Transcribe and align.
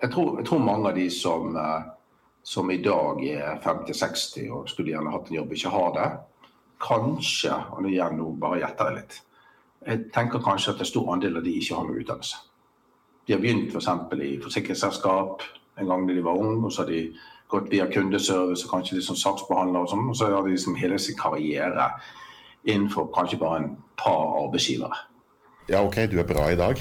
jeg, 0.00 0.10
tror, 0.12 0.38
jeg, 0.38 0.46
tror, 0.48 0.58
mange 0.64 0.90
av 0.90 0.96
de 0.96 1.06
som, 1.12 1.56
eh, 1.56 1.88
som 2.42 2.70
i 2.70 2.80
dag 2.82 3.24
er 3.24 3.60
50-60 3.64 4.50
og 4.50 4.68
skulle 4.68 4.94
gjerne 4.94 5.12
hatt 5.12 5.30
en 5.30 5.40
jobb, 5.40 5.52
ikke 5.52 5.72
har 5.74 5.90
det. 5.96 6.10
Kanskje, 6.80 7.56
og 7.76 7.88
igjen 7.88 8.16
nå 8.16 8.30
bare 8.40 8.62
gjetter 8.62 8.90
jeg 8.90 9.00
litt, 9.00 9.18
jeg 9.80 10.06
tenker 10.12 10.44
kanskje 10.44 10.74
at 10.74 10.82
en 10.82 10.88
stor 10.88 11.12
andel 11.14 11.40
av 11.40 11.44
de 11.44 11.56
ikke 11.56 11.76
har 11.76 11.86
noe 11.88 12.00
utdannelse. 12.02 12.40
De 13.26 13.32
har 13.32 13.40
begynt 13.40 13.72
f.eks. 13.72 13.88
For 14.10 14.24
i 14.24 14.32
forsikringsselskap 14.42 15.44
en 15.80 15.88
gang 15.88 16.06
da 16.08 16.16
de 16.16 16.24
var 16.24 16.40
unge, 16.40 16.66
og 16.66 16.72
så 16.72 16.84
har 16.84 16.90
de 16.90 17.02
gått 17.50 17.70
via 17.72 17.86
kundeservice 17.90 18.66
og 18.66 18.74
kanskje 18.74 18.98
liksom 18.98 19.18
saksbehandler 19.18 19.84
og 19.86 19.92
sånn, 19.92 20.08
og 20.12 20.16
så 20.18 20.28
har 20.30 20.44
de 20.44 20.54
liksom 20.54 20.76
hele 20.78 20.98
sin 21.02 21.18
karriere 21.18 21.88
innenfor 22.68 23.08
kanskje 23.14 23.40
bare 23.40 23.62
en 23.62 23.70
par 23.98 24.36
arbeidsgivere. 24.44 24.98
Ja, 25.70 25.80
ok, 25.84 26.04
du 26.10 26.18
er 26.20 26.28
bra 26.28 26.50
i 26.52 26.58
dag. 26.58 26.80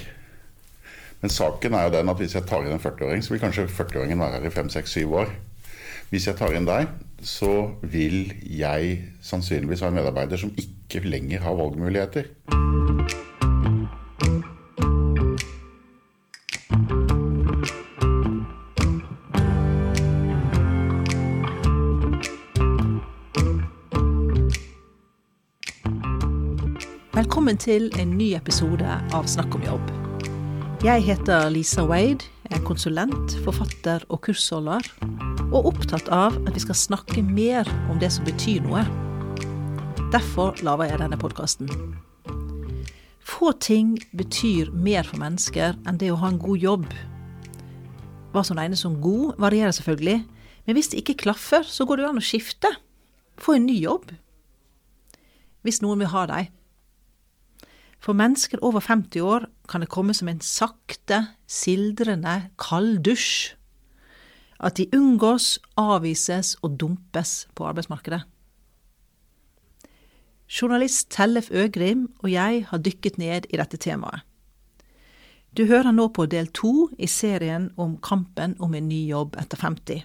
Men 1.22 1.30
saken 1.30 1.74
er 1.74 1.84
jo 1.84 1.96
den 1.98 2.10
at 2.10 2.22
hvis 2.22 2.36
jeg 2.36 2.48
tar 2.48 2.64
inn 2.64 2.72
en 2.72 2.80
40-åring, 2.80 3.24
så 3.24 3.34
vil 3.34 3.42
kanskje 3.44 3.68
40-åringen 3.68 4.22
være 4.24 4.40
her 4.40 4.48
i 4.48 4.54
5-6-7 4.56 5.16
år. 5.20 5.34
Hvis 6.10 6.28
jeg 6.28 6.40
tar 6.40 6.56
inn 6.56 6.68
deg, 6.68 6.88
så 7.22 7.76
vil 7.84 8.32
jeg 8.48 8.96
sannsynligvis 9.22 9.84
ha 9.84 9.92
en 9.92 10.00
medarbeider 10.00 10.40
som 10.40 10.56
ikke 10.56 11.04
lenger 11.04 11.44
har 11.44 11.60
valgmuligheter. 11.60 12.32
Velkommen 27.20 27.58
til 27.60 27.92
en 28.00 28.16
ny 28.16 28.38
episode 28.40 29.02
av 29.12 29.28
Snakk 29.28 29.60
om 29.60 29.68
jobb. 29.68 29.99
Jeg 30.80 31.04
heter 31.04 31.50
Lisa 31.52 31.84
Wade, 31.84 32.24
jeg 32.48 32.56
er 32.56 32.64
konsulent, 32.64 33.34
forfatter 33.44 34.00
og 34.08 34.22
kursholder, 34.24 34.86
og 35.52 35.66
opptatt 35.74 36.08
av 36.08 36.38
at 36.48 36.54
vi 36.56 36.62
skal 36.64 36.78
snakke 36.80 37.20
mer 37.20 37.68
om 37.92 37.98
det 38.00 38.08
som 38.16 38.24
betyr 38.24 38.64
noe. 38.64 38.86
Derfor 40.14 40.56
lager 40.64 40.88
jeg 40.88 41.02
denne 41.02 41.20
podkasten. 41.20 41.68
Få 43.20 43.52
ting 43.60 43.98
betyr 44.16 44.72
mer 44.72 45.04
for 45.04 45.20
mennesker 45.20 45.76
enn 45.84 46.00
det 46.00 46.14
å 46.14 46.22
ha 46.22 46.32
en 46.32 46.40
god 46.40 46.64
jobb. 46.64 46.88
Hva 48.32 48.46
som 48.48 48.56
regnes 48.56 48.80
som 48.86 49.02
god, 49.04 49.36
varierer 49.36 49.76
selvfølgelig, 49.76 50.22
men 50.64 50.80
hvis 50.80 50.94
det 50.94 51.04
ikke 51.04 51.18
klaffer, 51.26 51.68
så 51.68 51.84
går 51.84 52.00
det 52.00 52.08
jo 52.08 52.14
an 52.14 52.24
å 52.24 52.24
skifte. 52.24 52.72
Få 53.36 53.60
en 53.60 53.68
ny 53.68 53.76
jobb. 53.82 54.16
Hvis 55.68 55.84
noen 55.84 56.00
vil 56.06 56.14
ha 56.16 56.24
deg. 56.32 56.56
For 58.00 58.16
mennesker 58.16 58.62
over 58.64 58.80
50 58.80 59.22
år 59.22 59.46
kan 59.68 59.84
det 59.84 59.92
komme 59.92 60.16
som 60.16 60.30
en 60.32 60.40
sakte, 60.42 61.36
sildrende, 61.48 62.50
kalddusj. 62.60 63.56
At 64.60 64.80
de 64.80 64.88
unngås, 64.96 65.58
avvises 65.80 66.56
og 66.64 66.80
dumpes 66.80 67.48
på 67.56 67.68
arbeidsmarkedet. 67.68 68.24
Journalist 70.50 71.12
Tellef 71.14 71.52
Øgrim 71.52 72.08
og 72.24 72.32
jeg 72.32 72.66
har 72.70 72.82
dykket 72.82 73.20
ned 73.22 73.46
i 73.54 73.60
dette 73.60 73.78
temaet. 73.78 74.24
Du 75.58 75.66
hører 75.66 75.92
nå 75.92 76.08
på 76.14 76.26
del 76.30 76.48
to 76.54 76.90
i 76.98 77.08
serien 77.10 77.70
om 77.78 77.98
kampen 78.02 78.56
om 78.60 78.74
en 78.78 78.88
ny 78.90 79.04
jobb 79.10 79.38
etter 79.42 79.58
50. 79.58 80.04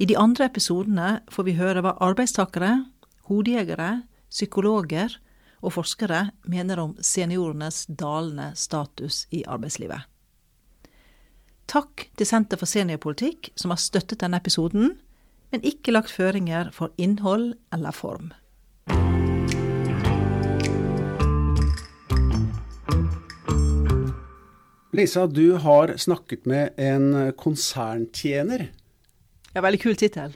I 0.00 0.06
de 0.06 0.16
andre 0.18 0.46
episodene 0.48 1.20
får 1.30 1.46
vi 1.46 1.56
høre 1.58 1.82
hva 1.84 1.96
arbeidstakere, 2.02 2.86
hodejegere, 3.28 4.02
psykologer 4.30 5.18
og 5.60 5.74
forskere 5.76 6.30
mener 6.48 6.80
om 6.82 6.96
seniorenes 7.04 7.84
dalende 7.86 8.50
status 8.56 9.26
i 9.30 9.44
arbeidslivet. 9.44 10.08
Takk 11.70 12.08
til 12.18 12.26
Senter 12.26 12.58
for 12.58 12.66
seniorpolitikk, 12.66 13.52
som 13.54 13.70
har 13.70 13.78
støttet 13.78 14.24
denne 14.24 14.40
episoden, 14.40 14.96
men 15.52 15.66
ikke 15.66 15.94
lagt 15.94 16.10
føringer 16.10 16.72
for 16.74 16.90
innhold 16.98 17.52
eller 17.74 17.94
form. 17.94 18.32
Lisa, 24.90 25.28
du 25.30 25.54
har 25.62 25.94
snakket 26.02 26.48
med 26.50 26.74
en 26.74 27.32
konserntjener. 27.38 28.72
Ja, 29.54 29.62
veldig 29.62 29.82
kul 29.84 29.94
tittel. 29.98 30.34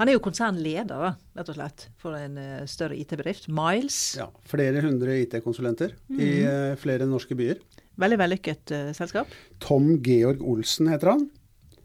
Han 0.00 0.08
er 0.08 0.16
jo 0.16 0.22
konsernleder, 0.24 1.16
rett 1.36 1.48
og 1.52 1.56
slett, 1.58 1.82
for 2.00 2.16
en 2.16 2.38
uh, 2.40 2.62
større 2.64 2.96
IT-bedrift. 2.96 3.50
Miles. 3.52 3.98
Ja, 4.16 4.30
Flere 4.48 4.80
hundre 4.80 5.18
IT-konsulenter 5.26 5.92
mm. 6.08 6.20
i 6.24 6.28
uh, 6.40 6.76
flere 6.80 7.04
norske 7.08 7.36
byer. 7.36 7.60
Veldig 8.00 8.16
vellykket 8.22 8.72
uh, 8.72 8.86
selskap. 8.96 9.28
Tom 9.60 9.98
Georg 10.00 10.40
Olsen 10.40 10.88
heter 10.88 11.12
han. 11.12 11.26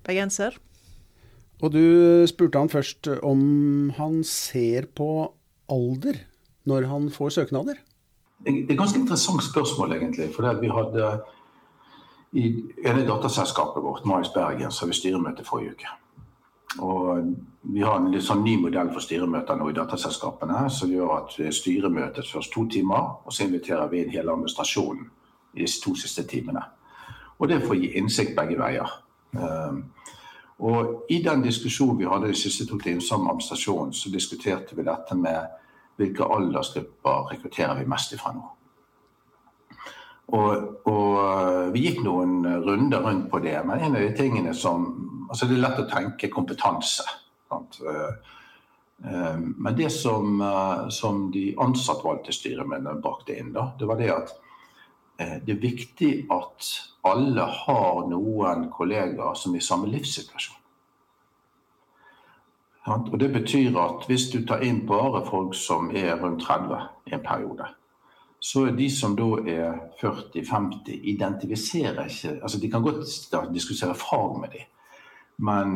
Bergenser. 0.07 0.55
Og 1.59 1.73
du 1.75 1.83
spurte 2.31 2.61
han 2.61 2.71
først 2.71 3.11
om 3.19 3.91
han 3.99 4.21
ser 4.27 4.87
på 4.95 5.09
alder 5.71 6.21
når 6.71 6.87
han 6.87 7.11
får 7.11 7.35
søknader? 7.41 7.83
Det 8.45 8.53
er 8.53 8.63
et 8.63 8.79
ganske 8.79 8.99
interessant 9.01 9.43
spørsmål, 9.43 9.97
egentlig. 9.99 10.29
For 10.31 10.47
vi 10.63 10.71
hadde 10.71 11.11
i 12.35 12.47
ene 12.87 13.03
datterselskapet 13.07 13.83
vårt, 13.83 14.07
Miles 14.07 14.31
Bergen, 14.31 14.71
så 14.71 14.87
vi 14.87 14.95
styremøte 14.95 15.43
forrige 15.43 15.75
uke. 15.75 15.95
Og 16.83 17.35
vi 17.61 17.81
har 17.81 17.97
en 17.97 18.11
litt 18.11 18.25
sånn 18.25 18.43
ny 18.43 18.57
modell 18.61 18.91
for 18.93 19.03
styremøter 19.03 19.57
nå 19.57 19.69
i 19.71 19.75
dataselskapene, 19.77 20.65
som 20.69 20.91
gjør 20.91 21.13
at 21.17 21.35
styret 21.55 21.91
møtes 21.91 22.31
først 22.31 22.53
to 22.53 22.65
timer, 22.71 23.13
og 23.25 23.33
så 23.33 23.47
inviterer 23.47 23.87
vi 23.91 24.03
inn 24.03 24.13
hele 24.13 24.33
administrasjonen 24.33 25.05
i 25.55 25.63
disse 25.63 25.81
to 25.83 25.95
siste 25.97 26.25
timene. 26.27 26.61
Og 27.39 27.49
det 27.49 27.63
får 27.63 27.79
gi 27.79 27.93
innsikt 27.99 28.35
begge 28.37 28.57
veier. 28.59 28.91
Ehm, 29.35 29.81
og 30.59 31.07
i 31.11 31.21
den 31.23 31.43
diskusjonen 31.43 31.99
vi 31.99 32.07
hadde 32.07 32.31
de 32.31 32.39
siste 32.39 32.67
to 32.67 32.77
timene 32.79 33.03
sammen 33.03 33.25
med 33.25 33.35
administrasjonen, 33.35 33.93
så 33.93 34.11
diskuterte 34.11 34.75
vi 34.75 34.87
dette 34.87 35.15
med 35.15 35.57
hvilke 35.99 36.27
aldersgrupper 36.37 37.31
rekrutterer 37.31 37.79
vi 37.79 37.89
mest 37.89 38.13
ifra 38.13 38.33
nå. 38.35 38.45
Og, 40.33 40.85
og, 40.89 41.11
eh, 41.21 41.73
vi 41.73 41.83
gikk 41.85 42.01
noen 42.05 42.39
runder 42.65 43.03
rundt 43.05 43.29
på 43.31 43.41
det. 43.43 43.57
Men 43.65 43.79
en 43.81 43.97
av 43.97 44.01
de 44.01 44.13
tingene 44.17 44.53
som 44.57 44.87
altså 45.29 45.47
Det 45.49 45.55
er 45.57 45.61
lett 45.63 45.79
å 45.81 45.89
tenke 45.89 46.29
kompetanse. 46.29 47.03
Sant? 47.49 47.79
Eh, 47.81 48.33
eh, 49.05 49.37
men 49.37 49.77
det 49.77 49.91
som, 49.93 50.41
som 50.89 51.29
de 51.33 51.47
ansattvalgte 51.61 52.33
styremennene 52.33 53.01
brakte 53.01 53.37
inn, 53.37 53.53
da, 53.53 53.71
det 53.79 53.89
var 53.89 54.01
det 54.01 54.11
at 54.13 54.35
det 55.15 55.53
er 55.53 55.61
viktig 55.63 56.09
at 56.35 56.67
alle 57.07 57.45
har 57.47 58.01
noen 58.11 58.65
kollegaer 58.67 59.37
som 59.39 59.53
er 59.55 59.61
i 59.61 59.63
samme 59.63 59.87
livssituasjon. 59.87 60.57
Og 62.85 63.15
Det 63.19 63.29
betyr 63.31 63.77
at 63.79 64.03
hvis 64.09 64.27
du 64.33 64.41
tar 64.45 64.61
inn 64.61 64.83
bare 64.85 65.23
folk 65.25 65.55
som 65.55 65.87
er 65.95 66.19
rundt 66.19 66.43
30 66.43 66.83
i 67.07 67.15
en 67.15 67.23
periode, 67.23 67.69
så 68.45 68.65
de 68.77 68.85
som 68.93 69.15
da 69.17 69.25
er 69.49 69.77
40-50, 69.97 70.99
identifiserer 71.15 72.11
ikke 72.11 72.33
altså 72.41 72.59
De 72.61 72.69
kan 72.71 72.83
godt 72.85 73.53
diskutere 73.53 73.95
fag 73.97 74.35
med 74.41 74.49
dem, 74.53 74.67
men 75.37 75.71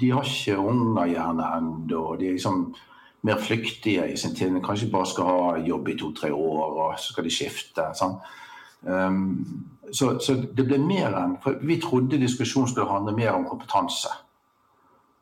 de 0.00 0.10
har 0.10 0.24
ikke 0.24 0.56
unger 0.58 1.06
gjerne 1.06 1.50
ennå. 1.56 2.16
De 2.16 2.26
er 2.28 2.32
liksom 2.38 2.62
mer 3.22 3.36
flyktige 3.36 4.12
i 4.12 4.16
sin 4.16 4.34
tid. 4.34 4.56
Kanskje 4.64 4.90
bare 4.92 5.06
skal 5.06 5.24
ha 5.24 5.58
jobb 5.66 5.88
i 5.88 5.98
to-tre 5.98 6.32
år, 6.32 6.64
og 6.80 6.98
så 6.98 7.12
skal 7.12 7.24
de 7.24 7.34
skifte. 7.34 7.86
Sånn. 7.96 8.16
Um, 8.82 9.68
så, 9.92 10.14
så, 10.18 10.38
det 10.56 10.64
ble 10.64 10.78
mer 10.80 11.12
enn 11.18 11.34
for 11.44 11.60
Vi 11.60 11.76
trodde 11.82 12.20
diskusjonen 12.20 12.70
skulle 12.70 12.88
handle 12.88 13.12
mer 13.16 13.34
om 13.34 13.44
kompetanse. 13.48 14.12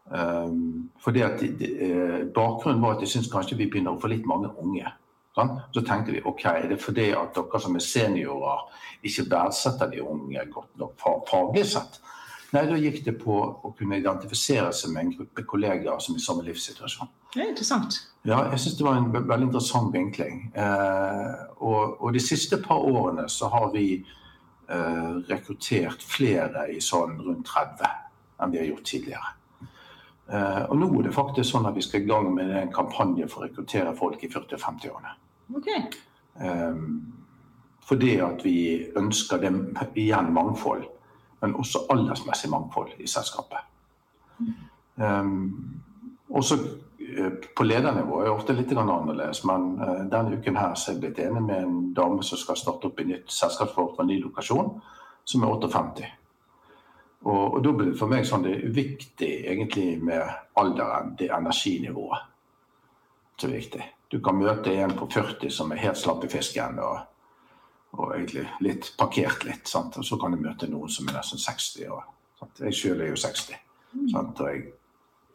Um, 0.06 0.90
fordi 1.02 1.26
at 1.26 1.40
de, 1.42 1.50
de, 1.58 1.72
eh, 1.84 2.20
Bakgrunnen 2.34 2.82
var 2.82 2.96
at 2.96 3.02
jeg 3.04 3.16
syns 3.16 3.32
kanskje 3.32 3.58
vi 3.58 3.66
begynner 3.66 3.96
å 3.96 4.00
få 4.00 4.14
litt 4.14 4.26
mange 4.30 4.54
unge. 4.62 4.86
Sånn? 5.36 5.54
Så 5.74 5.84
tenkte 5.86 6.14
vi 6.14 6.24
ok, 6.26 6.44
er 6.50 6.68
det 6.72 6.80
fordi 6.82 7.10
at 7.16 7.36
dere 7.36 7.60
som 7.62 7.76
er 7.78 7.84
seniorer 7.84 8.64
ikke 9.06 9.28
verdsetter 9.30 9.90
de 9.92 10.02
unge 10.02 10.44
godt 10.52 10.78
nok 10.80 10.96
faglig 11.28 11.66
sett? 11.68 12.00
Nei, 12.56 12.62
da 12.64 12.78
gikk 12.80 13.02
det 13.04 13.12
på 13.20 13.34
å 13.36 13.70
kunne 13.76 13.98
identifisere 14.00 14.70
seg 14.72 14.94
med 14.94 15.02
en 15.02 15.10
gruppe 15.18 15.44
kollegaer 15.44 16.00
som 16.00 16.16
er 16.16 16.22
i 16.22 16.24
samme 16.24 16.46
livssituasjon. 16.46 17.10
Det 17.34 17.42
er 17.42 17.50
interessant. 17.50 17.98
Ja, 18.24 18.38
jeg 18.54 18.62
syns 18.62 18.78
det 18.78 18.86
var 18.86 18.96
en 18.96 19.10
veldig 19.12 19.50
interessant 19.50 19.92
vinkling. 19.92 20.46
Eh, 20.56 21.34
og, 21.60 21.98
og, 22.00 22.08
de 22.16 22.22
siste 22.24 22.56
par 22.64 22.80
årene 22.88 23.26
så 23.28 23.50
har 23.52 23.68
vi 23.74 23.86
eh, 24.00 25.10
rekruttert 25.28 26.04
flere 26.08 26.70
i 26.72 26.80
sånn 26.84 27.18
rundt 27.20 27.52
30 27.52 27.92
enn 28.38 28.54
vi 28.54 28.62
har 28.62 28.70
gjort 28.70 28.88
tidligere. 28.94 29.34
Eh, 30.32 30.62
og 30.68 30.76
nå 30.76 30.88
er 30.98 31.06
det 31.06 31.14
faktisk 31.16 31.54
sånn 31.54 31.66
at 31.70 31.76
vi 31.76 31.84
skal 31.84 32.02
i 32.04 32.08
gang 32.08 32.28
med 32.34 32.50
en 32.52 32.72
kampanje 32.72 33.28
for 33.32 33.40
å 33.40 33.46
rekruttere 33.46 33.94
folk 33.96 34.20
i 34.24 34.28
40-50-årene. 34.28 35.14
Okay. 35.56 35.86
Um, 36.44 37.14
fordi 37.88 38.18
at 38.20 38.44
vi 38.44 38.58
ønsker 39.00 39.40
det 39.40 39.52
igjen 39.96 40.28
mangfold, 40.36 40.84
men 41.40 41.56
også 41.56 41.86
aldersmessig 41.94 42.50
mangfold 42.52 42.92
i 43.00 43.08
selskapet. 43.08 43.64
Um, 45.00 45.80
også 46.28 46.60
uh, 46.60 47.32
på 47.56 47.64
ledernivå 47.64 48.20
er 48.20 48.28
det 48.28 48.36
ofte 48.36 48.58
litt 48.58 48.76
annerledes, 48.76 49.40
men 49.48 49.70
denne 50.12 50.36
uken 50.36 50.60
her 50.60 50.76
så 50.76 50.90
er 50.90 50.98
jeg 50.98 51.04
blitt 51.06 51.24
enig 51.24 51.46
med 51.48 51.64
en 51.64 51.82
dame 51.96 52.20
som 52.26 52.38
skal 52.38 52.60
starte 52.60 52.92
opp 52.92 53.00
i 53.00 53.08
nytt 53.08 53.32
selskapsforhold 53.32 53.96
på 53.96 54.04
en 54.04 54.12
ny 54.12 54.20
lokasjon, 54.26 54.74
som 55.24 55.48
er 55.48 55.56
58. 55.56 56.12
Og, 57.26 57.54
og 57.54 57.62
da 57.64 57.72
blir 57.74 57.90
det 57.90 57.98
for 57.98 58.10
meg 58.10 58.26
sånn 58.26 58.44
det 58.46 58.54
er 58.54 58.74
viktig 58.74 59.30
egentlig 59.50 59.88
med 60.06 60.22
alderen, 60.60 61.14
det 61.18 61.32
energinivået 61.34 62.26
som 63.38 63.50
er 63.50 63.58
viktig. 63.58 63.84
Du 64.10 64.20
kan 64.24 64.38
møte 64.38 64.72
en 64.72 64.94
på 64.98 65.06
40 65.10 65.50
som 65.52 65.72
er 65.72 65.82
helt 65.82 65.98
slapp 65.98 66.24
i 66.24 66.30
fisken 66.32 66.78
og, 66.82 67.02
og 67.98 68.14
egentlig 68.16 68.46
litt 68.64 68.92
parkert 68.98 69.44
litt. 69.46 69.68
Sant? 69.68 69.98
Og 69.98 70.06
så 70.06 70.18
kan 70.18 70.34
du 70.34 70.40
møte 70.42 70.70
noen 70.70 70.90
som 70.90 71.10
er 71.10 71.18
nesten 71.18 71.42
60 71.42 71.90
år. 71.94 72.06
Sant? 72.40 72.62
Jeg 72.64 72.78
sjøl 72.78 73.04
er 73.04 73.12
jo 73.12 73.20
60. 73.20 73.60
Sant? 74.14 74.40
Og 74.40 74.48
jeg, 74.48 74.64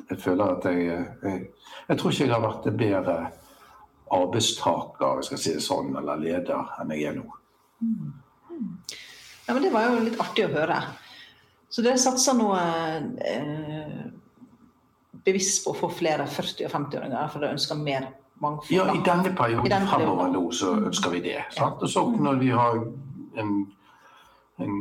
jeg, 0.10 0.20
føler 0.24 0.58
at 0.58 0.68
jeg, 0.72 1.06
jeg, 1.24 1.46
jeg 1.90 2.00
tror 2.00 2.16
ikke 2.16 2.26
jeg 2.26 2.34
har 2.34 2.44
vært 2.48 2.68
en 2.72 2.82
bedre 2.82 3.18
arbeidstaker 4.14 5.22
jeg 5.22 5.30
skal 5.30 5.42
si 5.42 5.56
det 5.56 5.64
sånn, 5.66 5.94
eller 5.98 6.20
leder 6.22 6.76
enn 6.82 6.92
jeg 6.94 7.08
er 7.12 7.16
nå. 7.18 7.26
Ja, 9.44 9.54
men 9.54 9.64
Det 9.64 9.72
var 9.74 9.90
jo 9.90 10.04
litt 10.06 10.20
artig 10.22 10.48
å 10.48 10.54
høre. 10.54 10.82
Så 11.74 11.82
dere 11.82 11.98
satser 11.98 12.36
nå 12.38 12.52
eh, 12.54 14.04
bevisst 15.26 15.64
på 15.66 15.74
å 15.74 15.78
få 15.78 15.90
flere 15.90 16.28
40- 16.30 16.68
og 16.68 16.76
50-åringer, 16.76 17.32
for 17.34 17.42
de 17.42 17.54
ønsker 17.56 17.80
mer 17.80 18.12
mangfold? 18.44 18.76
Ja, 18.76 18.86
i 18.94 19.02
denne 19.06 19.32
perioden 19.34 19.66
I 19.66 19.72
denne 19.74 19.90
fremover 19.90 20.30
nå 20.36 20.44
så 20.54 20.76
ønsker 20.84 21.16
vi 21.16 21.24
det. 21.26 21.40
Sant? 21.56 21.82
Og 21.82 21.90
så 21.90 22.04
når 22.14 22.38
vi 22.44 22.52
har 22.54 22.78
en, 23.42 23.56
en 24.62 24.78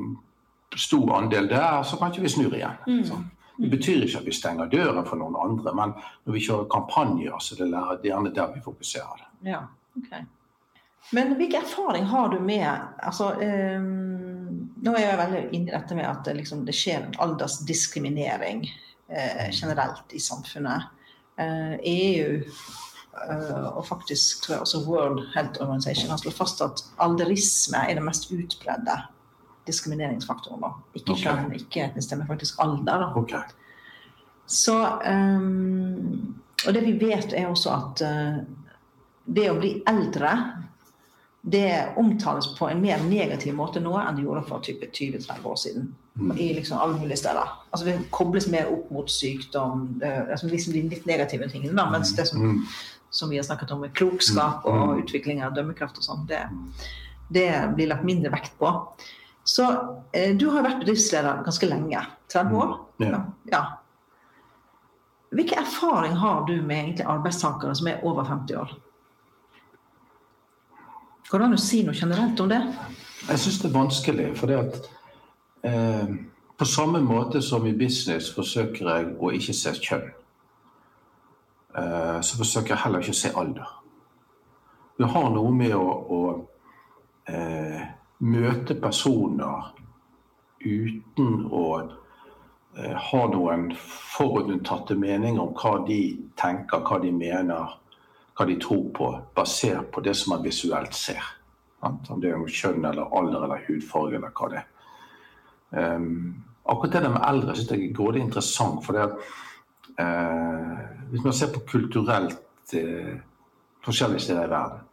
stor 0.77 1.15
andel 1.17 1.49
der, 1.49 1.81
så 1.89 1.97
kan 1.97 2.13
ikke 2.13 2.27
vi 2.27 2.35
snur 2.35 2.59
igjen. 2.59 2.77
Mm. 2.85 3.31
Det 3.63 3.71
betyr 3.73 4.05
ikke 4.05 4.21
at 4.21 4.29
vi 4.29 4.37
stenger 4.37 4.69
døren 4.73 5.09
for 5.09 5.21
noen 5.21 5.41
andre, 5.41 5.73
men 5.79 5.97
når 6.27 6.37
vi 6.37 6.45
kjører 6.45 6.71
kampanjer, 6.77 7.41
så 7.41 7.57
det 7.57 7.71
er 7.71 7.99
det 8.03 8.13
gjerne 8.13 8.35
der 8.37 8.53
vi 8.53 8.65
fokuserer. 8.65 9.25
Ja, 9.49 9.65
ok. 9.97 10.13
Men 11.17 11.33
hvilken 11.41 11.65
erfaring 11.65 12.05
har 12.13 12.29
du 12.33 12.39
med 12.41 12.69
altså, 13.01 13.33
eh, 13.41 13.81
Nå 14.83 14.95
er 14.99 15.05
jeg 15.05 15.19
veldig 15.21 15.43
inne 15.55 15.71
i 15.71 15.75
dette 15.77 15.97
med 15.97 16.09
at 16.09 16.25
det, 16.27 16.35
liksom, 16.41 16.65
det 16.67 16.75
skjer 16.75 17.05
en 17.05 17.19
aldersdiskriminering 17.23 18.65
eh, 18.67 19.49
generelt 19.55 20.15
i 20.15 20.21
samfunnet. 20.23 20.89
Eh, 21.39 21.75
EU 21.93 22.41
eh, 22.43 23.69
og 23.71 23.85
faktisk 23.87 24.43
tror 24.43 24.57
jeg 24.57 24.65
også 24.67 24.83
World 24.89 25.23
Health 25.37 25.63
Organization 25.63 26.11
har 26.11 26.19
slått 26.19 26.39
fast 26.41 26.65
at 26.67 26.83
alderisme 27.05 27.85
er 27.87 27.99
den 27.99 28.09
mest 28.09 28.27
utbredde 28.35 28.99
diskrimineringsfaktoren. 29.71 30.65
da. 30.65 30.73
Ikke 30.99 31.15
okay. 31.15 31.29
kjønn, 31.29 31.55
ikke 31.61 31.87
etnisk, 31.87 32.17
men 32.19 32.31
faktisk 32.31 32.59
alder. 32.63 33.07
da. 33.07 33.13
Okay. 33.23 33.43
Så 34.51 34.75
um, 35.07 36.35
Og 36.67 36.75
det 36.75 36.83
vi 36.85 36.97
vet, 36.99 37.33
er 37.35 37.47
også 37.51 37.71
at 37.75 38.03
uh, 38.03 38.43
det 39.27 39.47
å 39.51 39.59
bli 39.59 39.77
eldre 39.89 40.35
det 41.43 41.89
omtales 41.99 42.47
på 42.59 42.69
en 42.71 42.81
mer 42.81 43.01
negativ 43.03 43.55
måte 43.59 43.81
nå 43.83 43.97
enn 43.99 44.15
det 44.17 44.23
gjorde 44.23 44.45
for 44.47 44.63
type 44.63 44.87
20-30 44.95 45.47
år 45.51 45.57
siden. 45.59 45.89
I 46.39 46.53
liksom 46.55 46.79
alle 46.79 46.99
mulige 47.01 47.17
steder. 47.19 47.49
Altså 47.73 47.87
Det 47.89 47.97
kobles 48.11 48.47
mer 48.53 48.69
opp 48.71 48.91
mot 48.95 49.11
sykdom, 49.11 49.89
det, 49.99 50.11
altså 50.31 50.47
liksom 50.53 50.73
de 50.77 50.83
litt 50.93 51.07
negative 51.07 51.49
tingene. 51.51 51.75
da, 51.77 51.89
Mens 51.91 52.13
det 52.17 52.29
som, 52.29 52.39
Mm. 52.41 52.61
som 53.11 53.31
vi 53.31 53.37
har 53.37 53.45
snakket 53.45 53.71
om 53.71 53.81
med 53.81 53.95
klokskap 53.95 54.65
og 54.67 55.03
utvikling 55.03 55.43
av 55.43 55.55
dømmekraft 55.55 55.99
og 55.99 56.05
sånn, 56.05 56.27
det, 56.29 56.43
det 57.31 57.75
blir 57.75 57.89
lagt 57.89 58.05
mindre 58.05 58.31
vekt 58.31 58.55
på. 58.59 58.71
Så 59.45 59.67
eh, 60.13 60.37
du 60.37 60.49
har 60.51 60.63
vært 60.63 60.79
bedriftsleder 60.85 61.43
ganske 61.45 61.67
lenge. 61.67 62.07
30 62.29 62.55
år? 62.55 62.77
Ja. 62.99 63.25
ja. 63.51 63.65
Hvilken 65.33 65.59
erfaring 65.59 66.13
har 66.13 66.45
du 66.47 66.63
med 66.63 66.85
egentlig 66.85 67.07
arbeidstakere 67.09 67.75
som 67.75 67.89
er 67.89 68.05
over 68.05 68.25
50 68.25 68.57
år? 68.61 68.75
Går 71.33 71.41
det 71.41 71.47
an 71.49 71.57
å 71.57 71.61
si 71.65 71.79
noe 71.81 71.97
generelt 71.97 72.41
om 72.45 72.49
det? 72.51 72.59
Jeg 73.25 73.41
syns 73.41 73.55
det 73.63 73.69
er 73.71 73.73
vanskelig, 73.73 74.25
for 74.37 74.51
det 74.51 74.59
at 74.61 74.75
eh, 75.65 76.11
På 76.61 76.67
samme 76.69 77.01
måte 77.01 77.41
som 77.43 77.65
i 77.67 77.73
business 77.73 78.29
forsøker 78.37 78.91
jeg 78.91 79.07
å 79.17 79.31
ikke 79.33 79.55
se 79.57 79.73
kjønn. 79.81 80.11
Eh, 81.81 82.19
så 82.21 82.37
forsøker 82.37 82.75
jeg 82.75 82.83
heller 82.85 83.01
ikke 83.01 83.17
å 83.17 83.21
se 83.23 83.33
alder. 83.33 83.73
Det 85.01 85.09
har 85.09 85.33
noe 85.33 85.57
med 85.57 85.73
å, 85.73 85.89
å 85.89 86.21
eh, 87.33 87.81
møte 88.29 88.77
personer 88.77 89.73
uten 90.61 91.47
å 91.49 91.65
har 91.73 91.99
ha 93.09 93.23
noen 93.33 93.71
forutinntatte 94.17 94.95
meninger 95.01 95.41
om 95.41 95.57
hva 95.57 95.79
de 95.89 96.03
tenker, 96.41 96.85
hva 96.85 97.01
de 97.01 97.11
mener, 97.13 97.73
hva 98.37 98.47
de 98.49 98.57
tror 98.61 98.89
på, 98.95 99.09
basert 99.37 99.91
på 99.93 100.01
det 100.01 100.15
som 100.17 100.35
man 100.35 100.45
visuelt 100.45 100.95
ser. 100.97 101.23
Om 101.83 102.21
det 102.23 102.31
er 102.31 102.47
kjønn 102.47 102.85
eller 102.87 103.11
alder 103.19 103.45
eller 103.45 103.67
hudfarge 103.67 104.17
eller 104.17 104.33
hva 104.37 104.49
det 104.53 104.61
er. 104.61 104.69
Um, 105.73 106.45
akkurat 106.69 106.93
det 106.93 107.11
med 107.11 107.25
eldre 107.27 107.57
synes 107.57 107.71
jeg 107.71 107.89
er 107.89 107.97
grådig 107.97 108.23
interessant. 108.23 108.85
For 108.85 108.97
det 108.97 109.03
at, 109.09 109.13
eh, 109.99 110.79
hvis 111.11 111.25
man 111.25 111.33
ser 111.33 111.53
på 111.53 111.65
kulturelt 111.69 112.75
eh, 112.77 113.19
forskjellige 113.85 114.21
steder 114.21 114.47
i 114.47 114.51
verden, 114.51 114.89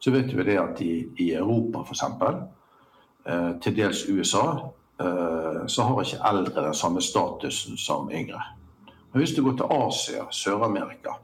så 0.00 0.10
vet 0.10 0.36
vi 0.36 0.44
det 0.44 0.58
at 0.60 0.80
i, 0.80 0.92
i 1.18 1.32
Europa 1.34 1.82
f.eks., 1.84 2.04
eh, 3.26 3.50
til 3.60 3.76
dels 3.76 4.06
USA, 4.08 4.46
så 5.66 5.82
har 5.82 6.02
ikke 6.02 6.28
eldre 6.28 6.62
den 6.66 6.74
samme 6.76 7.00
statusen 7.00 7.78
som 7.80 8.10
yngre. 8.12 8.42
Men 9.12 9.22
hvis 9.22 9.32
du 9.32 9.40
går 9.42 9.54
til 9.56 9.70
Asia, 9.72 10.26
Sør-Amerika, 10.30 11.14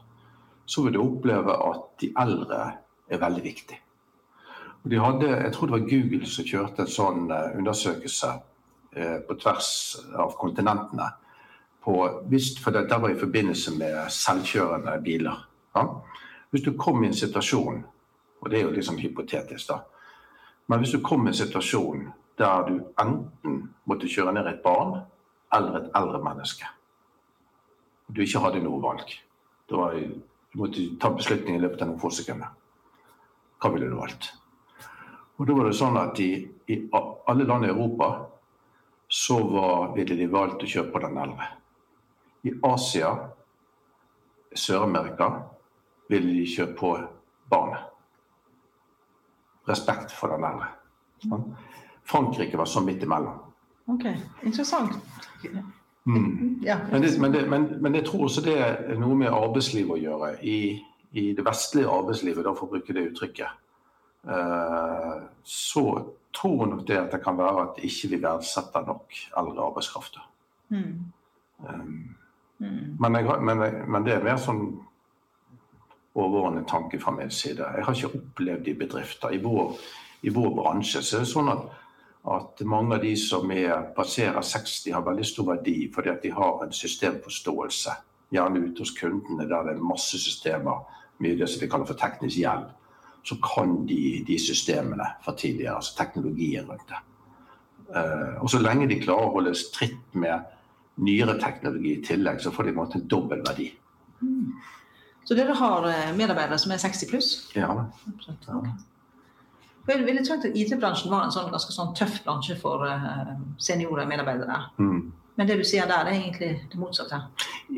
så 0.67 0.83
vil 0.83 0.97
du 0.97 1.01
oppleve 1.01 1.55
at 1.69 1.85
de 2.01 2.11
eldre 2.19 2.61
er 3.07 3.21
veldig 3.21 3.43
viktige. 3.43 3.79
Og 4.83 4.91
de 4.91 4.99
hadde, 4.99 5.27
jeg 5.27 5.53
tror 5.53 5.67
det 5.67 5.75
var 5.77 5.89
Google 5.89 6.27
som 6.29 6.47
kjørte 6.47 6.83
en 6.83 6.91
sånn 6.91 7.31
eh, 7.31 7.55
undersøkelse 7.59 8.29
eh, 8.95 9.17
på 9.27 9.35
tvers 9.41 9.71
av 10.15 10.35
kontinentene. 10.39 11.07
På, 11.83 11.95
hvis, 12.31 12.53
for 12.59 12.75
det, 12.75 12.85
det 12.91 12.99
var 13.01 13.11
i 13.11 13.19
forbindelse 13.19 13.73
med 13.79 13.97
selvkjørende 14.11 14.93
biler. 15.03 15.41
Ja? 15.75 15.85
Hvis 16.51 16.63
du 16.63 16.73
kom 16.79 17.03
i 17.03 17.09
en 17.09 17.17
situasjon, 17.17 17.83
og 18.41 18.49
det 18.51 18.59
er 18.59 18.67
jo 18.67 18.75
liksom 18.75 18.99
hypotetisk, 19.01 19.71
da, 19.71 19.81
men 20.67 20.83
hvis 20.83 20.95
du 20.95 21.01
kom 21.03 21.27
i 21.27 21.31
en 21.31 21.39
situasjon 21.41 22.07
der 22.37 22.65
du 22.67 22.73
enten 23.01 23.61
måtte 23.87 24.09
kjøre 24.11 24.33
ned 24.35 24.47
et 24.51 24.63
barn 24.63 24.99
eller 25.55 25.79
et 25.79 25.93
eldre 25.95 26.19
menneske, 26.23 26.67
du 28.07 28.21
ikke 28.23 28.43
hadde 28.43 28.63
noe 28.63 28.81
valg, 28.83 29.15
Det 29.67 29.75
var, 29.75 29.95
du 30.51 30.59
måtte 30.59 30.83
ta 31.01 31.11
beslutning 31.13 31.57
i 31.57 31.61
løpet 31.61 31.83
av 31.83 31.91
noen 31.91 32.01
få 32.01 32.11
sekunder, 32.13 32.49
hva 33.57 33.71
ville 33.73 33.89
du 33.89 33.97
valgt? 33.97 34.31
Og 35.37 35.45
da 35.45 35.55
var 35.57 35.67
det 35.69 35.77
sånn 35.77 35.99
at 36.01 36.19
i, 36.23 36.31
i 36.73 36.77
alle 36.91 37.45
land 37.45 37.67
i 37.67 37.69
Europa 37.69 38.09
så 39.07 39.37
var, 39.47 39.91
ville 39.95 40.17
de 40.17 40.27
valgt 40.31 40.63
å 40.63 40.69
kjøre 40.69 40.91
på 40.91 41.01
den 41.03 41.19
eldre. 41.21 41.49
I 42.47 42.53
Asia, 42.65 43.11
Sør-Amerika, 44.51 45.29
ville 46.09 46.33
de 46.33 46.45
kjøre 46.49 46.75
på 46.79 46.93
barnet. 47.51 47.85
Respekt 49.67 50.15
for 50.15 50.33
den 50.33 50.47
eldre. 50.47 50.71
Sånn. 51.23 51.45
Frankrike 52.07 52.59
var 52.59 52.69
sånn 52.71 52.87
midt 52.87 53.03
imellom. 53.03 53.39
Ok, 53.91 54.05
interessant. 54.43 54.97
Mm. 56.07 56.59
Ja. 56.63 56.77
Men, 56.91 57.01
det, 57.03 57.09
men, 57.19 57.33
det, 57.33 57.41
men, 57.49 57.65
men 57.83 57.95
jeg 57.95 58.05
tror 58.07 58.23
også 58.29 58.41
det 58.45 58.53
er 58.63 58.95
noe 58.99 59.15
med 59.19 59.27
arbeidslivet 59.27 59.91
å 59.91 59.99
gjøre. 59.99 60.29
I, 60.43 60.79
i 61.19 61.33
det 61.35 61.43
vestlige 61.45 61.89
arbeidslivet, 61.91 62.45
da 62.47 62.53
for 62.55 62.67
å 62.69 62.71
bruke 62.77 62.93
det 62.95 63.03
uttrykket, 63.09 63.49
uh, 64.29 65.17
så 65.43 65.83
tror 66.37 66.65
nok 66.71 66.85
det 66.87 66.97
at 67.01 67.11
det 67.11 67.19
kan 67.23 67.37
være 67.39 67.65
at 67.65 67.81
ikke 67.83 68.09
vi 68.13 68.21
verdsetter 68.23 68.85
nok 68.87 69.19
eldre 69.37 69.67
arbeidskraft. 69.71 70.19
Mm. 70.69 71.11
Um, 71.67 72.15
Mm. 72.59 72.95
men, 72.99 73.15
jeg- 73.15 73.85
men 73.87 74.03
det 74.05 74.13
er 74.15 74.23
mer 74.23 74.37
sånn 74.41 74.79
overordnet 76.15 76.65
tanke 76.67 76.99
fra 76.99 77.11
min 77.11 77.29
side. 77.29 77.57
Jeg 77.75 77.85
har 77.85 77.93
ikke 77.93 78.17
opplevd 78.17 78.67
i 78.67 78.73
bedrifter. 78.73 79.29
I 79.29 79.37
vår, 79.43 79.75
i 80.23 80.29
vår 80.33 80.55
bransje 80.55 81.03
så 81.05 81.17
er 81.19 81.19
det 81.25 81.29
sånn 81.29 81.51
at, 81.51 81.67
at 82.27 82.61
mange 82.67 82.97
av 82.97 83.03
de 83.03 83.13
som 83.19 83.51
er, 83.55 83.71
passerer 83.95 84.41
60, 84.43 84.91
har 84.91 85.05
veldig 85.05 85.25
stor 85.25 85.47
verdi 85.53 85.77
fordi 85.93 86.11
at 86.11 86.25
de 86.25 86.33
har 86.35 86.63
en 86.65 86.73
systemforståelse. 86.75 87.95
Gjerne 88.35 88.63
ute 88.65 88.83
hos 88.83 88.91
kundene 88.97 89.47
der 89.47 89.69
det 89.69 89.77
er 89.77 89.85
masse 89.93 90.19
systemer, 90.19 90.83
mye 91.23 91.37
det 91.39 91.47
som 91.49 91.63
vi 91.63 91.69
kaller 91.71 91.87
for 91.87 91.99
teknisk 91.99 92.41
gjeld. 92.41 92.67
Så 93.27 93.37
kan 93.43 93.85
de 93.87 94.23
de 94.27 94.37
systemene 94.39 95.07
fra 95.23 95.33
tidligere, 95.35 95.75
altså 95.79 95.95
teknologien 95.97 96.67
rundt 96.67 96.91
det. 96.91 96.99
Eh, 97.95 98.35
og 98.43 98.49
så 98.51 98.59
lenge 98.59 98.87
de 98.91 98.99
klarer 98.99 99.29
å 99.29 99.33
holde 99.37 99.55
tritt 99.75 100.15
med 100.15 100.43
nyere 101.03 101.37
teknologi 101.39 101.95
i 101.95 102.03
tillegg, 102.03 102.41
så 102.43 102.51
får 102.51 102.67
de 102.67 102.75
en 102.75 102.95
en 102.99 103.07
dobbel 103.07 103.43
verdi. 103.45 103.71
Så 105.27 105.35
dere 105.35 105.55
har 105.55 105.87
eh, 105.87 106.13
medarbeidere 106.15 106.59
som 106.59 106.71
er 106.71 106.77
60 106.77 107.09
pluss? 107.09 107.31
Ja, 107.55 107.87
Absolutt. 108.07 108.47
ok. 108.47 108.67
Jeg 109.87 110.03
ville 110.03 110.23
tenkt 110.25 110.45
at 110.49 110.57
IT-bransjen 110.57 111.11
var 111.11 111.25
en 111.25 111.31
sånn 111.31 111.51
ganske 111.51 111.71
sånn 111.71 111.93
tøff 111.95 112.19
bransje 112.25 112.57
for 112.59 112.83
eh, 112.87 113.31
seniore 113.61 114.07
medarbeidere. 114.09 114.65
mm. 114.77 115.05
Men 115.37 115.45
det 115.45 115.59
du 115.59 115.63
sier 115.69 115.85
der, 115.85 116.01
det 116.07 116.15
er 116.15 116.21
egentlig 116.23 116.47
det 116.71 116.79
motsatte. 116.81 117.19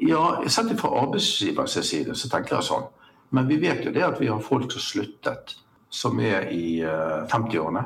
ja 0.08 0.22
sett 0.48 0.70
fra 0.80 0.94
arbeidsgivers 1.02 1.74
side 1.84 2.16
så 2.16 2.30
tenker 2.32 2.56
jeg 2.56 2.68
sånn. 2.70 2.86
Men 3.36 3.50
vi 3.50 3.58
vet 3.60 3.84
jo 3.84 3.92
det 3.92 4.06
at 4.06 4.22
vi 4.22 4.30
har 4.32 4.40
folk 4.40 4.72
som 4.72 4.82
sluttet, 4.82 5.58
som 5.90 6.22
er 6.24 6.48
i 6.56 6.80
uh, 6.86 7.28
50-årene. 7.28 7.84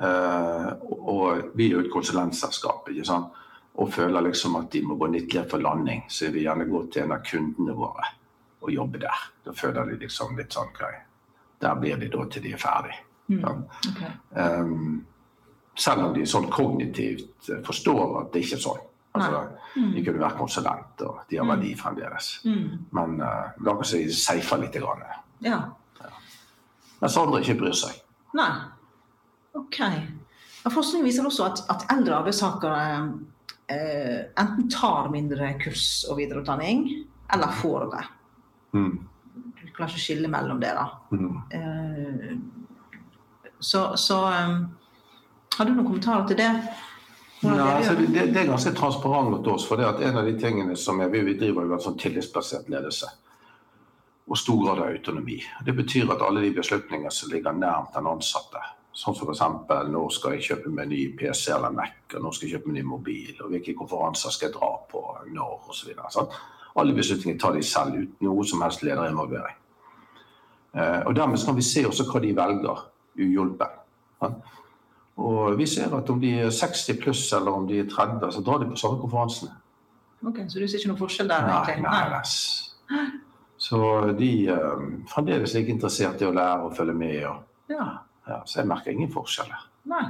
Uh, 0.00 0.72
og 0.88 1.52
vi 1.52 1.68
er 1.68 1.76
jo 1.76 1.82
et 1.84 1.92
konsulentselskap 1.92 2.88
ikke 2.92 3.04
sant? 3.04 3.42
og 3.76 3.92
føler 3.92 4.24
liksom 4.24 4.56
at 4.56 4.70
de 4.72 4.80
må 4.88 4.96
gå 4.96 5.10
litt 5.12 5.34
ned 5.36 5.50
for 5.50 5.60
landing, 5.60 6.06
så 6.08 6.30
vil 6.32 6.46
gjerne 6.46 6.64
gå 6.70 6.78
til 6.92 7.04
en 7.04 7.12
av 7.12 7.24
kundene 7.28 7.74
våre 7.76 8.08
og 8.64 8.70
jobbe 8.72 9.02
der. 9.02 9.26
Da 9.44 9.52
føler 9.52 9.90
de 9.90 9.98
liksom 10.00 10.32
litt 10.38 10.56
sånn 10.56 10.72
grei. 10.76 10.94
Der 11.60 11.76
blir 11.80 11.96
de 12.00 12.08
da 12.12 12.24
til 12.30 12.44
de 12.44 12.52
er 12.52 12.60
ferdig. 12.60 12.96
Mm. 13.28 13.44
Okay. 13.90 14.10
Um, 14.36 15.06
selv 15.76 16.06
om 16.06 16.14
de 16.14 16.26
sånn 16.28 16.50
kognitivt 16.52 17.48
forstår 17.66 18.20
at 18.20 18.30
det 18.34 18.44
ikke 18.44 18.58
er 18.58 18.62
sånn. 18.64 18.84
Altså, 19.16 19.40
mm. 19.76 19.90
De 19.94 20.04
kunne 20.04 20.20
vært 20.20 20.38
konsulent, 20.38 21.02
og 21.06 21.22
de 21.30 21.40
har 21.40 21.48
verdi 21.48 21.72
fremdeles. 21.78 22.30
Mm. 22.44 22.66
Men 22.96 23.16
uh, 23.24 23.56
la 23.64 23.74
oss 23.76 23.94
si 23.94 24.04
safer 24.12 24.60
litt. 24.60 24.76
Grann. 24.76 25.02
Ja. 25.44 25.62
Ja. 26.02 26.12
Mens 27.00 27.16
andre 27.20 27.40
ikke 27.40 27.58
bryr 27.62 27.76
seg. 27.76 27.96
Nei. 28.36 28.50
Ok. 29.56 29.80
Forskning 30.66 31.04
viser 31.06 31.26
også 31.28 31.46
at, 31.46 31.62
at 31.72 31.84
eldre 31.94 32.18
arbeidstakere 32.18 32.86
eh, 33.70 34.24
enten 34.38 34.70
tar 34.72 35.10
mindre 35.12 35.52
kurs 35.62 36.04
og 36.10 36.18
videreutdanning, 36.20 36.86
eller 37.32 37.54
får 37.60 37.86
det. 37.94 38.02
Mm. 38.76 38.96
Klarer 39.76 39.92
ikke 39.92 40.02
skille 40.02 40.28
mellom 40.32 40.60
det, 40.60 40.72
da. 40.72 40.86
Mm. 41.12 41.36
Eh, 41.56 42.36
så, 43.60 43.90
så 44.00 44.20
um, 44.24 44.58
har 45.56 45.68
du 45.68 45.72
noen 45.72 45.86
kommentarer 45.86 46.26
til 46.28 46.40
det? 46.40 46.50
Ja, 47.44 47.76
altså 47.76 47.94
det, 47.98 48.08
det, 48.32 48.40
er 48.40 48.48
ganske 48.48 48.72
transparent 48.76 49.30
mot 49.30 49.46
oss. 49.52 49.66
for 49.68 49.76
det 49.76 49.86
at 49.86 50.00
En 50.00 50.16
av 50.16 50.24
de 50.24 50.34
tingene 50.40 50.76
som 50.76 51.00
er, 51.00 51.12
vi 51.12 51.36
driver 51.36 51.66
jo 51.66 51.76
en 51.76 51.84
sånn 51.84 51.98
tillitsbasert 52.00 52.68
ledelse 52.72 53.12
og 54.26 54.38
stor 54.38 54.64
grad 54.64 54.80
av 54.82 54.88
autonomi. 54.90 55.36
Det 55.64 55.72
betyr 55.76 56.08
at 56.10 56.22
alle 56.26 56.40
de 56.42 56.54
beslutninger 56.56 57.12
som 57.14 57.30
ligger 57.30 57.54
nærmt 57.54 57.94
den 57.94 58.08
ansatte, 58.10 58.58
sånn 58.90 59.14
som 59.14 59.28
f.eks. 59.30 59.42
nå 59.92 60.00
skal 60.10 60.34
jeg 60.34 60.48
kjøpe 60.48 60.72
meg 60.74 60.90
ny 60.90 61.02
PC 61.18 61.52
eller 61.54 61.74
Mac, 61.74 62.00
og 62.16 62.24
nå 62.24 62.32
skal 62.34 62.48
jeg 62.48 62.56
kjøpe 62.56 62.72
meg 62.72 62.80
ny 62.80 62.88
mobil, 62.88 63.36
og 63.38 63.52
hvilke 63.52 63.76
konferanser 63.78 64.34
skal 64.34 64.48
jeg 64.48 64.56
dra 64.56 64.72
på, 64.90 65.04
når 65.30 65.70
osv. 65.70 65.94
Alle 66.76 66.96
beslutninger 66.96 67.38
tar 67.38 67.54
de 67.54 67.62
selv 67.62 68.00
uten 68.00 68.26
noe 68.26 68.48
som 68.50 68.66
helst 68.66 68.82
lederinvolvering. 68.82 69.62
Eh, 70.76 71.00
og 71.06 71.16
Dermed 71.16 71.44
kan 71.44 71.56
vi 71.56 71.64
se 71.64 71.86
også 71.88 72.04
hva 72.10 72.20
de 72.20 72.34
velger 72.36 72.82
uhjulpet. 73.16 73.82
Og 75.16 75.56
vi 75.58 75.66
ser 75.66 75.94
at 75.96 76.10
om 76.12 76.18
de 76.20 76.34
er 76.44 76.50
60 76.52 76.98
pluss 77.00 77.32
eller 77.32 77.54
om 77.56 77.68
de 77.68 77.80
er 77.80 77.88
30, 77.88 78.32
så 78.32 78.42
drar 78.44 78.60
de 78.60 78.68
på 78.68 78.76
samme 78.76 79.00
konferansene. 79.00 79.54
Ok, 80.26 80.42
Så 80.48 80.60
du 80.60 80.68
ser 80.68 80.78
ikke 80.78 80.90
noen 80.92 81.00
forskjell 81.00 81.28
der? 81.30 81.46
Nei, 81.46 81.78
nei, 81.80 82.04
nei. 82.90 83.06
Så 83.56 83.78
de 84.18 84.30
er 84.52 84.76
um, 84.76 85.00
fremdeles 85.08 85.54
like 85.56 85.72
interessert 85.72 86.20
i 86.20 86.28
å 86.28 86.34
lære 86.34 86.68
og 86.68 86.76
følge 86.76 86.94
med. 86.96 87.24
Og, 87.30 87.72
ja. 87.72 87.86
Ja, 88.26 88.40
så 88.44 88.60
jeg 88.60 88.68
merker 88.68 88.92
ingen 88.92 89.12
forskjeller. 89.12 89.68
Nei. 89.88 90.04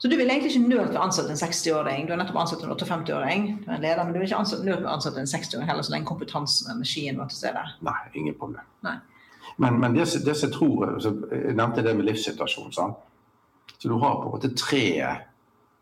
Så 0.00 0.08
du 0.08 0.16
vil 0.16 0.30
egentlig 0.32 0.54
ikke 0.54 0.64
nødt 0.64 0.90
til 0.94 0.96
å 0.96 1.04
ansette 1.04 1.34
en 1.34 1.38
60-åring? 1.38 2.06
Du 2.08 2.14
har 2.14 2.18
nettopp 2.22 2.38
ansatt 2.40 2.62
en 2.64 2.72
58-åring, 2.72 3.42
du 3.60 3.66
er 3.68 3.74
en 3.76 3.82
leder, 3.84 4.00
men 4.00 4.14
du 4.14 4.18
vil 4.18 4.30
ikke 4.30 4.38
nødt 4.64 4.80
til 4.80 4.88
å 4.88 4.94
ansette 4.94 5.20
en 5.20 5.28
60-åring 5.28 5.68
heller, 5.68 5.84
så 5.84 5.92
lenge 5.92 6.08
kompetansen 6.08 6.70
og 6.70 6.78
energien 6.78 7.20
var 7.20 7.28
til 7.28 7.42
stede? 7.42 7.64
Nei, 7.84 7.98
ingen 8.16 8.38
problem. 8.40 8.64
Nei. 8.86 8.96
Men, 9.60 9.80
men 9.80 9.94
det, 9.94 10.06
det 10.24 10.34
som 10.36 10.48
jeg 10.48 10.54
tror 10.56 10.94
Jeg 10.96 11.54
nevnte 11.54 11.82
det 11.84 11.92
med 11.96 12.06
livssituasjonen. 12.08 12.72
sant? 12.72 12.96
Så 13.78 13.88
du 13.88 13.98
har 14.00 14.14
på 14.20 14.28
en 14.28 14.34
måte 14.34 14.54
tre 14.56 14.84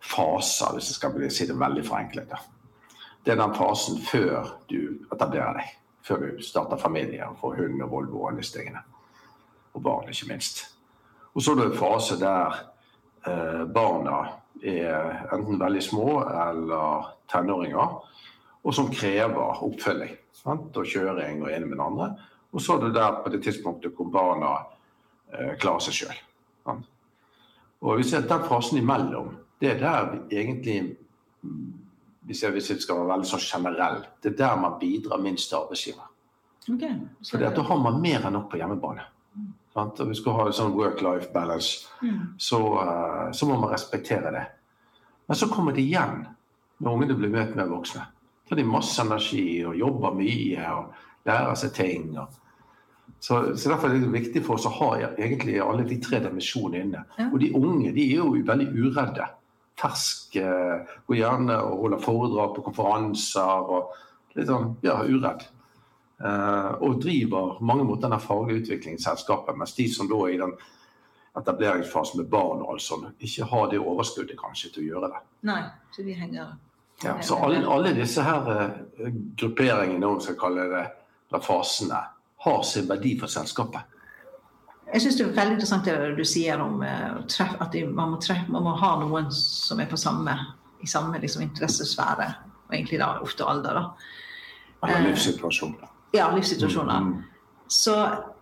faser, 0.02 0.74
hvis 0.74 0.90
jeg 0.90 0.96
skal 0.98 1.30
si 1.30 1.46
det 1.46 1.58
veldig 1.58 1.84
forenklet. 1.86 2.34
Det 3.24 3.34
er 3.34 3.40
den 3.40 3.54
fasen 3.54 3.98
før 4.02 4.52
du 4.70 4.80
etablerer 5.12 5.58
deg. 5.58 5.72
Før 6.06 6.22
du 6.22 6.42
starter 6.42 6.80
familie 6.80 7.26
og 7.26 7.38
får 7.40 7.56
hund 7.58 7.82
og 7.84 7.90
Volvo 7.90 8.20
og 8.22 8.28
alle 8.30 8.42
disse 8.42 8.58
tingene. 8.58 8.82
Og 9.74 9.82
barn, 9.82 10.08
ikke 10.10 10.30
minst. 10.30 10.62
Og 11.34 11.42
så 11.42 11.52
er 11.52 11.60
det 11.60 11.66
en 11.68 11.78
fase 11.78 12.16
der 12.18 12.60
eh, 13.26 13.64
barna 13.74 14.20
er 14.62 15.28
enten 15.34 15.60
veldig 15.60 15.82
små 15.84 16.08
eller 16.24 17.12
tenåringer, 17.30 17.98
og 18.64 18.74
som 18.74 18.90
krever 18.90 19.62
oppfølging. 19.66 20.16
Sant? 20.34 20.74
Og 20.76 20.86
kjøring 20.86 21.44
og 21.44 21.52
ene 21.52 21.66
med 21.66 21.76
den 21.76 21.84
andre. 21.84 22.08
Og 22.52 22.62
så 22.64 22.76
er 22.76 22.86
det 22.86 22.94
der 22.96 23.18
på 23.22 23.32
det 23.32 23.42
tidspunktet 23.44 23.96
hvor 23.96 24.08
barna 24.12 24.54
eh, 25.32 25.54
klarer 25.60 25.84
seg 25.84 25.98
sjøl. 26.00 26.22
Og 27.78 28.00
vi 28.00 28.06
ser 28.06 28.24
at 28.24 28.30
Den 28.30 28.48
fasen 28.48 28.80
imellom, 28.80 29.36
det 29.60 29.74
er 29.74 29.78
der 29.82 30.10
vi 30.12 30.40
egentlig 30.40 30.96
hvis 32.28 32.42
jeg, 32.42 32.52
hvis 32.52 32.70
jeg 32.70 32.82
skal 32.84 32.98
være 33.00 33.12
veldig 33.14 33.28
sånn 33.30 33.44
generell, 33.46 34.02
det 34.22 34.34
er 34.34 34.40
der 34.42 34.58
man 34.60 34.76
bidrar 34.80 35.20
minst 35.24 35.48
til 35.48 35.62
arbeidsgiver. 35.62 36.10
Okay. 36.68 36.98
For 37.24 37.40
da 37.40 37.64
har 37.70 37.80
man 37.80 38.02
mer 38.02 38.26
enn 38.28 38.36
nok 38.36 38.50
på 38.52 38.60
hjemmebane. 38.60 39.06
Mm. 39.38 39.46
Og 39.80 40.02
vi 40.10 40.16
skal 40.18 40.36
ha 40.36 40.44
en 40.48 40.56
sånn 40.58 40.74
work-life 40.76 41.30
balance, 41.32 41.86
mm. 42.02 42.34
så, 42.36 42.58
uh, 42.76 43.30
så, 43.32 43.48
må 43.48 43.56
man 43.56 43.72
respektere 43.72 44.32
det. 44.34 44.44
Men 45.28 45.40
så 45.40 45.48
kommer 45.48 45.72
det 45.72 45.86
igjen 45.86 46.26
når 46.82 46.98
ungene 46.98 47.16
blir 47.16 47.32
møtt 47.32 47.56
med 47.56 47.70
voksne. 47.72 48.04
Da 48.44 48.52
har 48.52 48.60
de 48.60 48.68
masse 48.68 49.00
energi 49.00 49.62
og 49.64 49.78
jobber 49.78 50.16
mye 50.18 50.68
og 50.74 51.00
lærer 51.28 51.56
seg 51.60 51.74
ting. 51.76 52.10
så, 53.20 53.56
så, 53.56 53.70
Derfor 53.70 53.88
er 53.88 54.00
det 54.00 54.12
viktig 54.12 54.44
for 54.46 54.56
oss 54.56 54.66
å 54.68 54.74
ha 54.80 54.90
egentlig 55.10 55.58
alle 55.62 55.86
de 55.88 56.00
tre 56.02 56.22
dimensjonene 56.24 56.84
inne. 56.84 57.04
Ja. 57.18 57.28
Og 57.32 57.38
de 57.42 57.52
unge 57.56 57.92
de 57.92 58.08
er 58.08 58.22
jo 58.22 58.32
veldig 58.48 58.68
uredde. 58.74 59.28
Ferske, 59.78 60.48
går 61.06 61.20
gjerne 61.20 61.60
og 61.62 61.84
holder 61.84 62.02
foredrag 62.02 62.56
på 62.56 62.66
konferanser 62.66 63.70
og 63.76 63.92
litt 64.34 64.50
sånn, 64.50 64.74
ja, 64.86 64.98
uredd. 65.06 65.46
Uh, 66.18 66.74
og 66.82 66.98
driver 67.02 67.60
mange 67.62 67.84
mot 67.86 68.00
denne 68.02 68.18
faglige 68.18 68.64
utviklingsselskapet, 68.64 69.54
mens 69.58 69.76
de 69.76 69.86
som 69.92 70.08
da 70.10 70.18
er 70.26 70.32
i 70.34 70.40
den 70.40 70.56
etableringsfasen 71.38 72.18
med 72.18 72.30
barn 72.32 72.64
og 72.64 72.72
alt 72.72 72.82
sånt, 72.82 73.12
ikke 73.22 73.46
har 73.52 73.68
det 73.70 73.78
overskuddet 73.78 74.38
kanskje 74.40 74.72
til 74.74 74.82
å 74.82 74.88
gjøre 74.88 75.12
det. 75.12 75.20
Nei, 75.46 75.60
så 75.94 76.06
de 76.06 76.16
henger... 76.18 76.56
Ja, 77.04 77.12
så 77.22 77.36
alle, 77.46 77.60
alle 77.70 77.92
disse 77.94 78.24
her 78.26 78.48
uh, 78.50 79.12
grupperingene, 79.38 80.08
om 80.08 80.18
vi 80.18 80.26
skal 80.26 80.40
kalle 80.40 80.66
det, 80.72 80.84
eller 81.28 81.44
fasene, 81.44 82.00
har 82.38 82.62
sin 82.62 82.88
verdi 82.88 83.14
for 83.20 83.30
selskapet. 83.30 83.96
Jeg 84.88 85.04
syns 85.04 85.18
det 85.18 85.24
er 85.26 85.32
veldig 85.36 85.56
interessant 85.58 85.88
det 85.88 85.96
du 86.16 86.24
sier 86.24 86.60
om 86.64 86.80
uh, 86.80 87.18
at 87.20 87.74
man 87.92 88.14
må, 88.14 88.20
treffe, 88.24 88.48
man 88.48 88.64
må, 88.64 88.76
ha 88.80 88.94
noen 89.02 89.28
som 89.34 89.80
er 89.82 89.90
på 89.90 89.98
samme, 90.00 90.32
i 90.80 90.88
samme 90.88 91.20
liksom, 91.20 91.42
interessesfære, 91.44 92.28
og 92.68 92.74
egentlig 92.74 93.00
da 93.02 93.10
ofte 93.20 93.44
alder. 93.44 93.82
da. 93.82 94.86
Eller 94.86 95.10
livssituasjoner. 95.10 95.90
Ja, 96.16 96.30
livssituasjoner. 96.32 97.00
Mm. 97.04 97.18
Så, 97.68 97.96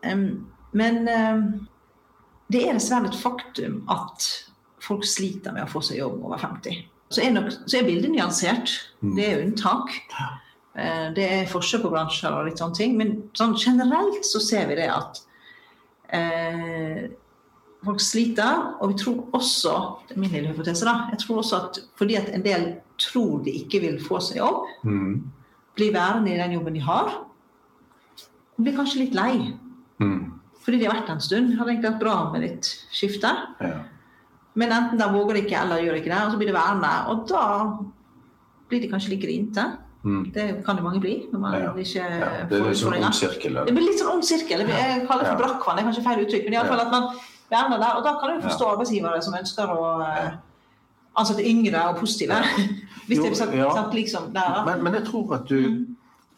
um, 0.06 0.28
men 0.76 1.08
um, 1.08 1.46
det 2.52 2.62
er 2.68 2.76
dessverre 2.78 3.10
et 3.10 3.18
faktum 3.18 3.80
at 3.90 4.28
folk 4.86 5.06
sliter 5.08 5.54
med 5.56 5.66
å 5.66 5.70
få 5.70 5.82
seg 5.82 5.98
jobb 5.98 6.20
over 6.28 6.38
50. 6.38 6.84
Så 7.10 7.22
er, 7.22 7.32
nok, 7.34 7.50
så 7.66 7.80
er 7.80 7.86
bildet 7.86 8.12
nyansert. 8.12 8.70
Mm. 9.00 9.14
Det 9.16 9.26
er 9.26 9.42
unntak. 9.44 9.94
Eh, 10.14 10.34
det 11.16 11.24
er 11.24 11.46
forskjell 11.48 11.80
på 11.86 11.90
bransjer 11.92 12.34
og 12.36 12.50
litt 12.50 12.60
sånne 12.60 12.76
ting, 12.76 12.96
men 12.98 13.14
sånn 13.36 13.54
generelt 13.56 14.26
så 14.28 14.42
ser 14.44 14.66
vi 14.68 14.76
det 14.76 14.90
at 14.92 15.22
eh, 16.12 17.06
folk 17.86 18.02
sliter. 18.02 18.74
Og 18.80 18.92
vi 18.92 18.98
tror 19.00 19.22
også, 19.36 19.76
det 20.08 20.16
er 20.16 20.20
min 20.20 20.34
lille 20.34 20.52
hypotese, 20.52 20.84
da, 20.88 21.08
jeg 21.14 21.22
tror 21.22 21.40
også 21.40 21.62
at 21.62 21.80
fordi 21.96 22.18
at 22.20 22.28
en 22.34 22.44
del 22.44 22.68
tror 23.00 23.40
de 23.46 23.54
ikke 23.62 23.80
vil 23.84 23.98
få 24.04 24.20
seg 24.24 24.42
jobb, 24.42 24.68
mm. 24.84 25.16
blir 25.76 25.96
værende 25.96 26.34
i 26.34 26.38
den 26.40 26.56
jobben 26.58 26.76
de 26.76 26.84
har, 26.84 27.12
blir 28.56 28.76
kanskje 28.76 29.04
litt 29.04 29.16
lei. 29.16 29.34
Mm. 30.00 30.36
Fordi 30.64 30.80
de 30.80 30.88
har 30.88 30.96
vært 30.96 31.12
en 31.12 31.22
stund. 31.22 31.52
Har 31.56 31.68
egentlig 31.68 31.92
vært 31.92 32.02
bra 32.02 32.14
med 32.32 32.42
litt 32.42 32.68
skifte. 32.92 33.30
Ja. 33.62 33.84
Men 34.56 34.72
enten 34.72 34.98
de 34.98 35.06
våger 35.12 35.42
ikke 35.42 35.58
eller 35.60 35.84
gjør 35.84 35.98
ikke 36.00 36.10
det, 36.10 36.22
og 36.24 36.32
så 36.32 36.40
blir 36.40 36.50
det 36.50 36.56
værende. 36.56 36.92
Og 37.12 37.26
da 37.30 37.44
blir 38.70 38.82
de 38.82 38.88
kanskje 38.90 39.12
litt 39.12 39.22
grinte. 39.22 39.66
Mm. 40.06 40.26
Det 40.34 40.42
kan 40.66 40.78
jo 40.78 40.82
mange 40.82 41.00
bli. 41.02 41.14
når 41.32 41.38
man 41.42 41.54
ja. 41.54 41.70
ikke 41.74 42.02
ja, 42.02 42.26
Det 42.50 42.58
er 42.60 42.68
litt 42.68 42.78
sånn 42.78 42.94
ond 42.94 43.16
sirkel. 43.18 43.56
Det 43.66 43.72
blir 43.74 43.88
litt 43.88 43.98
sånn 43.98 44.12
ond 44.12 44.26
sirkel. 44.26 44.62
Jeg 44.70 45.00
kaller 45.08 45.24
det 45.24 45.32
for 45.32 45.40
brakkvann. 45.40 45.78
Det 45.78 45.82
er 45.82 45.88
kanskje 45.88 46.04
feil 46.04 46.22
uttrykk. 46.22 46.44
Men 46.46 46.54
i 46.54 46.58
alle 46.60 46.70
fall 46.70 46.82
at 46.84 46.92
man 46.94 47.08
verner 47.50 47.80
der. 47.82 47.96
Og 47.98 48.04
da 48.06 48.12
kan 48.20 48.34
du 48.36 48.44
forstå 48.46 48.68
arbeidsgivere 48.74 49.22
som 49.26 49.34
ønsker 49.38 49.72
å 49.74 49.88
uh, 50.02 50.28
ansette 51.18 51.46
yngre 51.50 51.82
og 51.90 51.98
positive. 52.04 52.38
hvis 53.08 53.22
det 53.24 53.32
er 53.32 53.38
sant, 53.40 53.56
sant, 53.80 53.96
liksom 53.98 54.30
der. 54.36 54.60
Men, 54.68 54.84
men, 54.86 54.98
jeg 55.00 55.08
tror 55.10 55.34
at 55.40 55.50
du 55.50 55.58
mm. 55.58 55.80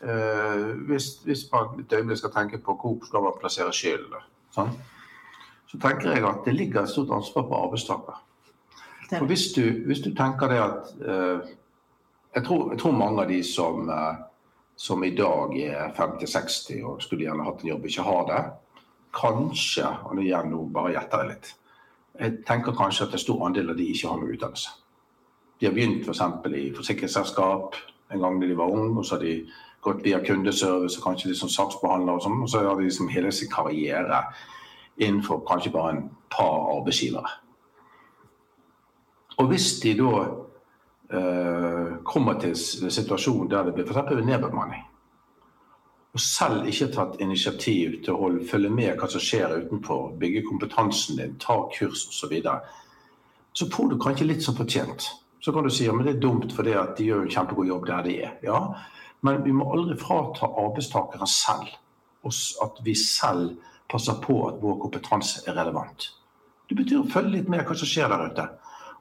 uh, 0.09 0.65
hvis, 0.89 1.11
hvis, 1.29 1.45
man 1.53 1.77
et 1.85 1.93
øyeblikk 1.93 2.23
skal 2.23 2.33
tenke 2.39 2.63
på 2.65 2.79
hvor 2.81 2.97
skal 3.05 3.27
man 3.29 3.37
plassere 3.43 3.75
skylden, 3.77 4.25
sånn, 4.57 4.73
så 5.69 5.83
tenker 5.85 6.17
jeg 6.17 6.25
at 6.25 6.41
det 6.49 6.57
ligger 6.57 6.87
et 6.87 6.95
stort 6.97 7.13
ansvar 7.13 7.45
på 7.53 7.63
arbeidstaker. 7.67 8.25
For 9.11 9.29
hvis 9.29 9.51
du, 9.57 9.65
hvis 9.89 10.01
du 10.05 10.15
tenker 10.17 10.49
det 10.53 10.65
at 10.65 10.97
uh, 11.05 11.57
jeg 12.35 12.45
tror, 12.45 12.71
jeg 12.73 12.81
tror, 12.81 12.93
mange 12.93 13.23
av 13.23 13.29
de 13.29 13.43
som, 13.45 13.89
eh, 13.91 14.17
som 14.77 15.05
i 15.05 15.15
dag 15.17 15.55
er 15.59 15.95
50-60 15.97 16.85
og 16.85 17.03
skulle 17.03 17.25
gjerne 17.25 17.45
hatt 17.45 17.63
en 17.63 17.73
jobb, 17.73 17.87
ikke 17.87 18.03
har 18.03 18.27
det. 18.29 18.43
Kanskje, 19.19 19.87
og 20.05 20.21
igjen 20.23 20.51
nå 20.53 20.67
bare 20.73 20.93
gjetter 20.95 21.25
jeg 21.25 21.33
litt, 21.33 21.55
jeg 22.19 22.37
tenker 22.47 22.77
kanskje 22.77 23.07
at 23.07 23.15
en 23.15 23.23
stor 23.23 23.47
andel 23.47 23.71
av 23.71 23.79
de 23.79 23.87
ikke 23.93 24.11
har 24.11 24.21
noe 24.21 24.35
utdannelse. 24.35 24.75
De 25.61 25.67
har 25.67 25.75
begynt 25.75 26.05
f.eks. 26.07 26.21
For 26.43 26.55
i 26.55 26.69
forsikringsselskap 26.75 27.79
en 28.13 28.23
gang 28.23 28.39
da 28.41 28.47
de 28.47 28.57
var 28.59 28.75
unge, 28.75 28.99
og 28.99 29.07
så 29.07 29.17
har 29.17 29.25
de 29.25 29.35
gått 29.85 30.05
via 30.05 30.19
kundeservice 30.25 30.99
og 30.99 31.05
kanskje 31.05 31.31
liksom 31.31 31.51
saksbehandler 31.53 32.19
og 32.19 32.25
sånn, 32.25 32.41
og 32.43 32.51
så 32.51 32.63
har 32.67 32.79
de 32.79 32.89
liksom 32.89 33.11
hele 33.13 33.33
sin 33.33 33.51
karriere 33.53 34.25
innenfor 34.99 35.45
kanskje 35.47 35.73
bare 35.75 35.95
en 35.95 36.09
par 36.35 36.57
arbeidsgivere. 36.75 37.31
Og 39.39 39.53
hvis 39.53 39.77
de 39.83 39.95
da 40.01 40.25
kommer 41.09 42.37
til 42.41 42.53
en 42.53 42.93
situasjon 42.93 43.49
der 43.49 43.65
det 43.65 43.75
blir 43.77 43.89
f.eks. 43.89 44.11
nedbemanning, 44.27 44.83
og 46.13 46.21
selv 46.21 46.67
ikke 46.69 46.91
tatt 46.93 47.21
initiativ 47.23 48.01
til 48.03 48.15
å 48.15 48.21
holde, 48.23 48.45
følge 48.49 48.71
med 48.73 48.99
hva 48.99 49.09
som 49.13 49.23
skjer 49.23 49.55
utenfor, 49.63 50.15
bygge 50.21 50.45
kompetansen 50.49 51.21
din, 51.21 51.37
ta 51.41 51.61
kurs 51.73 52.07
osv., 52.09 52.17
så, 52.19 52.31
videre, 52.33 52.61
så 53.53 53.69
får 53.73 53.91
du 53.93 53.99
kanskje 54.03 54.29
litt 54.29 54.45
som 54.45 54.57
fortjent. 54.59 55.09
Så 55.41 55.53
kan 55.55 55.65
du 55.65 55.71
si 55.71 55.87
men 55.89 56.05
det 56.07 56.17
er 56.17 56.23
dumt 56.23 56.53
fordi 56.53 56.75
at 56.75 56.97
de 56.99 57.07
gjør 57.11 57.25
en 57.25 57.33
kjempegod 57.33 57.69
jobb 57.71 57.87
der 57.87 58.07
de 58.07 58.17
er. 58.27 58.33
Ja, 58.43 58.61
men 59.23 59.45
vi 59.45 59.55
må 59.55 59.69
aldri 59.73 59.97
frata 60.01 60.49
arbeidstakere 60.49 61.29
selv. 61.31 61.77
At 62.65 62.81
vi 62.85 62.95
selv 62.99 63.55
passer 63.89 64.19
på 64.21 64.41
at 64.49 64.59
vår 64.63 64.81
kompetanse 64.83 65.45
er 65.47 65.57
relevant. 65.57 66.11
Det 66.69 66.77
betyr 66.77 67.05
å 67.05 67.11
følge 67.13 67.37
litt 67.37 67.49
med 67.49 67.63
hva 67.65 67.77
som 67.79 67.89
skjer 67.89 68.11
der 68.13 68.27
ute. 68.29 68.49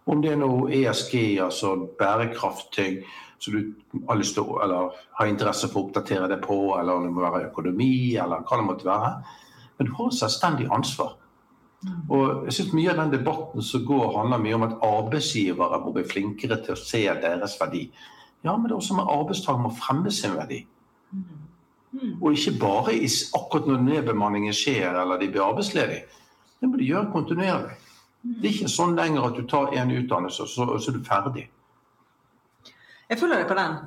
Om 0.07 0.21
det 0.23 0.33
er 0.33 0.39
noe 0.39 0.71
ESG, 0.71 1.15
altså 1.43 1.75
bærekraftting, 1.99 3.01
som 3.39 3.53
du 3.53 4.03
har 4.07 4.21
til 4.23 4.53
eller 4.63 4.95
har 5.19 5.29
interesse 5.29 5.67
for 5.69 5.81
å 5.81 5.87
oppdatere 5.87 6.29
det 6.31 6.39
på, 6.41 6.57
eller 6.79 6.95
om 6.95 7.05
det 7.05 7.13
må 7.13 7.25
være 7.25 7.49
økonomi, 7.51 8.15
eller 8.15 8.45
hva 8.47 8.59
det 8.59 8.67
måtte 8.67 8.87
være. 8.87 9.11
Men 9.77 9.89
du 9.89 9.93
har 9.99 10.13
selvstendig 10.15 10.69
ansvar. 10.73 11.17
Og 12.09 12.47
jeg 12.47 12.53
synes 12.53 12.73
Mye 12.73 12.89
av 12.91 13.01
den 13.03 13.13
debatten 13.19 13.61
som 13.61 13.83
går, 13.85 14.07
handler 14.17 14.41
mye 14.41 14.55
om 14.57 14.65
at 14.65 14.77
arbeidsgivere 14.83 15.81
må 15.83 15.93
bli 15.93 16.05
flinkere 16.09 16.57
til 16.63 16.73
å 16.73 16.81
se 16.81 17.03
deres 17.21 17.57
verdi. 17.59 17.83
Ja, 18.43 18.55
men 18.55 18.67
det 18.67 18.73
er 18.73 18.79
også 18.79 18.97
med 18.97 19.11
arbeidstaker 19.11 19.61
må 19.61 19.73
fremme 19.75 20.11
sin 20.11 20.37
verdi. 20.37 20.63
Og 22.21 22.33
ikke 22.33 22.57
bare 22.61 22.95
akkurat 23.37 23.67
når 23.69 23.83
nedbemanningen 23.85 24.53
skjer 24.53 24.97
eller 25.01 25.19
de 25.21 25.29
blir 25.31 25.45
arbeidsledige. 25.45 26.07
Det 26.59 26.69
må 26.69 26.79
de 26.79 26.89
gjøre 26.89 27.11
kontinuerlig. 27.13 27.77
Det 28.27 28.49
er 28.49 28.55
ikke 28.55 28.71
sånn 28.71 28.97
lenger 28.97 29.29
at 29.29 29.37
du 29.37 29.47
tar 29.49 29.71
en 29.77 29.93
utdannelse, 29.93 30.43
og 30.43 30.51
så, 30.51 30.67
så 30.81 30.91
er 30.91 30.97
du 30.97 31.07
ferdig. 31.07 31.47
Jeg 33.07 33.19
følger 33.21 33.41
deg 33.41 33.49
på 33.49 33.57
den. 33.57 33.77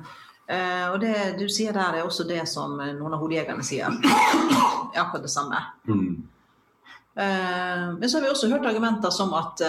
Uh, 0.51 0.87
og 0.91 0.97
det 1.03 1.15
du 1.39 1.45
sier 1.51 1.75
der, 1.75 1.99
er 1.99 2.07
også 2.07 2.25
det 2.27 2.41
som 2.49 2.73
noen 2.79 3.13
av 3.15 3.21
hodejegerne 3.21 3.63
sier. 3.63 3.91
er 3.91 5.03
Akkurat 5.03 5.23
det 5.23 5.31
samme. 5.31 5.61
Mm. 5.87 6.15
Uh, 7.11 7.85
men 7.99 8.07
så 8.07 8.17
har 8.17 8.25
vi 8.25 8.33
også 8.33 8.49
hørt 8.51 8.65
argumenter 8.67 9.13
som 9.13 9.35
at 9.37 9.61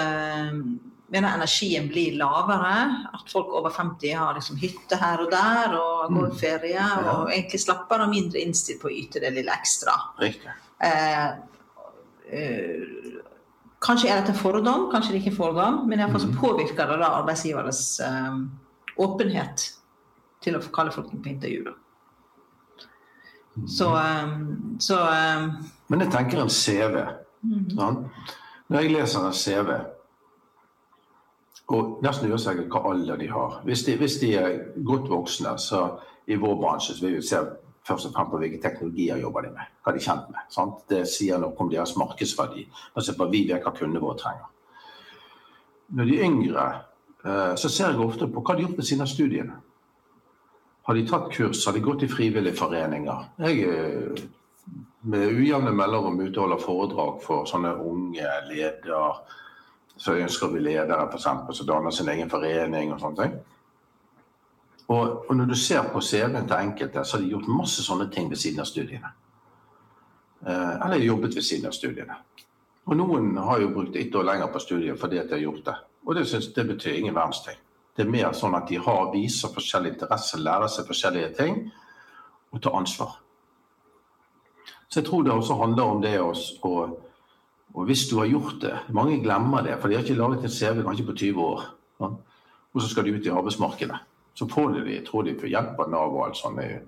mener 1.13 1.35
energien 1.35 1.89
blir 1.89 2.17
lavere. 2.17 2.77
At 3.13 3.33
folk 3.33 3.53
over 3.53 3.71
50 3.71 4.15
har 4.17 4.35
liksom 4.35 4.57
hytte 4.63 4.97
her 4.97 5.21
og 5.21 5.31
der 5.33 5.77
og 5.77 6.15
går 6.15 6.31
mm. 6.31 6.39
ferie. 6.41 6.81
Mm. 6.81 7.07
Ja. 7.07 7.17
Og 7.17 7.33
egentlig 7.33 7.61
slapper 7.61 8.05
av 8.05 8.13
mindre 8.13 8.41
innstilt 8.41 8.81
på 8.83 8.89
å 8.89 8.95
yte 8.97 9.21
det 9.23 9.35
lille 9.37 9.53
ekstra. 9.53 9.97
Eh, 10.23 11.27
eh, 12.39 13.21
kanskje 13.83 14.11
er 14.11 14.21
dette 14.21 14.35
fordom, 14.39 14.89
kanskje 14.93 15.15
det 15.15 15.23
ikke 15.23 15.33
er 15.33 15.39
fordom, 15.39 15.83
men 15.89 16.01
iallfall 16.01 16.25
så 16.25 16.31
mm. 16.31 16.37
påvirker 16.41 16.91
det 16.91 16.99
da 17.03 17.13
arbeidsgiveres 17.21 17.83
um, 18.07 18.45
åpenhet 19.03 19.67
til 20.43 20.59
å 20.59 20.63
kalle 20.75 20.95
folk 20.95 21.11
inn 21.13 21.23
på 21.25 21.33
intervju. 21.33 21.73
Så, 23.69 23.89
um, 23.93 24.79
så 24.81 25.01
um, 25.03 25.51
Men 25.93 26.07
jeg 26.07 26.13
tenker 26.15 26.41
en 26.41 26.53
CV. 26.53 27.03
Mm. 27.43 27.67
Sånn? 27.75 27.99
Når 28.73 28.85
jeg 28.85 28.95
leser 28.95 29.27
en 29.27 29.37
CV 29.37 29.75
og 31.73 31.99
nesten 32.05 32.33
uansett 32.33 32.67
hva 32.73 32.83
alder 32.91 33.21
de 33.21 33.29
har. 33.31 33.61
Hvis 33.65 33.85
de, 33.87 33.97
hvis 34.01 34.19
de, 34.21 34.33
er 34.37 34.57
godt 34.85 35.09
voksne, 35.11 35.55
så 35.63 35.85
i 36.29 36.37
vår 36.41 36.59
bransje 36.61 36.97
så 36.97 37.07
vil 37.07 37.17
vi 37.17 37.23
se 37.25 37.41
først 37.87 38.09
og 38.09 38.15
fremst 38.15 38.33
på 38.33 38.41
hvilke 38.43 38.61
teknologier 38.63 39.21
jobber 39.23 39.47
de 39.47 39.53
med. 39.57 39.75
Hva 39.83 39.93
de 39.93 40.01
er 40.01 40.07
kjent 40.07 40.31
med. 40.31 40.47
Sant? 40.55 40.85
Det 40.91 41.03
sier 41.11 41.41
noe 41.43 41.57
om 41.59 41.71
deres 41.71 41.97
markedsverdi. 41.99 42.65
Altså 42.95 43.17
på 43.19 43.29
vi 43.33 43.45
vet 43.49 43.65
hva 43.65 43.75
kundene 43.75 44.03
våre 44.03 44.21
trenger. 44.21 44.49
Når 45.93 46.09
de 46.09 46.21
yngre, 46.29 46.67
eh, 47.25 47.55
så 47.59 47.69
ser 47.69 47.93
jeg 47.93 48.07
ofte 48.07 48.31
på 48.31 48.41
hva 48.41 48.55
de 48.55 48.63
har 48.63 48.69
gjort 48.69 48.79
med 48.81 48.89
sine 48.89 49.07
studiene. 49.07 49.59
Har 50.87 50.95
de 50.95 51.07
tatt 51.07 51.29
kurs? 51.35 51.67
Har 51.67 51.77
de 51.77 51.85
gått 51.85 52.03
i 52.03 52.11
frivillige 52.11 52.59
foreninger? 52.59 53.29
Jeg 53.39 53.61
er 53.69 54.25
med 55.03 55.35
ujevne 55.35 55.71
mellomrom 55.75 56.21
ute 56.21 56.39
og 56.39 56.47
holder 56.47 56.63
foredrag 56.63 57.23
for 57.23 57.47
sånne 57.51 57.75
unge 57.83 58.27
leder 58.49 59.23
så 59.97 60.17
ønsker 60.19 60.51
vi 60.53 60.61
ledere 60.61 61.07
for 61.11 61.21
eksempel, 61.21 61.55
som 61.55 61.67
danner 61.67 61.91
sin 61.95 62.09
egen 62.09 62.31
forening 62.31 62.93
og 62.95 63.01
sånne 63.03 63.23
ting. 63.23 63.35
Og, 64.93 65.25
og 65.29 65.37
når 65.37 65.51
du 65.53 65.57
ser 65.57 65.87
på 65.93 66.01
CV-en 66.05 66.47
til 66.49 66.59
enkelte, 66.59 67.05
så 67.05 67.17
har 67.17 67.25
de 67.25 67.31
gjort 67.33 67.49
masse 67.49 67.85
sånne 67.85 68.09
ting 68.13 68.29
ved 68.31 68.41
siden 68.41 68.61
av 68.61 68.69
studiene. 68.69 69.13
Eh, 70.47 70.75
eller 70.87 71.05
jobbet 71.07 71.37
ved 71.39 71.47
siden 71.47 71.71
av 71.71 71.77
studiene. 71.77 72.19
Og 72.91 72.99
noen 72.99 73.37
har 73.39 73.63
jo 73.63 73.71
brukt 73.73 73.97
ett 73.97 74.15
år 74.19 74.27
lenger 74.27 74.51
på 74.51 74.63
studiet 74.63 74.99
fordi 74.99 75.21
at 75.21 75.31
de 75.31 75.39
har 75.39 75.45
gjort 75.45 75.65
det. 75.69 75.77
Og 76.07 76.17
det, 76.19 76.27
synes, 76.29 76.51
det 76.55 76.67
betyr 76.67 76.99
ingen 76.99 77.15
verdens 77.15 77.45
ting. 77.47 77.61
Det 77.97 78.05
er 78.05 78.11
mer 78.11 78.33
sånn 78.35 78.57
at 78.59 78.67
de 78.69 78.81
har, 78.83 79.13
viser 79.13 79.53
forskjellig 79.55 79.95
interesse, 79.95 80.41
lærer 80.41 80.71
seg 80.73 80.89
forskjellige 80.89 81.33
ting 81.39 81.59
og 82.53 82.63
tar 82.65 82.77
ansvar. 82.81 83.15
Så 84.89 85.01
jeg 85.01 85.09
tror 85.09 85.23
det 85.25 85.33
også 85.33 85.57
handler 85.61 85.95
om 85.95 86.03
det 86.03 86.17
å 86.21 86.33
og 87.73 87.87
hvis 87.89 88.05
du 88.11 88.19
har 88.19 88.29
gjort 88.29 88.59
det 88.61 88.73
Mange 88.93 89.15
glemmer 89.23 89.63
det, 89.65 89.79
for 89.81 89.89
de 89.89 89.97
har 89.97 90.05
ikke 90.05 90.19
laget 90.19 90.45
en 90.45 90.53
CV 90.53 90.83
kanskje 90.85 91.07
på 91.09 91.15
20 91.17 91.41
år. 91.41 91.63
Ja? 92.03 92.11
Og 92.73 92.83
så 92.83 92.89
skal 92.89 93.07
de 93.07 93.15
ut 93.17 93.27
i 93.27 93.33
arbeidsmarkedet. 93.33 93.97
Så 94.35 94.49
får 94.49 94.73
de 94.73 94.85
de, 94.87 94.99
tror 95.07 95.23
de 95.27 95.37
får 95.39 95.53
hjelp 95.53 95.81
av 95.81 95.91
Nav 95.93 96.15
og 96.15 96.27
alt 96.27 96.39
sånt. 96.41 96.61
Det 96.61 96.69
er 96.69 96.83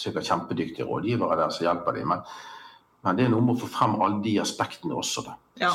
sikkert 0.00 0.28
kjempedyktige 0.28 0.86
rådgivere 0.88 1.36
der 1.36 1.52
som 1.52 1.66
hjelper 1.66 1.98
dem. 1.98 2.08
Men, 2.08 2.22
men, 3.04 3.18
det 3.18 3.26
er 3.26 3.32
noe 3.32 3.44
med 3.44 3.56
å 3.56 3.64
få 3.64 3.70
frem 3.72 3.98
alle 4.00 4.22
de 4.24 4.36
aspektene 4.40 4.96
også. 4.96 5.26
Da. 5.26 5.36
Ja. 5.60 5.72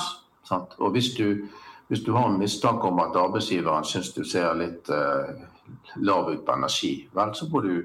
Og 0.79 0.91
hvis 0.95 1.13
du, 1.17 1.47
hvis 1.87 2.03
du, 2.05 2.11
har 2.17 2.29
en 2.29 2.39
mistanke 2.41 2.89
om 2.89 2.99
at 3.03 3.15
arbeidsgiveren 3.17 3.87
syns 3.87 4.11
du 4.15 4.23
ser 4.27 4.53
litt 4.59 4.89
uh, 4.89 5.31
lav 6.01 6.31
ut 6.31 6.45
på 6.45 6.57
energi, 6.57 6.93
vel, 7.15 7.33
så 7.37 7.47
må 7.51 7.61
du 7.65 7.75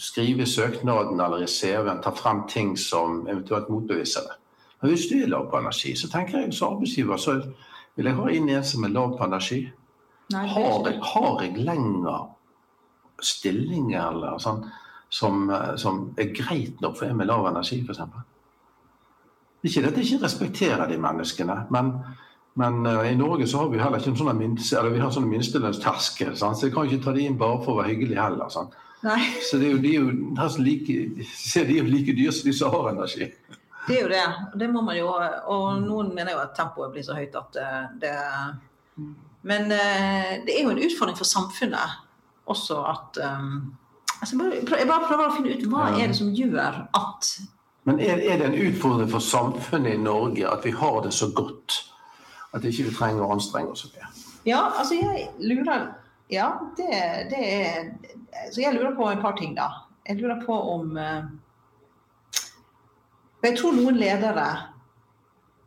skrive 0.00 0.46
i 0.46 0.48
søknaden 0.48 1.20
eller 1.20 1.44
i 1.44 1.50
CV-en, 1.50 2.00
ta 2.02 2.14
frem 2.14 2.46
ting 2.48 2.72
som 2.78 3.26
eventuelt 3.28 3.68
motbeviser 3.68 4.24
det. 4.30 4.38
Men 4.80 4.92
hvis 4.92 5.06
du 5.10 5.18
er 5.18 5.30
lav 5.32 5.50
på 5.50 5.60
energi, 5.60 5.94
så 5.96 6.08
tenker 6.12 6.40
jeg 6.40 6.54
som 6.56 6.74
arbeidsgiver 6.74 7.20
så 7.20 7.38
vil 7.94 8.08
jeg 8.08 8.16
ha 8.18 8.30
inn 8.32 8.48
en 8.52 8.64
som 8.66 8.84
er 8.84 8.94
lav 8.94 9.14
på 9.18 9.26
energi. 9.26 9.60
Nei, 10.32 10.46
har, 10.48 10.88
jeg, 10.88 11.00
har 11.04 11.42
jeg 11.44 11.64
lenger 11.66 12.30
stillinger 13.22 14.10
eller 14.10 14.40
sånn 14.42 14.64
som, 15.14 15.46
som, 15.78 16.00
er 16.18 16.32
greit 16.34 16.80
nok 16.82 16.96
for 16.98 17.06
en 17.06 17.18
med 17.20 17.28
lav 17.30 17.46
energi, 17.46 17.80
f.eks.? 17.86 18.00
Ikke 19.64 19.86
at 19.86 19.96
jeg 19.96 20.08
ikke 20.08 20.24
respekterer 20.24 20.88
de 20.90 20.96
menneskene, 21.00 21.54
men, 21.72 21.92
men 22.60 22.80
uh, 22.84 23.04
i 23.06 23.14
Norge 23.16 23.46
så 23.48 23.62
har 23.62 23.70
vi 23.72 23.80
heller 23.80 24.02
ikke 24.02 24.10
en 24.12 24.18
sånne 24.20 24.34
minste, 24.36 24.76
eller 24.76 24.92
vi 24.92 25.00
har 25.00 25.12
sånne 25.14 25.30
minstelønnsterskel. 25.30 26.34
Så 26.36 26.50
jeg 26.66 26.74
kan 26.74 26.90
ikke 26.90 27.04
ta 27.06 27.14
de 27.16 27.28
inn 27.28 27.38
bare 27.40 27.62
for 27.62 27.76
å 27.76 27.78
være 27.80 27.94
hyggelig 27.94 28.18
heller. 28.20 28.50
Sånn. 28.52 28.74
Så 29.44 29.60
det 29.60 29.68
er 29.68 29.72
jo, 29.76 29.80
de 29.84 29.94
er 29.94 30.02
jo, 30.02 30.50
like, 30.64 30.98
de 31.22 31.62
er 31.62 31.78
jo 31.78 31.88
like 31.88 32.16
dyre 32.16 32.34
som 32.34 32.50
de 32.50 32.56
som 32.58 32.74
har 32.74 32.90
energi. 32.92 33.30
Det 33.86 33.98
er 33.98 34.04
jo 34.04 34.12
det. 34.12 34.26
Det 34.60 34.68
må 34.72 34.80
man 34.84 34.96
jo 34.96 35.10
Og 35.12 35.82
noen 35.84 36.14
mener 36.16 36.32
jo 36.32 36.40
at 36.40 36.54
tempoet 36.56 36.92
blir 36.92 37.04
så 37.04 37.16
høyt 37.18 37.34
at 37.36 37.58
eh, 37.60 37.82
det 38.00 38.14
Men 39.44 39.68
eh, 39.72 40.30
det 40.46 40.54
er 40.54 40.62
jo 40.64 40.72
en 40.72 40.80
utfordring 40.86 41.18
for 41.18 41.28
samfunnet 41.28 42.00
også 42.46 42.78
at 42.90 43.18
um, 43.24 43.74
altså 44.20 44.36
Jeg 44.52 44.88
bare 44.88 45.08
prøver 45.08 45.26
å 45.26 45.34
finne 45.36 45.54
ut 45.54 45.66
hva 45.72 45.88
er 45.94 46.08
det 46.10 46.18
som 46.18 46.32
gjør 46.34 46.82
at 46.96 47.30
Men 47.84 48.00
er, 48.00 48.20
er 48.20 48.40
det 48.40 48.50
en 48.50 48.60
utfordring 48.68 49.10
for 49.12 49.24
samfunnet 49.24 49.96
i 49.96 50.02
Norge 50.02 50.48
at 50.48 50.64
vi 50.64 50.72
har 50.76 51.00
det 51.04 51.12
så 51.14 51.30
godt 51.36 51.80
at 52.54 52.62
vi 52.62 52.70
ikke 52.70 52.94
trenger 52.94 53.24
å 53.26 53.32
anstrenge 53.34 53.72
oss 53.74 53.86
mer? 53.96 54.10
Ja, 54.46 54.66
altså 54.78 54.98
jeg 55.00 55.28
lurer 55.40 55.88
Ja, 56.32 56.50
det, 56.76 56.90
det 57.30 57.40
er 57.40 57.88
Så 58.52 58.60
jeg 58.62 58.74
lurer 58.74 58.94
på 58.96 59.08
et 59.10 59.20
par 59.20 59.34
ting, 59.36 59.56
da. 59.56 59.68
Jeg 60.08 60.20
lurer 60.20 60.40
på 60.46 60.54
om 60.54 60.96
uh, 60.96 61.24
for 63.44 63.52
jeg 63.52 63.60
tror 63.60 63.74
noen 63.76 63.98
ledere 64.00 64.44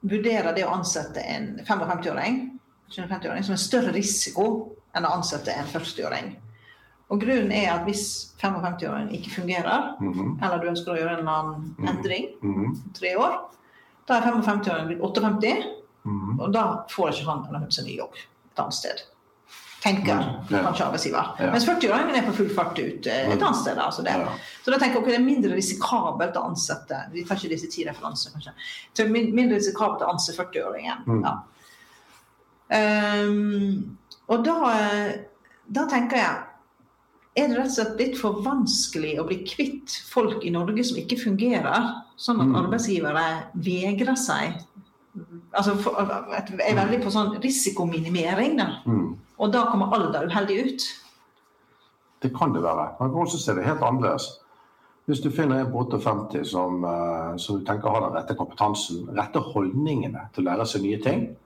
vurderer 0.01 0.55
det 0.57 0.63
å 0.65 0.71
ansette 0.73 1.21
en 1.21 1.59
55-åring 1.61 2.39
som 2.89 3.53
en 3.53 3.59
større 3.61 3.91
risiko 3.93 4.47
enn 4.97 5.05
å 5.05 5.11
ansette 5.19 5.53
en 5.53 5.69
40-åring. 5.69 6.31
Og 7.09 7.21
Grunnen 7.21 7.51
er 7.55 7.69
at 7.71 7.85
hvis 7.87 8.33
55-åringen 8.41 9.13
ikke 9.15 9.31
fungerer, 9.39 9.95
mm 9.99 10.13
-hmm. 10.13 10.45
eller 10.45 10.57
du 10.57 10.67
ønsker 10.67 10.91
å 10.91 10.97
gjøre 10.97 11.13
en 11.13 11.19
eller 11.19 11.31
annen 11.31 11.75
mhm. 11.77 11.87
endring 11.87 12.25
mm 12.41 12.55
-hmm. 12.55 12.93
tre 12.93 13.15
år, 13.17 13.35
da 14.07 14.13
er 14.13 14.31
55-åringen 14.31 14.87
blitt 14.87 15.01
58, 15.01 15.55
mm 16.03 16.19
-hmm. 16.19 16.41
og 16.41 16.53
da 16.53 16.85
får 16.89 17.09
ikke 17.09 17.29
han 17.29 17.45
eller 17.47 17.59
hun 17.59 17.71
seg 17.71 17.85
ny 17.85 17.97
jobb 17.97 18.13
et 18.51 18.59
annet 18.59 18.73
sted 18.73 18.97
tenker 19.87 20.43
ja. 20.49 20.63
kanskje 20.63 20.85
arbeidsgiver. 20.85 21.27
Ja. 21.39 21.51
Mens 21.51 21.67
40-åringen 21.67 22.15
er 22.17 22.25
på 22.25 22.33
full 22.39 22.49
fart 22.53 22.79
ut 22.79 23.07
eh, 23.07 23.29
et 23.29 23.41
annet 23.41 23.59
sted. 23.59 23.77
Altså 23.77 24.03
det. 24.05 24.15
Ja. 24.19 24.33
Så 24.63 24.73
da 24.73 24.79
tenker 24.79 24.97
jeg 24.97 25.03
okay, 25.03 25.13
det 25.13 25.19
er 25.19 25.27
mindre 25.27 25.53
risikabelt 25.57 26.39
å 26.39 26.47
ansette 26.49 27.03
Vi 27.13 27.23
tar 27.27 27.39
ikke 27.39 27.53
disse 27.53 27.69
ti 27.71 27.85
referansene, 27.87 28.35
kanskje. 28.35 28.55
Så 28.97 29.07
mindre 29.11 29.59
risikabelt 29.59 30.03
å 30.03 30.11
ansette 30.15 30.39
40-åringen. 30.41 31.05
Mm. 31.07 31.21
Ja. 31.27 31.35
Um, 32.67 33.97
og 34.27 34.43
da, 34.43 34.57
da, 35.71 35.85
tenker 35.87 36.19
jeg 36.19 36.46
er 37.37 37.51
det 37.51 37.59
rett 37.59 37.69
og 37.69 37.75
slett 37.75 37.99
litt 38.01 38.17
for 38.17 38.41
vanskelig 38.45 39.13
å 39.21 39.27
bli 39.27 39.43
kvitt 39.45 39.93
folk 40.09 40.41
i 40.45 40.53
Norge 40.53 40.85
som 40.87 40.97
ikke 40.97 41.19
fungerer, 41.21 41.91
sånn 42.17 42.41
at 42.41 42.49
mm. 42.49 42.57
arbeidsgivere 42.63 43.27
vegrer 43.53 44.17
seg 44.17 44.57
altså 45.51 45.75
for, 45.81 45.97
er 46.01 46.75
veldig 46.77 46.99
på 47.03 47.13
sånn 47.13 47.37
risikominimering. 47.41 48.57
da. 48.59 48.67
Mm. 48.85 49.15
Og 49.37 49.53
da 49.53 49.67
kommer 49.71 49.93
alder 49.93 50.27
uheldig 50.29 50.57
ut. 50.65 50.87
Det 52.21 52.33
kan 52.33 52.53
det 52.53 52.63
være. 52.65 52.91
Man 52.99 53.13
kan 53.13 53.23
også 53.25 53.39
se 53.41 53.55
det 53.57 53.65
helt 53.65 53.83
annerledes. 53.85 54.29
Hvis 55.07 55.21
du 55.23 55.29
finner 55.31 55.61
en 55.61 55.71
på 55.71 55.85
58 55.87 56.43
som, 56.45 56.83
eh, 56.83 57.37
som 57.37 57.59
du 57.59 57.65
tenker 57.65 57.89
har 57.89 58.01
den 58.01 58.17
rette 58.17 58.35
kompetansen, 58.35 59.07
rette 59.15 59.39
holdningene 59.39 60.27
til 60.33 60.43
å 60.43 60.49
lære 60.49 60.65
seg 60.65 60.81
nye 60.83 60.99
ting, 61.01 61.37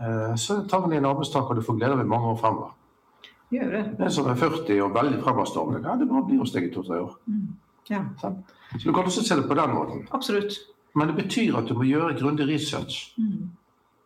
eh, 0.00 0.34
så 0.34 0.62
tar 0.68 0.88
vi 0.88 0.96
en 0.96 1.04
arbeidstaker 1.04 1.54
du 1.54 1.60
får 1.60 1.76
glede 1.76 1.92
av 1.92 2.00
i 2.00 2.08
mange 2.08 2.32
år 2.32 2.40
fremover. 2.40 2.70
Gjør 3.54 3.70
det. 3.70 3.82
En 4.02 4.10
som 4.10 4.26
er 4.26 4.34
40 4.34 4.80
og 4.82 4.94
veldig 4.94 5.20
fremadstormende, 5.22 5.86
ja, 5.88 5.94
det 6.00 6.08
bare 6.10 6.24
blir 6.26 6.38
hos 6.42 6.52
deg 6.54 6.64
i 6.66 6.72
to-tre 6.74 6.98
år. 7.04 7.12
Ja, 7.90 8.00
Så 8.18 8.32
du 8.84 8.92
kan 8.92 9.04
også 9.06 9.22
se 9.22 9.36
det 9.38 9.46
på 9.48 9.54
den 9.54 9.70
måten. 9.74 10.06
absolutt. 10.10 10.56
Men 10.94 11.08
det 11.08 11.16
betyr 11.24 11.56
at 11.58 11.68
du 11.68 11.74
må 11.74 11.84
gjøre 11.84 12.16
grundig 12.18 12.48
research. 12.48 13.12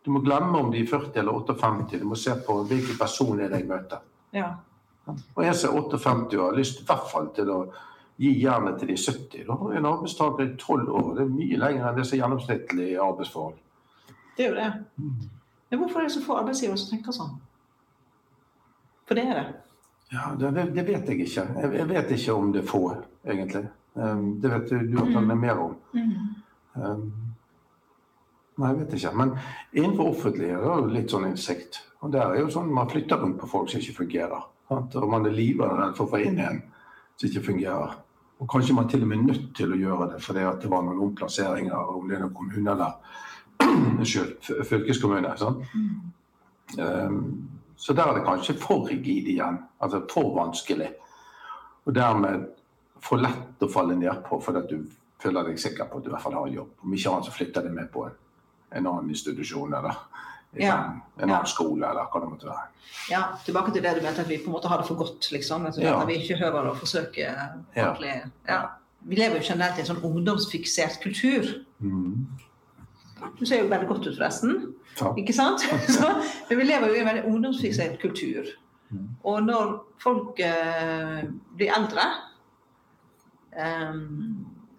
Du 0.05 0.11
må 0.11 0.19
glemme 0.21 0.57
om 0.59 0.71
de 0.71 0.81
er 0.81 0.87
40 0.87 1.15
eller 1.19 1.31
58. 1.33 1.99
Du 1.99 2.05
må 2.05 2.15
se 2.15 2.31
på 2.47 2.63
hvilken 2.67 2.97
person 2.99 3.39
er 3.39 3.47
det 3.49 3.59
jeg 3.61 3.67
møter. 3.69 3.97
Ja. 4.33 4.49
Og 5.07 5.45
en 5.45 5.53
som 5.53 5.69
er 5.73 5.81
58 5.81 6.37
og 6.39 6.45
har 6.51 6.57
lyst 6.57 6.81
i 6.81 6.85
hvert 6.85 7.07
fall 7.11 7.29
til 7.35 7.49
å 7.49 7.59
gi 8.21 8.33
jernet 8.43 8.77
til 8.79 8.87
de 8.91 8.97
70, 8.97 9.45
da 9.47 9.53
har 9.57 9.71
en 9.77 9.85
arbeidstaker 9.85 10.43
i 10.45 10.55
12 10.57 10.89
år. 10.89 11.13
Det 11.15 11.23
er 11.25 11.29
mye 11.33 11.57
lenger 11.57 11.87
enn 11.89 11.95
det 11.97 12.05
som 12.05 12.17
er 12.17 12.21
gjennomsnittlig 12.21 12.89
arbeidsforhold. 13.01 13.55
Det 14.37 14.45
er 14.45 14.49
jo 14.49 14.55
det. 14.55 14.73
Men 15.71 15.79
hvorfor 15.79 15.99
er 15.99 16.03
det 16.03 16.11
så 16.11 16.21
få 16.25 16.37
arbeidsgivere 16.37 16.77
som 16.77 16.91
tenker 16.97 17.11
sånn? 17.15 17.33
For 19.07 19.17
det 19.17 19.25
er 19.27 19.39
det. 19.39 19.45
Ja, 20.11 20.29
det, 20.39 20.51
det- 20.75 20.85
vet 20.87 21.07
jeg 21.09 21.19
ikke. 21.25 21.45
Jeg, 21.61 21.73
jeg 21.79 21.89
vet 21.89 22.11
ikke 22.11 22.33
om 22.35 22.51
det 22.53 22.61
er 22.63 22.67
få, 22.67 22.81
egentlig. 23.25 23.65
Um, 23.95 24.41
det 24.41 24.51
vet 24.51 24.69
du 24.69 24.87
du 24.91 24.97
har 24.99 25.21
med 25.21 25.37
mer 25.39 25.59
om. 25.59 25.75
Um, 26.75 27.05
nei, 28.57 28.67
jeg 28.71 28.79
vet 28.79 28.93
ikke. 28.97 29.13
Men 29.15 29.33
innenfor 29.73 30.11
offentlige 30.11 30.59
er 30.59 30.83
det 30.85 30.95
litt 30.97 31.11
sånn 31.15 31.27
innsikt. 31.29 31.81
Og 32.01 32.11
der 32.11 32.27
er 32.33 32.41
jo 32.41 32.51
sånn 32.51 32.71
man 32.73 32.89
flytter 32.91 33.19
rundt 33.21 33.39
på 33.39 33.47
folk 33.51 33.71
som 33.71 33.79
ikke 33.79 33.97
fungerer. 34.03 34.45
Sant? 34.71 34.95
Og 34.99 35.09
man 35.11 35.25
er 35.27 35.35
livredd 35.35 35.95
for 35.97 36.07
å 36.07 36.11
få 36.15 36.21
inn 36.25 36.39
en 36.43 36.61
som 37.15 37.27
ikke 37.29 37.45
fungerer. 37.51 37.95
Og 38.41 38.49
kanskje 38.49 38.75
man 38.75 38.87
til 38.89 39.03
og 39.05 39.11
med 39.11 39.19
er 39.19 39.27
nødt 39.29 39.49
til 39.55 39.73
å 39.75 39.79
gjøre 39.79 40.07
det 40.15 40.21
fordi 40.25 40.43
at 40.49 40.63
det 40.63 40.71
var 40.71 40.81
noen 40.87 41.03
omplasseringer, 41.07 41.91
om 41.93 42.07
det 42.09 42.17
er 42.17 42.23
noen 42.23 42.33
kommune 42.33 42.71
eller 42.73 42.91
fylkeskommune. 44.71 45.35
Sånn. 45.37 45.59
fylkeskommune. 45.61 46.17
Um, 46.79 47.60
så 47.81 47.93
der 47.97 48.11
er 48.11 48.19
det 48.19 48.25
kanskje 48.27 48.53
for 48.61 48.85
rigid 48.85 49.27
igjen. 49.33 49.55
Altså 49.81 50.03
for 50.11 50.35
vanskelig. 50.37 50.91
Og 51.87 51.95
dermed 51.97 52.43
for 53.01 53.17
lett 53.17 53.63
å 53.65 53.69
falle 53.73 53.95
ned 53.97 54.19
på 54.27 54.37
fordi 54.45 54.61
du 54.69 54.83
føler 55.21 55.47
deg 55.49 55.57
sikker 55.61 55.87
på 55.89 55.97
at 55.97 56.03
du 56.05 56.09
i 56.11 56.13
hvert 56.13 56.21
fall 56.27 56.37
har 56.37 56.51
jobb. 56.53 56.75
Om 56.85 56.93
ikke 56.93 57.09
annet 57.15 57.25
så 57.29 57.33
flytter 57.33 57.65
de 57.65 57.71
med 57.73 57.89
på 57.93 58.03
en, 58.05 58.13
en 58.77 58.87
annen 58.91 59.09
institusjon 59.13 59.73
eller 59.79 59.97
Ja, 60.59 60.75
en 60.83 61.01
en 61.23 61.29
annen 61.31 61.47
skole 61.47 61.87
eller 61.87 62.09
hva 62.11 62.19
det 62.21 62.29
måtte 62.29 62.49
være. 62.49 62.67
Ja, 63.09 63.21
tilbake 63.45 63.71
til 63.71 63.81
det 63.85 63.93
du 63.95 64.01
mente, 64.03 64.21
at 64.25 64.27
vi 64.29 64.37
på 64.43 64.49
en 64.51 64.55
måte 64.57 64.67
har 64.67 64.81
det 64.81 64.87
for 64.89 64.99
godt, 64.99 65.29
liksom. 65.31 65.65
At 65.69 65.77
Ja. 65.79 65.93
vi 66.05 66.17
ikke 66.19 66.37
hører 66.41 66.67
å 66.71 66.75
forsøke 66.75 67.23
Ja. 67.23 67.87
ordentlig 67.87 68.31
ja. 68.47 68.61
Vi 69.07 69.15
lever 69.15 69.39
jo 69.39 69.43
generelt 69.53 69.77
i 69.77 69.81
en 69.81 69.87
sånn 69.87 70.03
ungdomsfiksert 70.03 70.99
kultur. 71.01 71.47
Mm. 71.79 72.27
Du 73.39 73.45
ser 73.45 73.63
jo 73.63 73.69
veldig 73.69 73.87
godt 73.87 74.07
ut, 74.07 74.17
forresten. 74.17 74.75
Takk. 74.97 75.17
Ikke 75.21 75.35
sant? 75.35 75.63
Så, 75.95 76.09
men 76.49 76.59
vi 76.59 76.67
lever 76.67 76.91
jo 76.91 76.97
i 76.97 77.03
en 77.03 77.09
veldig 77.11 77.25
ungdomsfiksert 77.29 77.99
kultur. 78.01 78.49
Mm. 78.91 79.07
Og 79.23 79.43
når 79.47 79.75
folk 80.03 80.39
eh, 80.43 81.21
blir 81.55 81.75
eldre, 81.77 82.07
eh, 83.55 84.01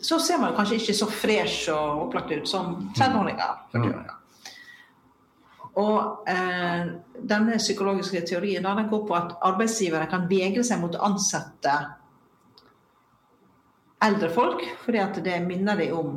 så 0.03 0.19
ser 0.19 0.41
man 0.43 0.57
kanskje 0.57 0.81
ikke 0.81 0.97
så 0.99 1.07
fresh 1.07 1.71
og 1.71 2.09
opplagt 2.09 2.35
ut 2.35 2.49
som 2.51 2.75
30-åringer. 2.99 4.11
Og 5.81 6.29
eh, 6.29 6.91
denne 7.17 7.57
psykologiske 7.57 8.21
teorien 8.29 8.67
den 8.67 8.89
går 8.91 9.07
på 9.09 9.17
at 9.17 9.37
arbeidsgivere 9.47 10.11
kan 10.11 10.27
vegre 10.29 10.65
seg 10.67 10.83
mot 10.83 10.99
å 10.99 11.05
ansette 11.07 11.77
eldre 14.03 14.29
folk, 14.35 14.65
fordi 14.85 15.01
at 15.01 15.21
det 15.25 15.39
minner 15.47 15.79
dem 15.79 15.97
om 15.97 16.15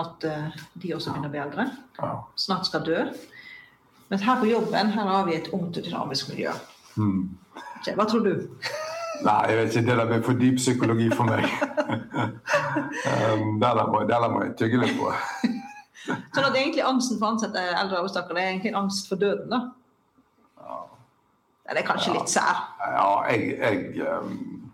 at 0.00 0.24
eh, 0.28 0.56
de 0.82 0.94
også 0.96 1.12
begynner 1.12 1.28
å 1.28 1.34
bli 1.34 1.42
eldre 1.44 1.66
Ja. 2.00 2.12
snart 2.36 2.66
skal 2.66 2.84
dø. 2.86 3.04
Men 4.10 4.18
her 4.20 4.40
på 4.40 4.46
jobben 4.50 4.90
her 4.94 5.06
har 5.08 5.24
vi 5.26 5.34
et 5.36 5.48
ungt 5.52 5.76
og 5.78 5.84
dynamisk 5.86 6.28
miljø. 6.32 6.52
Mm. 6.96 7.30
Okay, 7.80 7.94
Hva 7.94 8.04
tror 8.10 8.24
du? 8.24 8.34
Nei, 9.24 9.40
jeg 9.50 9.56
vet 9.58 9.76
ikke. 9.76 9.86
Det 9.86 9.96
der 9.98 10.06
blir 10.10 10.22
for 10.26 10.32
dyp 10.40 10.56
psykologi 10.58 11.06
for 11.14 11.24
meg. 11.24 11.44
um, 12.34 13.60
det 13.60 13.70
der 13.78 13.86
må, 13.92 14.02
der 14.08 14.28
må 14.30 14.42
jeg 14.44 14.56
tygge 14.58 14.80
litt 14.82 14.96
på. 14.98 15.12
Sånn 16.04 16.44
at 16.44 16.56
egentlig 16.58 16.84
angsten 16.84 17.18
for 17.18 17.28
å 17.28 17.32
ansette 17.34 17.62
eldre 17.62 18.00
arbeidstakere 18.02 18.42
er 18.42 18.50
egentlig 18.52 18.72
en 18.74 18.80
angst 18.82 19.08
for 19.08 19.16
døden, 19.20 19.48
da? 19.54 19.60
Ja, 20.60 20.80
Det 21.72 21.80
er 21.80 21.86
kanskje 21.88 22.12
litt 22.18 22.28
sær. 22.32 22.60
Ja, 22.84 23.06
jeg, 23.30 23.54
jeg 23.62 24.04
um, 24.04 24.72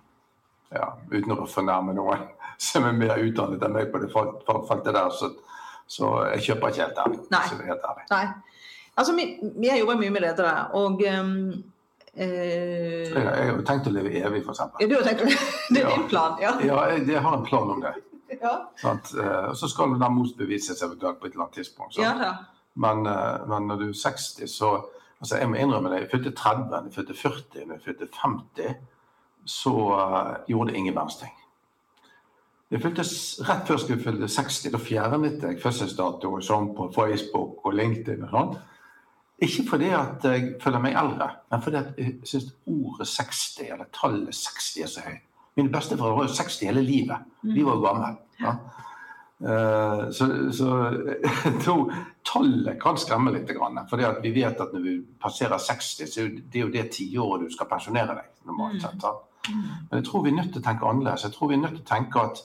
ja, 0.75 0.89
Uten 1.13 1.37
å 1.37 1.47
fornærme 1.51 1.95
noen 1.95 2.25
som 2.61 2.85
er 2.89 2.93
mer 2.97 3.17
utdannet 3.25 3.63
enn 3.65 3.73
meg 3.75 3.89
på 3.93 4.01
det 4.03 4.11
felt- 4.13 4.45
feltet 4.69 4.93
der, 4.95 5.11
så, 5.17 5.31
så 5.89 6.11
jeg 6.35 6.43
kjøper 6.51 6.73
ikke 6.75 6.85
helt 6.85 6.99
ærlig. 7.07 7.21
Nei. 7.33 7.43
Så 7.49 7.57
det 7.59 7.69
helt 7.71 7.87
ærlig. 7.89 8.07
Nei. 8.13 8.25
Altså, 9.01 9.15
vi, 9.17 9.25
vi 9.63 9.71
jobber 9.79 9.97
mye 10.01 10.13
med 10.13 10.25
ledere, 10.27 10.55
og 10.77 11.01
um, 11.01 11.33
eh, 12.13 13.09
Jeg, 13.09 13.15
jeg 13.17 13.25
har 13.25 13.51
jo 13.55 13.65
tenkt 13.65 13.89
å 13.89 13.95
leve 13.95 14.13
evig, 14.21 14.43
f.eks. 14.45 14.61
ja, 14.81 14.87
Du 14.91 14.95
har 14.99 15.07
tenkt 15.09 15.25
Det 15.71 15.81
er 15.81 15.89
Ja. 15.89 15.95
din 15.97 16.07
plan? 16.11 16.37
Ja. 16.43 16.53
Ja, 16.67 16.81
jeg, 16.93 17.07
jeg 17.09 17.23
har 17.25 17.37
en 17.39 17.45
plan 17.49 17.71
om 17.77 17.81
det. 17.87 17.95
Ja? 18.41 18.53
Eh, 18.87 19.49
Og 19.51 19.57
så 19.59 19.69
skal 19.69 19.97
den 19.99 20.15
motbevises 20.15 20.83
eventuelt 20.87 21.19
på 21.21 21.27
et 21.27 21.33
eller 21.35 21.49
annet 21.49 21.57
tidspunkt. 21.63 21.95
sant? 21.97 22.21
ja. 22.23 22.35
Men, 22.81 23.03
eh, 23.07 23.47
men 23.51 23.67
når 23.67 23.81
du 23.81 23.89
er 23.89 23.97
60, 23.99 24.47
så 24.49 24.69
altså 25.21 25.37
Jeg 25.41 25.49
må 25.51 25.57
innrømme 25.59 25.91
det. 25.91 26.03
Jeg 26.05 26.11
fylte 26.13 26.31
30, 26.39 26.77
jeg 26.85 26.95
fylte 26.95 27.17
40, 27.19 27.65
jeg 27.75 27.81
fylte 27.85 28.07
50, 28.23 28.77
så 29.45 29.73
uh, 29.73 30.37
gjorde 30.49 30.71
det 30.71 30.77
ingen 30.79 30.95
verdens 30.95 31.17
ting. 31.21 31.33
Jeg 32.71 32.83
fylte, 32.85 33.03
rett 33.49 33.65
før 33.67 33.81
jeg 33.91 34.03
fylte 34.05 34.29
60, 34.31 34.71
da 34.71 34.79
fjernet 34.79 35.43
jeg 35.43 35.59
fødselsdato 35.63 36.29
og 36.37 36.45
sånn 36.47 36.69
på 36.77 36.87
Facebook 36.95 37.65
og 37.67 37.75
LinkedIn 37.75 38.23
og 38.29 38.35
sånn. 38.35 38.53
Ikke 39.43 39.65
fordi 39.71 39.89
at 39.97 40.23
jeg 40.29 40.53
føler 40.63 40.83
meg 40.85 40.99
eldre, 41.01 41.31
men 41.51 41.65
fordi 41.65 41.81
at 41.81 41.99
jeg 41.99 42.19
syns 42.29 42.51
ordet 42.69 43.09
60, 43.09 43.73
eller 43.73 43.89
tallet 43.97 44.37
60, 44.37 44.85
er 44.85 44.93
så 44.93 45.03
høyt. 45.07 45.25
Mine 45.59 45.73
besteforeldre 45.73 46.19
var 46.21 46.29
jo 46.29 46.37
60 46.37 46.69
hele 46.69 46.85
livet. 46.85 47.25
De 47.43 47.65
var 47.67 47.79
jo 47.79 47.83
gamle. 47.83 48.11
Ja. 48.41 48.53
Eh, 49.41 50.05
Så, 50.13 50.29
så 50.53 50.69
jeg 51.47 51.55
tror 51.65 51.91
tallet 52.25 52.79
kan 52.83 53.01
skremme 53.01 53.33
litt. 53.33 53.51
for 53.51 53.87
fordi 53.91 54.05
at 54.05 54.23
vi 54.23 54.31
vet 54.31 54.61
at 54.61 54.73
når 54.73 54.81
vi 54.85 54.95
passerer 55.21 55.59
60, 55.59 56.07
så 56.07 56.21
er 56.21 56.29
det 56.53 56.61
jo 56.61 56.71
det 56.71 56.91
tiåret 56.93 57.49
du 57.49 57.51
skal 57.51 57.67
pensjonere 57.67 58.15
deg. 58.15 58.31
normalt 58.47 58.81
sett. 58.83 59.03
Men 59.49 59.99
jeg 59.99 60.05
tror 60.05 60.23
vi 60.23 60.31
er 60.31 60.37
nødt 60.37 60.53
til 60.53 60.61
å 60.63 60.69
tenke 60.69 60.87
annerledes. 60.87 61.25
Jeg 61.25 61.33
tror 61.33 61.49
vi 61.49 61.55
er 61.55 61.65
nødt 61.65 61.77
til 61.81 61.85
å 61.85 61.95
tenke 61.97 62.21
at 62.21 62.45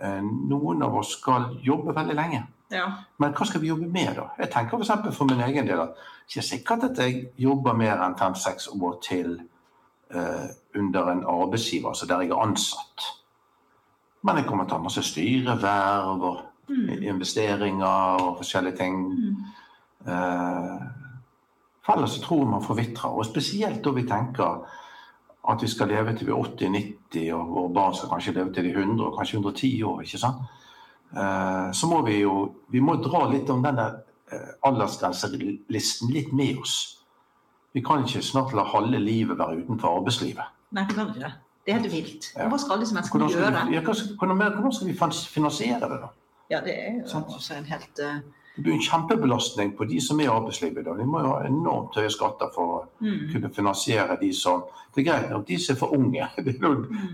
noen 0.00 0.82
av 0.84 0.96
oss 1.00 1.14
skal 1.16 1.54
jobbe 1.64 1.94
veldig 1.96 2.14
lenge. 2.16 2.42
Ja. 2.72 2.86
Men 3.22 3.34
hva 3.36 3.46
skal 3.46 3.62
vi 3.62 3.70
jobbe 3.70 3.86
med, 3.88 4.16
da? 4.18 4.30
Jeg 4.40 4.50
tenker 4.52 4.78
f.eks. 4.78 4.90
For, 4.90 5.14
for 5.20 5.30
min 5.30 5.44
egen 5.46 5.68
del 5.68 5.84
at 5.84 6.00
det 6.26 6.40
er 6.42 6.46
sikkert 6.46 6.88
at 6.88 6.98
jeg 6.98 7.28
jobber 7.38 7.76
mer 7.78 8.02
enn 8.02 8.16
fem-seks 8.18 8.68
år 8.74 8.96
til 9.04 9.36
eh, 10.10 10.48
under 10.74 11.12
en 11.12 11.22
arbeidsgiver, 11.30 11.92
altså 11.92 12.08
der 12.10 12.24
jeg 12.24 12.34
er 12.34 12.42
ansatt. 12.42 13.06
Men 14.26 14.40
jeg 14.40 14.48
kommer 14.48 14.66
til 14.66 14.74
å 14.74 14.80
ha 14.80 14.86
masse 14.88 15.04
styreverv 15.06 16.26
og 16.26 16.42
investeringer 17.06 18.24
og 18.26 18.40
forskjellige 18.40 18.80
ting. 18.80 18.98
Eh, 20.06 20.74
for 21.86 21.94
ellers 21.94 22.16
så 22.16 22.24
tror 22.24 22.50
man 22.50 22.64
forvitrer. 22.64 23.14
Og 23.14 23.28
spesielt 23.28 23.84
da 23.84 23.94
vi 23.94 24.02
tenker 24.08 24.66
at 25.50 25.62
vi 25.62 25.68
skal 25.70 25.88
leve 25.88 26.14
til 26.16 26.28
vi 26.28 26.34
er 26.34 26.48
80-90, 26.50 27.32
og 27.36 27.54
våre 27.54 27.72
barn 27.74 27.94
skal 27.94 28.10
kanskje 28.12 28.34
leve 28.36 28.52
til 28.54 28.66
de 28.66 28.72
100 28.74 29.06
og 29.06 29.18
kanskje 29.18 29.38
110 29.38 29.82
år. 29.82 30.00
ikke 30.02 30.18
sant? 30.18 30.42
Eh, 31.12 31.72
så 31.72 31.86
må 31.86 32.02
vi 32.06 32.20
jo 32.20 32.34
vi 32.72 32.82
må 32.82 32.96
dra 33.02 33.26
litt 33.30 33.50
om 33.50 33.62
denne 33.62 33.86
eh, 34.32 34.52
aldersgrenselisten 34.66 36.12
litt 36.12 36.32
med 36.32 36.60
oss. 36.62 36.76
Vi 37.76 37.82
kan 37.84 38.04
ikke 38.04 38.24
snart 38.24 38.54
la 38.56 38.64
halve 38.66 38.98
livet 38.98 39.38
være 39.38 39.62
utenfor 39.62 40.00
arbeidslivet. 40.00 40.54
Nei, 40.74 40.86
vi 40.88 40.96
kan 40.96 41.12
ikke 41.12 41.24
det. 41.26 41.32
Det 41.66 41.74
er 41.74 41.80
helt 41.80 41.92
vilt. 41.92 42.30
Ja. 42.36 42.46
Hva 42.50 42.58
skal 42.62 42.82
disse 42.82 42.94
menneskene 42.94 43.28
gjøre? 43.30 43.66
vi, 43.68 43.74
ja, 43.74 43.82
hvordan, 43.82 44.36
hvordan 44.38 44.72
skal 44.72 44.88
vi 44.88 44.94
finansiere 45.34 45.88
det, 45.90 45.98
da? 46.02 46.10
Ja, 46.50 46.60
det 46.62 46.74
er 46.78 47.00
jo 47.00 47.22
også 47.26 47.56
en 47.58 47.66
helt 47.66 48.02
eh, 48.02 48.20
Det 48.56 48.62
blir 48.62 48.72
en 48.74 48.82
kjempebelastning 48.82 49.74
på 49.76 49.84
de 49.84 50.00
som 50.00 50.20
er 50.20 50.30
i 50.30 50.32
arbeidslivet. 50.32 50.84
Da. 50.86 50.94
De 50.96 51.04
må 51.04 51.20
jo 51.20 51.34
ha 51.34 51.44
enormt 51.44 51.98
høye 52.00 52.10
skatter 52.12 52.48
for 52.54 52.72
å 52.72 52.78
mm. 53.04 53.26
kunne 53.34 53.52
finansiere 53.52 54.16
de 54.20 54.32
som 54.32 54.64
Det 54.94 55.02
er 55.02 55.08
greit 55.10 55.28
nok, 55.28 55.44
de 55.44 55.58
som 55.60 55.74
er 55.74 55.80
for 55.82 55.92
unge. 55.92 56.28
Det, 56.46 56.56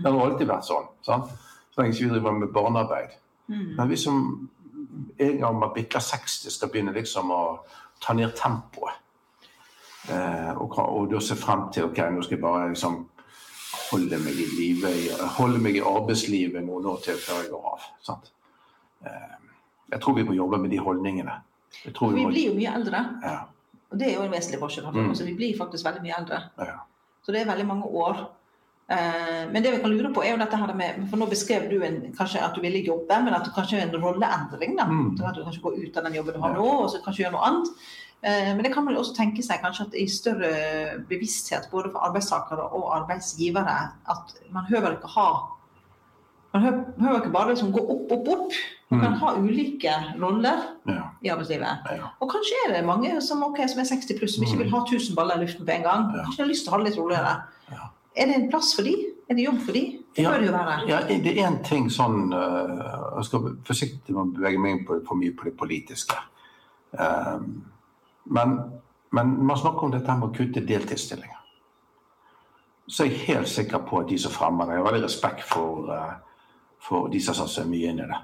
har 0.07 0.19
alltid 0.23 0.47
vært 0.47 0.69
sånn. 0.69 0.87
Sant? 1.03 1.33
Så 1.73 1.81
lenge 1.81 1.99
vi 1.99 2.07
driver 2.13 2.37
med 2.37 2.53
barnearbeid. 2.55 3.17
Mm. 3.51 3.73
Men 3.75 3.89
vi 3.89 3.97
som 3.99 4.21
en 5.17 5.37
gang 5.41 5.59
man 5.59 5.73
bikker 5.75 5.99
60, 5.99 6.53
skal 6.53 6.71
begynne 6.71 6.95
liksom 6.95 7.31
å 7.35 7.41
ta 7.99 8.15
ned 8.15 8.31
tempoet. 8.39 9.01
Eh, 10.11 10.51
og, 10.59 10.79
og 10.79 11.11
da 11.11 11.19
se 11.23 11.35
frem 11.39 11.67
til 11.75 11.89
ok, 11.89 11.99
nå 12.11 12.23
skal 12.23 12.37
jeg 12.37 12.43
bare 12.43 12.71
liksom 12.71 13.01
holde 13.91 14.19
meg 14.23 14.39
i 14.39 14.47
live, 14.57 14.91
holde 15.37 15.61
meg 15.63 15.79
i 15.79 15.85
arbeidslivet 15.85 16.63
noen 16.65 16.87
år 16.91 16.99
til 17.05 17.19
før 17.19 17.43
jeg 17.43 17.51
går 17.53 17.69
av. 17.73 17.87
Sant? 18.05 18.31
Eh, 19.03 19.42
jeg 19.93 20.01
tror 20.03 20.15
vi 20.17 20.23
må 20.27 20.35
jobbe 20.37 20.59
med 20.61 20.71
de 20.73 20.79
holdningene. 20.83 21.39
Vi 21.83 21.93
må, 21.93 22.29
blir 22.29 22.47
jo 22.51 22.53
mye 22.59 22.73
eldre. 22.81 23.03
ja. 23.23 23.39
Og 23.93 23.99
det 24.01 24.07
er 24.09 24.15
jo 24.17 24.23
en 24.25 24.31
vesentlig 24.33 24.57
forskjell. 24.57 24.87
Mm. 24.89 25.09
Altså, 25.11 25.25
vi 25.27 25.33
blir 25.37 25.57
faktisk 25.57 25.85
veldig 25.85 26.01
mye 26.01 26.15
eldre. 26.17 26.37
Ja. 26.65 26.79
Så 27.21 27.31
det 27.31 27.43
er 27.43 27.49
veldig 27.51 27.65
mange 27.69 27.85
år. 27.85 28.23
Eh, 28.89 29.43
men 29.51 29.61
det 29.63 29.69
vi 29.75 29.81
kan 29.83 29.91
lure 29.93 30.09
på, 30.15 30.23
er 30.25 30.31
jo 30.33 30.39
dette 30.41 30.57
her 30.59 30.73
med 30.75 31.03
For 31.11 31.21
nå 31.21 31.27
beskrev 31.29 31.67
du 31.69 31.75
en, 31.85 31.99
kanskje 32.17 32.41
at 32.41 32.55
du 32.57 32.61
ville 32.65 32.81
jobbe, 32.83 33.19
men 33.23 33.35
at 33.37 33.45
det 33.45 33.53
kanskje 33.53 33.77
er 33.77 33.85
en 33.85 33.93
rolleendring. 34.01 34.73
da, 34.79 34.87
Mm. 34.89 35.11
At 35.29 35.35
du 35.37 35.43
kanskje 35.45 35.61
går 35.61 35.77
ut 35.83 35.97
av 36.01 36.03
den 36.07 36.17
jobben 36.17 36.33
du 36.33 36.39
har 36.41 36.53
nå, 36.57 36.65
og 36.83 36.89
så 36.89 37.03
kanskje 37.05 37.23
gjør 37.27 37.35
noe 37.37 37.45
annet. 37.51 37.69
Eh, 38.23 38.49
Men 38.55 38.63
det 38.65 38.73
kan 38.73 38.85
man 38.85 38.97
også 38.97 39.13
tenke 39.15 39.43
seg 39.45 39.61
kanskje 39.61 39.85
at 39.87 39.93
i 39.93 40.07
større 40.07 40.51
bevissthet 41.07 41.69
både 41.71 41.91
for 41.93 41.99
arbeidstakere 42.09 42.65
og 42.73 42.89
arbeidsgivere 42.97 43.77
at 44.09 44.33
man 44.51 44.65
høver 44.73 44.97
ikke 44.97 45.13
ha 45.19 45.29
Man 46.53 46.61
hører, 46.61 47.15
ikke 47.21 47.31
bare 47.33 47.55
som 47.57 47.71
går 47.73 47.87
opp, 47.89 48.11
opp, 48.13 48.27
opp. 48.29 48.51
Man 48.91 48.99
kan 49.01 49.11
Mm. 49.13 49.19
ha 49.19 49.31
ulike 49.39 49.93
roller 50.21 50.59
Ja. 50.87 51.01
i 51.23 51.27
arbeidslivet. 51.29 51.79
Ja. 51.97 52.07
Og 52.21 52.29
kanskje 52.29 52.53
er 52.67 52.73
det 52.73 52.85
mange 52.85 53.21
som, 53.21 53.43
okay, 53.43 53.67
som 53.67 53.79
er 53.79 53.85
60 53.85 54.19
pluss, 54.19 54.35
som 54.35 54.43
ikke 54.43 54.53
Mm. 54.57 54.59
vil 54.63 54.69
ha 54.71 54.83
1000 54.85 55.15
baller 55.15 55.35
i 55.35 55.45
luften 55.45 55.65
på 55.65 55.71
en 55.71 55.81
gang. 55.83 56.11
Ja. 56.15 56.23
Kanskje 56.23 56.43
har 56.43 56.47
lyst 56.51 56.63
til 56.65 56.73
å 56.73 56.77
ha 56.77 56.83
det 56.83 56.89
litt 56.91 56.99
roligere. 56.99 57.43
Ja. 57.71 57.77
Er 58.15 58.25
det 58.25 58.35
en 58.35 58.49
plass 58.51 58.75
for 58.75 58.83
de? 58.83 58.93
Er 59.29 59.33
det 59.35 59.45
jobb 59.45 59.59
for 59.65 59.71
de? 59.71 59.99
Det 60.15 60.25
bør 60.25 60.39
det 60.39 60.45
jo 60.47 60.51
være. 60.53 60.87
Ja, 60.87 60.99
det 61.07 61.37
er 61.37 61.47
én 61.49 61.63
ting 61.63 61.89
sånn 61.89 62.33
eh, 62.33 63.15
Jeg 63.15 63.25
skal 63.25 63.39
være 63.39 63.57
forsiktig 63.65 64.09
med 64.09 64.21
å 64.27 64.33
bevege 64.37 64.59
meg 64.59 64.71
inn 64.79 64.85
på, 64.85 65.01
for 65.07 65.15
mye 65.15 65.31
på 65.35 65.43
det 65.45 65.57
politiske. 65.57 66.15
Um, 66.99 67.63
men, 68.25 68.59
men 69.11 69.43
man 69.45 69.57
snakker 69.57 69.83
om 69.83 69.91
dette 69.91 70.07
med 70.19 70.29
å 70.29 70.33
kutte 70.35 70.61
deltidsstillinger. 70.67 71.39
Så 72.87 73.05
jeg 73.05 73.13
er 73.13 73.17
jeg 73.17 73.27
helt 73.35 73.47
sikker 73.47 73.79
på 73.79 73.99
at 74.01 74.07
de 74.09 74.17
som 74.19 74.31
fremmer 74.31 74.65
det, 74.65 74.75
har 74.77 74.83
veldig 74.91 75.03
respekt 75.03 75.43
for, 75.43 75.89
eh, 75.89 76.13
for 76.83 77.07
de 77.11 77.21
som 77.23 77.37
satser 77.37 77.67
mye 77.69 77.91
inn 77.91 78.03
i 78.03 78.07
det. 78.09 78.19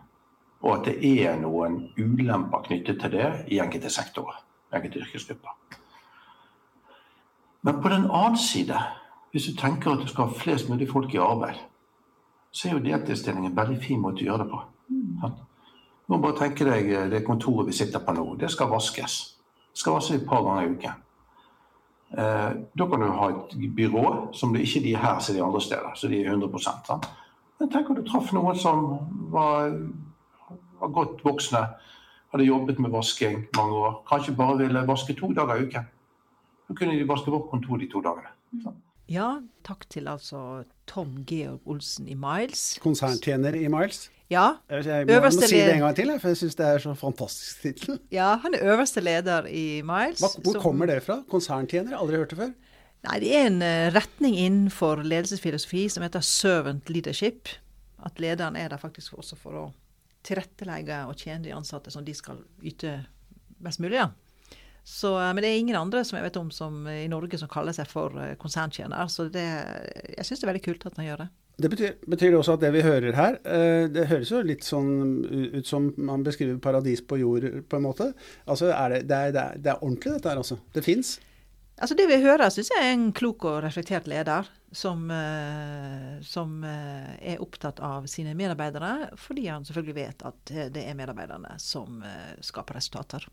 Og 0.59 0.73
at 0.75 0.89
det 0.89 1.11
er 1.23 1.39
noen 1.39 1.79
ulemper 1.97 2.65
knyttet 2.67 2.99
til 2.99 3.13
det 3.15 3.29
i 3.47 3.61
enkelte 3.63 3.91
sektorer. 3.93 4.41
Enkelte 4.75 4.99
yrkesgrupper. 5.05 5.55
Men 7.61 7.81
på 7.81 7.91
den 7.91 8.07
annen 8.11 8.37
side, 8.37 8.75
hvis 9.31 9.47
du 9.49 9.55
tenker 9.59 9.93
at 9.93 10.03
du 10.03 10.07
skal 10.07 10.27
ha 10.27 10.35
flest 10.35 10.69
mulig 10.69 10.89
folk 10.91 11.13
i 11.13 11.21
arbeid, 11.23 11.59
så 12.51 12.67
er 12.67 12.75
jo 12.75 12.83
deltidsstilling 12.83 13.45
en 13.45 13.55
veldig 13.55 13.77
fin 13.83 14.01
måte 14.01 14.23
å 14.23 14.29
gjøre 14.29 14.45
det 14.45 14.51
på. 14.51 14.61
Sant? 15.21 15.45
Du 16.09 16.15
må 16.15 16.21
bare 16.23 16.39
tenke 16.39 16.65
deg 16.65 16.87
eh, 16.89 17.09
det 17.11 17.25
kontoret 17.27 17.69
vi 17.69 17.75
sitter 17.77 18.01
på 18.01 18.15
nå. 18.17 18.23
Det 18.41 18.49
skal 18.49 18.71
vaskes. 18.71 19.17
Det 19.69 19.77
skal 19.77 19.99
vaskes 19.99 20.17
et 20.17 20.27
par 20.27 20.41
ganger 20.47 20.65
i 20.65 20.71
uken. 20.73 21.03
Eh, 22.17 22.47
da 22.73 22.87
kan 22.89 23.03
du 23.03 23.11
ha 23.13 23.27
et 23.29 23.53
byrå 23.77 24.05
som 24.33 24.55
det 24.55 24.63
ikke 24.65 24.81
de 24.87 24.95
er 24.95 25.03
her 25.03 25.19
som 25.21 25.37
de 25.37 25.43
andre 25.45 25.61
steder. 25.61 25.91
Så 25.95 26.09
de 26.09 26.23
er 26.23 26.31
100% 26.33 26.89
sant? 26.89 27.09
Men 27.59 27.69
tenk 27.73 27.89
om 27.91 27.95
du 27.99 28.03
traff 28.07 28.31
noen 28.35 28.55
som 28.59 28.85
var, 29.33 29.73
var 30.79 30.91
godt 30.95 31.23
voksne, 31.25 31.63
hadde 32.31 32.45
jobbet 32.45 32.79
med 32.79 32.91
vasking 32.93 33.47
mange 33.57 33.73
år. 33.83 33.97
Kanskje 34.09 34.35
bare 34.37 34.57
ville 34.61 34.83
vaske 34.87 35.15
to 35.17 35.31
dager 35.35 35.59
i 35.59 35.65
uken. 35.67 35.87
Så 36.69 36.75
kunne 36.77 36.95
de 36.99 37.07
vaske 37.09 37.31
vårt 37.33 37.49
kontor 37.51 37.81
de 37.81 37.87
to 37.91 38.01
dagene. 38.05 38.31
Sant? 38.63 38.77
Ja, 39.09 39.39
takk 39.65 39.87
til 39.89 40.05
altså 40.07 40.63
Tom 40.87 41.23
Georg 41.25 41.59
Olsen 41.65 42.07
i 42.07 42.13
Miles. 42.13 42.77
Konserntjener 42.83 43.55
i 43.57 43.65
Miles. 43.73 44.03
Ja, 44.29 44.51
Jeg, 44.69 44.85
jeg 44.85 45.07
må, 45.09 45.13
Øverste 45.17 45.41
må 45.41 45.47
si 45.49 45.57
det 45.57 45.71
en 45.73 45.79
gang 45.81 45.95
til, 45.97 46.11
for 46.21 46.29
jeg 46.29 46.37
syns 46.37 46.55
det 46.59 46.65
er 46.67 46.77
så 46.83 46.91
fantastisk 46.93 47.61
tittel. 47.63 47.97
ja, 48.13 48.35
han 48.43 48.53
er 48.53 48.67
øverste 48.75 49.01
leder 49.01 49.47
i 49.49 49.81
Miles. 49.81 50.21
Hva- 50.21 50.35
Hvor 50.43 50.51
som- 50.53 50.61
kommer 50.61 50.85
det 50.85 50.99
fra? 51.03 51.23
Konserntjener? 51.31 51.97
Aldri 51.97 52.15
hørt 52.21 52.29
det 52.29 52.37
før. 52.37 52.51
Nei, 53.07 53.19
det 53.23 53.29
er 53.31 53.45
en 53.47 53.62
eh, 53.63 53.89
retning 53.95 54.35
innenfor 54.35 55.05
ledelsesfilosofi 55.05 55.85
som 55.91 56.03
heter 56.03 56.23
servant 56.25 56.89
leadership. 56.91 57.47
At 58.03 58.19
lederen 58.19 58.57
er 58.59 58.71
der 58.71 58.81
faktisk 58.81 59.15
også 59.19 59.38
for 59.39 59.59
å 59.59 59.67
tilrettelegge 60.27 61.05
og 61.07 61.19
tjene 61.19 61.45
de 61.45 61.55
ansatte 61.55 61.93
som 61.93 62.03
de 62.03 62.15
skal 62.15 62.41
yte 62.65 62.97
best 63.63 63.79
mulig. 63.79 64.01
Ja. 64.01 64.09
Så, 64.83 65.13
eh, 65.15 65.31
men 65.31 65.45
det 65.45 65.51
er 65.53 65.62
ingen 65.62 65.79
andre 65.79 66.03
som 66.03 66.19
jeg 66.19 66.27
vet 66.27 66.41
om 66.41 66.51
som, 66.51 66.81
eh, 66.88 67.05
i 67.05 67.12
Norge 67.12 67.39
som 67.39 67.51
kaller 67.51 67.75
seg 67.77 67.88
for 67.88 68.19
konserntjener. 68.41 69.07
Så 69.07 69.29
det, 69.31 69.47
jeg 70.17 70.27
syns 70.27 70.41
det 70.41 70.49
er 70.49 70.51
veldig 70.51 70.65
kult 70.67 70.89
at 70.89 70.99
han 70.99 71.07
gjør 71.07 71.23
det. 71.23 71.29
Det 71.59 71.71
betyr, 71.71 71.95
betyr 72.07 72.35
også 72.35 72.53
at 72.55 72.62
det 72.63 72.69
vi 72.71 72.83
hører 72.85 73.15
her, 73.17 73.33
det 73.91 74.05
høres 74.07 74.29
jo 74.31 74.39
litt 74.39 74.63
sånn 74.63 75.25
ut 75.27 75.67
som 75.67 75.89
man 75.99 76.23
beskriver 76.23 76.55
paradis 76.63 77.01
på 77.03 77.17
jord, 77.19 77.49
på 77.67 77.75
en 77.75 77.83
måte. 77.83 78.13
Altså, 78.47 78.69
er 78.71 78.93
det, 78.93 79.01
det, 79.09 79.17
er, 79.35 79.57
det 79.59 79.73
er 79.73 79.83
ordentlig 79.83 80.13
dette 80.13 80.31
her, 80.31 80.39
altså. 80.39 80.55
Det 80.71 80.85
fins. 80.85 81.17
Altså 81.79 81.95
Det 81.95 82.09
vi 82.09 82.19
hører, 82.19 82.49
syns 82.51 82.73
jeg 82.73 82.83
er 82.83 82.93
en 82.93 83.11
klok 83.15 83.45
og 83.47 83.61
reflektert 83.63 84.07
leder 84.11 84.47
som, 84.71 85.05
eh, 85.11 86.21
som 86.27 86.63
eh, 86.67 87.13
er 87.33 87.41
opptatt 87.41 87.79
av 87.79 88.07
sine 88.11 88.35
medarbeidere, 88.37 89.13
fordi 89.17 89.47
han 89.47 89.65
selvfølgelig 89.65 89.95
vet 89.95 90.25
at 90.27 90.51
eh, 90.53 90.67
det 90.73 90.83
er 90.85 90.97
medarbeiderne 90.99 91.55
som 91.63 92.03
skaper 92.43 92.77
resultater. 92.81 93.25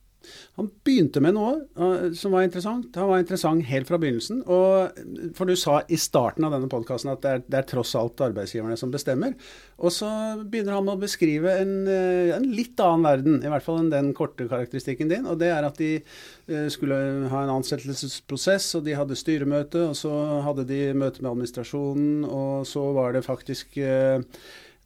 Han 0.57 0.71
begynte 0.87 1.21
med 1.25 1.37
noe 1.37 1.53
uh, 1.79 2.09
som 2.17 2.35
var 2.37 2.47
interessant. 2.47 2.95
Han 2.97 3.11
var 3.11 3.23
interessant 3.23 3.67
helt 3.69 3.89
fra 3.89 3.99
begynnelsen. 4.01 4.43
Og, 4.47 5.33
for 5.37 5.49
du 5.49 5.57
sa 5.59 5.81
i 5.89 5.99
starten 6.01 6.47
av 6.47 6.55
denne 6.55 6.71
podkasten 6.73 7.13
at 7.13 7.23
det 7.25 7.33
er, 7.33 7.45
det 7.47 7.61
er 7.61 7.69
tross 7.71 7.95
alt 7.99 8.23
arbeidsgiverne 8.25 8.79
som 8.81 8.93
bestemmer. 8.95 9.37
Og 9.77 9.93
så 9.93 10.09
begynner 10.41 10.79
han 10.79 10.87
med 10.87 10.97
å 10.97 11.03
beskrive 11.03 11.53
en, 11.61 11.75
eh, 11.91 12.33
en 12.37 12.47
litt 12.57 12.81
annen 12.81 13.05
verden, 13.05 13.41
i 13.45 13.53
hvert 13.53 13.65
fall 13.65 13.83
enn 13.83 13.93
den 13.93 14.13
korte 14.17 14.49
karakteristikken 14.49 15.11
din. 15.13 15.27
Og 15.29 15.39
det 15.43 15.51
er 15.53 15.67
at 15.69 15.81
de 15.81 15.91
uh, 16.01 16.69
skulle 16.73 17.01
ha 17.33 17.43
en 17.45 17.57
ansettelsesprosess, 17.59 18.71
og 18.79 18.87
de 18.87 18.97
hadde 18.97 19.19
styremøte, 19.19 19.89
og 19.91 19.99
så 19.99 20.13
hadde 20.47 20.67
de 20.69 20.81
møte 20.97 21.21
med 21.23 21.35
administrasjonen, 21.35 22.25
og 22.25 22.65
så 22.69 22.87
var 22.97 23.17
det 23.17 23.27
faktisk 23.27 23.77
eh, 23.83 24.23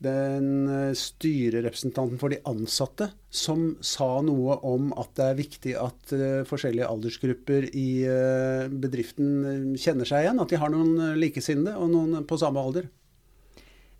den 0.00 0.68
eh, 0.68 0.92
styrerepresentanten 0.96 2.18
for 2.20 2.32
de 2.32 2.40
ansatte 2.48 3.10
som 3.30 3.74
sa 3.84 4.08
noe 4.24 4.56
om 4.66 4.90
at 4.98 5.12
det 5.18 5.26
er 5.26 5.38
viktig 5.38 5.74
at 5.78 6.14
eh, 6.16 6.40
forskjellige 6.48 6.88
aldersgrupper 6.88 7.68
i 7.76 7.88
eh, 8.08 8.72
bedriften 8.72 9.76
kjenner 9.80 10.08
seg 10.08 10.24
igjen. 10.24 10.40
At 10.40 10.52
de 10.52 10.60
har 10.62 10.72
noen 10.72 11.20
likesinnede 11.20 11.76
og 11.76 11.92
noen 11.92 12.24
på 12.28 12.40
samme 12.40 12.64
alder. 12.64 12.88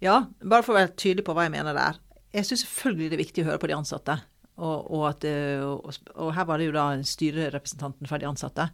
Ja, 0.01 0.23
bare 0.41 0.65
for 0.65 0.73
å 0.73 0.81
være 0.81 0.97
tydelig 0.97 1.27
på 1.27 1.37
hva 1.37 1.45
jeg 1.47 1.57
mener 1.59 1.77
der. 1.77 2.01
Jeg 2.33 2.49
syns 2.49 2.65
selvfølgelig 2.65 3.11
det 3.11 3.19
er 3.19 3.27
viktig 3.27 3.45
å 3.45 3.51
høre 3.51 3.61
på 3.61 3.69
de 3.69 3.77
ansatte. 3.77 4.17
Og, 4.61 4.89
og, 4.93 5.05
at, 5.09 5.25
og, 5.65 6.01
og 6.21 6.35
her 6.37 6.47
var 6.49 6.61
det 6.61 6.69
jo 6.69 6.77
da 6.77 6.87
styrerepresentanten 7.05 8.09
for 8.09 8.21
de 8.21 8.29
ansatte. 8.29 8.67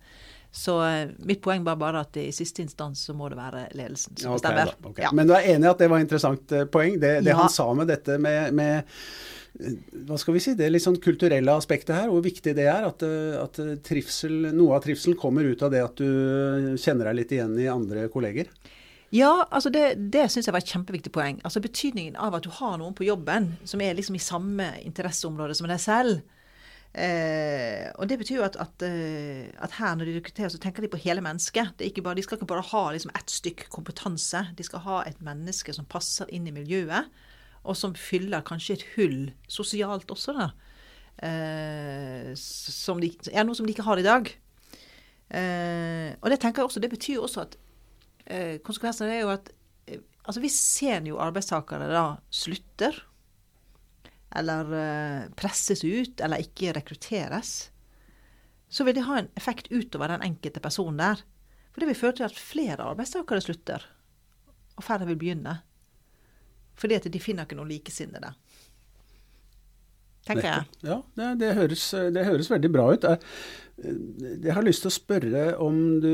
Så 0.57 0.79
eh, 0.87 1.11
mitt 1.29 1.43
poeng 1.45 1.65
var 1.67 1.77
bare 1.77 2.01
at 2.07 2.17
i 2.17 2.31
siste 2.33 2.63
instans 2.65 3.03
så 3.05 3.15
må 3.17 3.29
det 3.29 3.37
være 3.37 3.67
ledelsen 3.77 4.17
som 4.17 4.37
bestemmer. 4.39 4.71
Okay, 4.79 4.91
ok. 4.91 5.01
Ja. 5.05 5.11
Men 5.13 5.29
du 5.29 5.35
er 5.37 5.49
enig 5.53 5.69
i 5.69 5.73
at 5.75 5.83
det 5.83 5.89
var 5.93 6.01
et 6.01 6.07
interessant 6.07 6.55
eh, 6.57 6.65
poeng? 6.73 6.97
Det, 7.03 7.11
det 7.27 7.35
Ja. 7.35 7.43
han 7.43 7.53
sa 7.53 7.67
med 7.77 7.91
dette 7.93 8.17
med, 8.17 8.55
med 8.57 8.95
eh, 9.61 9.75
hva 10.09 10.17
skal 10.21 10.37
vi 10.39 10.41
si, 10.41 10.55
det 10.57 10.71
litt 10.73 10.85
sånn 10.87 10.97
kulturelle 11.03 11.53
aspektet 11.61 11.93
her, 11.99 12.09
hvor 12.09 12.25
viktig 12.25 12.55
det 12.57 12.65
er. 12.73 12.89
At, 12.89 13.05
at 13.43 13.61
trivsel, 13.85 14.49
noe 14.57 14.79
av 14.79 14.87
trivselen 14.87 15.19
kommer 15.21 15.45
ut 15.45 15.67
av 15.67 15.75
det 15.77 15.85
at 15.85 16.01
du 16.01 16.75
kjenner 16.81 17.11
deg 17.11 17.21
litt 17.21 17.37
igjen 17.37 17.53
i 17.61 17.69
andre 17.73 18.07
kolleger. 18.13 18.49
Ja, 19.15 19.47
altså 19.51 19.71
det, 19.71 19.85
det 20.13 20.25
syns 20.33 20.49
jeg 20.49 20.55
var 20.57 20.65
et 20.65 20.73
kjempeviktig 20.73 21.13
poeng. 21.15 21.37
Altså 21.47 21.61
Betydningen 21.63 22.17
av 22.17 22.35
at 22.37 22.49
du 22.49 22.51
har 22.57 22.81
noen 22.81 22.97
på 22.97 23.07
jobben 23.07 23.53
som 23.69 23.85
er 23.85 23.95
liksom 23.97 24.17
i 24.19 24.25
samme 24.25 24.71
interesseområde 24.83 25.55
som 25.57 25.69
deg 25.71 25.81
selv. 25.85 26.25
Eh, 26.97 27.91
og 28.01 28.09
det 28.09 28.17
betyr 28.23 28.39
jo 28.39 28.47
at, 28.47 28.57
at, 28.57 28.83
eh, 28.87 29.51
at 29.61 29.75
her 29.77 29.97
når 29.99 30.09
de 30.09 30.15
rekrutterer, 30.17 30.49
så 30.55 30.61
tenker 30.63 30.85
de 30.85 30.89
på 30.89 31.01
hele 31.03 31.21
mennesket. 31.21 31.77
Bare, 32.01 32.17
de 32.17 32.25
skal 32.25 32.39
ikke 32.39 32.49
bare 32.49 32.65
ha 32.71 32.85
liksom 32.95 33.13
ett 33.19 33.33
stykk 33.33 33.67
kompetanse. 33.73 34.47
De 34.57 34.65
skal 34.65 34.85
ha 34.87 35.03
et 35.05 35.21
menneske 35.25 35.75
som 35.77 35.89
passer 35.89 36.31
inn 36.33 36.49
i 36.49 36.55
miljøet, 36.57 37.11
og 37.67 37.77
som 37.77 37.97
fyller 37.99 38.47
kanskje 38.47 38.79
et 38.79 38.87
hull 38.95 39.19
sosialt 39.51 40.11
også, 40.15 40.37
da. 40.39 40.49
Eh, 41.27 42.33
som 42.37 43.01
de, 43.01 43.13
er 43.33 43.45
noe 43.45 43.57
som 43.57 43.69
de 43.69 43.77
ikke 43.77 43.87
har 43.87 44.01
i 44.01 44.07
dag. 44.07 44.33
Eh, 45.37 46.11
og 46.23 46.33
det 46.33 46.41
tenker 46.41 46.63
jeg 46.63 46.71
også, 46.71 46.81
det 46.81 46.93
betyr 46.93 47.21
også 47.21 47.45
at 47.45 47.57
eh, 48.31 48.57
konsekvensen 48.65 49.11
er 49.11 49.25
jo 49.25 49.33
at 49.35 49.51
eh, 49.91 49.99
altså 50.23 50.41
hvis 50.41 50.59
senior 50.61 51.21
arbeidstakere 51.25 51.89
da 51.91 52.05
slutter, 52.31 53.01
eller 54.39 54.73
eh, 54.77 55.29
presses 55.39 55.85
ut, 55.85 56.21
eller 56.21 56.45
ikke 56.45 56.75
rekrutteres, 56.77 57.55
så 58.69 58.85
vil 58.87 58.97
det 58.97 59.07
ha 59.07 59.21
en 59.21 59.31
effekt 59.39 59.71
utover 59.71 60.13
den 60.13 60.25
enkelte 60.27 60.63
personen 60.63 61.01
der. 61.01 61.23
For 61.73 61.83
det 61.83 61.91
vil 61.91 62.01
føre 62.01 62.19
til 62.19 62.29
at 62.29 62.41
flere 62.41 62.85
arbeidstakere 62.85 63.45
slutter, 63.45 63.85
og 64.77 64.85
færre 64.85 65.09
vil 65.09 65.19
begynne. 65.21 65.59
Fordi 66.77 66.99
at 66.99 67.09
de 67.13 67.23
finner 67.23 67.47
ikke 67.47 67.57
noen 67.59 67.73
likesinnede. 67.73 68.35
Tenker 70.27 70.49
jeg. 70.49 70.65
Ja, 70.89 70.99
det, 71.17 71.29
det, 71.41 71.53
høres, 71.55 71.85
det 72.13 72.25
høres 72.27 72.51
veldig 72.51 72.71
bra 72.75 72.89
ut. 72.91 73.05
Jeg, 73.07 73.21
jeg 73.77 74.55
har 74.57 74.65
lyst 74.65 74.85
til 74.85 74.89
å 74.89 74.95
spørre 74.95 75.41
om 75.61 75.79
du, 76.01 76.13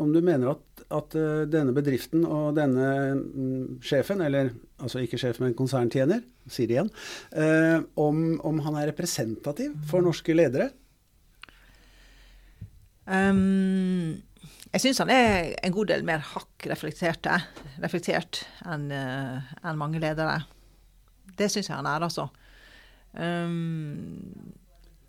om 0.00 0.10
du 0.10 0.18
mener 0.24 0.50
at, 0.56 0.84
at 0.98 1.14
eh, 1.18 1.44
denne 1.46 1.74
bedriften 1.76 2.24
og 2.26 2.56
denne 2.56 2.88
mm, 3.14 3.82
sjefen, 3.86 4.22
eller 4.24 4.50
altså 4.82 5.02
ikke 5.04 5.20
sjef, 5.22 5.38
men 5.42 5.54
konserntjener, 5.54 6.24
sier 6.50 6.68
det 6.68 6.76
igjen, 6.76 6.90
eh, 7.38 7.78
om, 8.02 8.24
om 8.42 8.58
han 8.66 8.80
er 8.80 8.90
representativ 8.90 9.76
for 9.90 10.02
norske 10.04 10.34
ledere? 10.34 10.72
Um, 13.06 14.16
jeg 14.72 14.82
syns 14.82 15.02
han 15.04 15.12
er 15.14 15.52
en 15.54 15.76
god 15.76 15.92
del 15.92 16.02
mer 16.08 16.24
hakk 16.32 16.66
reflekterte, 16.72 17.36
reflektert 17.84 18.42
enn 18.66 18.88
en 18.90 19.78
mange 19.78 20.00
ledere. 20.02 20.40
Det 21.38 21.46
syns 21.52 21.70
jeg 21.70 21.76
han 21.76 21.86
er, 21.86 22.02
altså. 22.08 22.26
Um, 23.14 24.50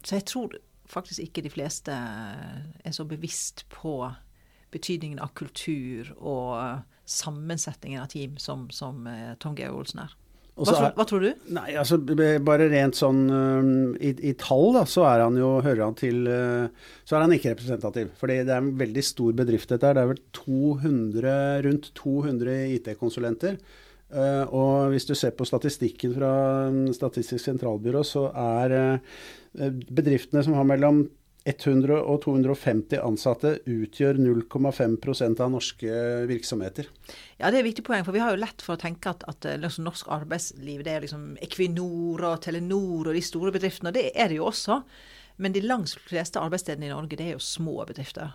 så 0.05 0.19
jeg 0.19 0.27
tror 0.29 0.53
faktisk 0.91 1.23
ikke 1.23 1.43
de 1.45 1.53
fleste 1.53 1.93
er 1.93 2.93
så 2.95 3.05
bevisst 3.07 3.65
på 3.73 3.97
betydningen 4.75 5.21
av 5.23 5.31
kultur 5.37 6.11
og 6.17 6.83
sammensetningen 7.09 8.01
av 8.01 8.11
team 8.11 8.37
som, 8.41 8.67
som 8.73 9.05
Tom 9.39 9.55
Georg 9.57 9.85
Olsen 9.85 10.05
er. 10.05 10.15
Hva, 10.55 10.71
er, 10.71 10.93
hva, 10.95 11.03
tror 11.03 11.19
du? 11.19 11.31
Nei, 11.51 11.73
altså 11.75 11.97
Bare 11.99 12.69
rent 12.71 12.95
sånn 12.95 13.25
i, 13.99 14.13
i, 14.23 14.31
tall, 14.39 14.69
da, 14.77 14.85
så 14.87 15.03
er 15.03 15.25
han 15.25 15.35
jo, 15.35 15.49
hører 15.59 15.81
han 15.83 15.97
til 15.99 16.21
Så 17.03 17.17
er 17.17 17.25
han 17.25 17.35
ikke 17.35 17.51
representativ. 17.51 18.13
Fordi 18.21 18.37
det 18.47 18.53
er 18.55 18.61
en 18.63 18.71
veldig 18.79 19.03
stor 19.03 19.35
bedrift 19.35 19.73
dette 19.73 19.89
her. 19.89 19.97
Det 19.97 20.05
er 20.05 20.13
vel 20.13 20.21
200, 20.39 21.33
rundt 21.67 21.89
200 21.99 22.55
IT-konsulenter. 22.77 23.59
Og 24.55 24.93
hvis 24.93 25.09
du 25.09 25.11
ser 25.17 25.35
på 25.35 25.47
statistikken 25.49 26.13
fra 26.15 26.31
Statistisk 26.95 27.43
sentralbyrå, 27.43 28.05
så 28.07 28.29
er 28.31 28.77
bedriftene 29.55 30.43
som 30.45 30.57
har 30.57 30.67
mellom 30.67 31.05
100 31.45 31.99
og 32.01 32.23
250 32.23 32.97
ansatte 33.05 33.51
utgjør 33.69 34.17
0,5% 34.17 35.41
av 35.45 35.51
norske 35.53 35.97
virksomheter. 36.25 36.87
Ja, 37.37 37.51
det 37.51 37.59
er 37.59 37.61
et 37.61 37.67
viktig 37.67 37.85
poeng. 37.85 38.01
For 38.07 38.15
vi 38.15 38.23
har 38.23 38.33
jo 38.33 38.41
lett 38.41 38.65
for 38.65 38.73
å 38.73 38.81
tenke 38.81 39.13
at, 39.13 39.21
at 39.29 39.45
eh, 39.45 39.59
liksom, 39.61 39.85
norsk 39.85 40.09
arbeidsliv 40.15 40.81
det 40.85 40.95
er 40.95 41.05
liksom 41.05 41.35
Equinor 41.45 42.25
og 42.31 42.41
Telenor 42.47 43.11
og 43.11 43.13
de 43.13 43.21
store 43.25 43.53
bedriftene. 43.53 43.93
Og 43.93 43.99
det 43.99 44.07
er 44.17 44.33
det 44.33 44.39
jo 44.39 44.49
også. 44.49 44.79
Men 45.37 45.53
de 45.53 45.61
langt 45.61 45.93
fleste 46.07 46.41
arbeidsstedene 46.41 46.89
i 46.89 46.95
Norge 46.95 47.19
det 47.19 47.29
er 47.29 47.37
jo 47.37 47.45
små 47.45 47.77
bedrifter. 47.85 48.33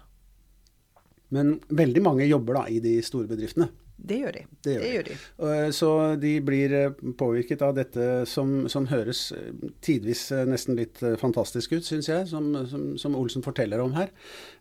Men 1.34 1.56
veldig 1.66 2.02
mange 2.06 2.30
jobber 2.30 2.60
da 2.60 2.64
i 2.70 2.78
de 2.82 2.94
store 3.06 3.30
bedriftene. 3.30 3.70
Det 4.00 4.16
gjør 4.20 4.32
de. 4.32 4.42
Det 4.64 4.74
gjør, 4.74 4.82
det 4.82 4.90
gjør 4.94 5.06
de. 5.08 5.16
de. 5.16 5.72
Så 5.76 5.90
de 6.22 6.32
blir 6.44 6.74
eh, 6.76 7.02
påvirket 7.20 7.62
av 7.64 7.74
dette 7.76 8.06
som, 8.28 8.52
som, 8.72 8.86
høres 8.90 9.22
eh, 9.36 9.66
tidvis 9.84 10.22
eh, 10.34 10.46
nesten 10.48 10.78
litt 10.78 11.02
fantastisk 11.20 11.74
ut, 11.76 11.86
syns 11.86 12.08
jeg, 12.08 12.28
som, 12.30 12.48
som, 12.70 12.86
som, 13.00 13.16
Olsen 13.20 13.44
forteller 13.44 13.82
om 13.84 13.94
her. 13.96 14.12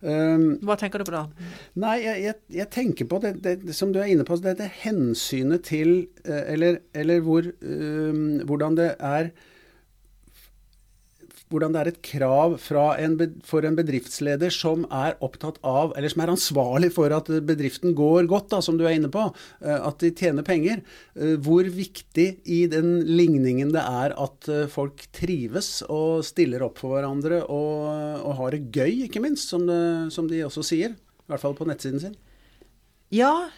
Um, 0.01 0.57
Hva 0.65 0.75
tenker 0.79 1.01
du 1.01 1.07
på 1.07 1.15
da? 1.15 1.23
Nei, 1.79 1.95
jeg, 2.03 2.25
jeg, 2.25 2.39
jeg 2.59 2.71
tenker 2.75 3.09
på 3.09 3.21
det, 3.23 3.35
det, 3.45 3.55
som 3.77 3.93
du 3.95 4.01
er 4.01 4.11
inne 4.11 4.27
på, 4.27 4.37
dette 4.39 4.69
hensynet 4.81 5.65
til 5.67 5.89
Eller, 6.23 6.79
eller 6.95 7.19
hvor, 7.23 7.45
um, 7.63 8.39
hvordan 8.47 8.77
det 8.79 8.91
er 8.95 9.31
hvordan 11.49 11.73
det 11.73 11.81
er 11.81 11.89
et 11.89 12.01
krav 12.05 12.55
en, 13.01 13.15
for 13.45 13.65
en 13.65 13.77
bedriftsleder 13.77 14.53
som 14.53 14.85
er 14.93 15.17
opptatt 15.25 15.57
av, 15.65 15.95
eller 15.97 16.11
som 16.13 16.23
er 16.23 16.33
ansvarlig 16.35 16.91
for 16.93 17.13
at 17.15 17.31
bedriften 17.47 17.95
går 17.97 18.29
godt, 18.29 18.51
da, 18.53 18.61
som 18.61 18.77
du 18.77 18.85
er 18.85 18.97
inne 18.97 19.09
på, 19.13 19.25
eh, 19.65 19.75
at 19.75 19.99
de 20.03 20.11
tjener 20.13 20.45
penger. 20.45 20.83
Eh, 21.17 21.35
hvor 21.41 21.65
viktig 21.65 22.27
i 22.45 22.61
den 22.69 22.99
ligningen 23.09 23.73
det 23.73 23.81
er 23.81 24.13
at 24.13 24.49
eh, 24.51 24.69
folk 24.69 25.07
trives 25.15 25.79
og 25.89 26.21
stiller 26.27 26.67
opp 26.67 26.81
for 26.83 26.97
hverandre 26.97 27.41
og, 27.47 27.89
og 28.21 28.39
har 28.43 28.55
det 28.55 28.67
gøy, 28.69 29.05
ikke 29.09 29.23
minst, 29.25 29.49
som, 29.49 29.65
det, 29.69 29.81
som, 30.13 30.29
de 30.29 30.45
også 30.45 30.65
sier. 30.69 30.93
I 30.93 31.33
hvert 31.33 31.41
fall 31.41 31.57
på 31.57 31.65
nettsiden 31.69 32.01
sin. 32.01 32.17
Ja, 33.09 33.49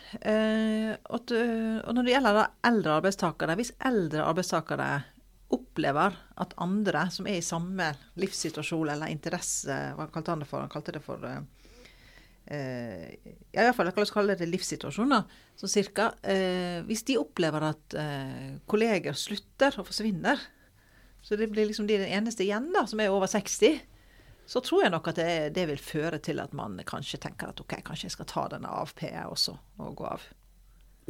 og, 1.12 1.32
når 1.36 2.06
det 2.08 2.14
gjelder 2.14 2.38
eldre 2.70 2.94
arbeidstakere, 3.02 3.58
hvis 3.60 3.74
eldre 3.84 4.24
arbeidstakere 4.24 4.88
opplever 5.56 6.16
at 6.42 6.54
andre 6.62 7.06
som 7.14 7.28
er 7.30 7.40
i 7.40 7.46
samme 7.46 7.92
livssituasjon 8.22 8.94
eller 8.94 9.12
interesse 9.12 9.76
Hva 9.98 10.08
kalte 10.14 10.34
han 10.34 10.44
det 10.44 10.50
for? 10.50 10.64
Han 10.64 10.72
kalte 10.72 10.96
det 10.96 11.04
for 11.06 11.24
uh, 11.26 11.42
ja, 12.52 13.62
i 13.62 13.66
hvert 13.66 13.78
fall, 13.78 13.88
La 13.88 14.04
oss 14.04 14.14
kalle 14.14 14.36
det 14.40 14.50
livssituasjoner. 14.50 15.28
Så 15.56 15.70
cirka, 15.72 16.10
uh, 16.26 16.82
hvis 16.88 17.06
de 17.08 17.20
opplever 17.22 17.70
at 17.70 17.96
uh, 18.00 18.58
kolleger 18.72 19.16
slutter 19.18 19.80
og 19.80 19.88
forsvinner, 19.88 20.42
så 21.22 21.38
det 21.38 21.52
blir 21.52 21.70
liksom 21.70 21.88
de 21.88 22.00
den 22.02 22.12
eneste 22.18 22.44
igjen 22.44 22.72
da, 22.74 22.88
som 22.90 23.00
er 23.00 23.14
over 23.14 23.30
60, 23.30 23.80
så 24.52 24.60
tror 24.66 24.84
jeg 24.84 24.92
nok 24.92 25.08
at 25.12 25.20
det, 25.22 25.34
det, 25.56 25.68
vil 25.70 25.80
føre 25.80 26.20
til 26.24 26.42
at 26.44 26.54
man 26.58 26.80
kanskje 26.88 27.22
tenker 27.22 27.52
at 27.52 27.62
OK, 27.62 27.78
kanskje 27.86 28.10
jeg 28.10 28.16
skal 28.18 28.28
ta 28.28 28.48
denne 28.52 28.72
AFP 28.82 29.06
også, 29.30 29.54
og 29.80 29.94
gå 30.02 30.08
av. 30.10 30.26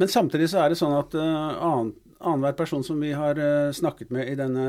Men 0.00 0.10
samtidig 0.12 0.48
så 0.52 0.62
er 0.62 0.72
det 0.72 0.78
sånn 0.80 0.94
at 0.96 1.16
uh, 1.16 1.80
annenhver 2.22 2.54
person 2.58 2.84
som 2.86 3.00
vi 3.02 3.12
har 3.16 3.38
uh, 3.38 3.72
snakket 3.74 4.12
med 4.14 4.30
i 4.30 4.36
denne, 4.38 4.66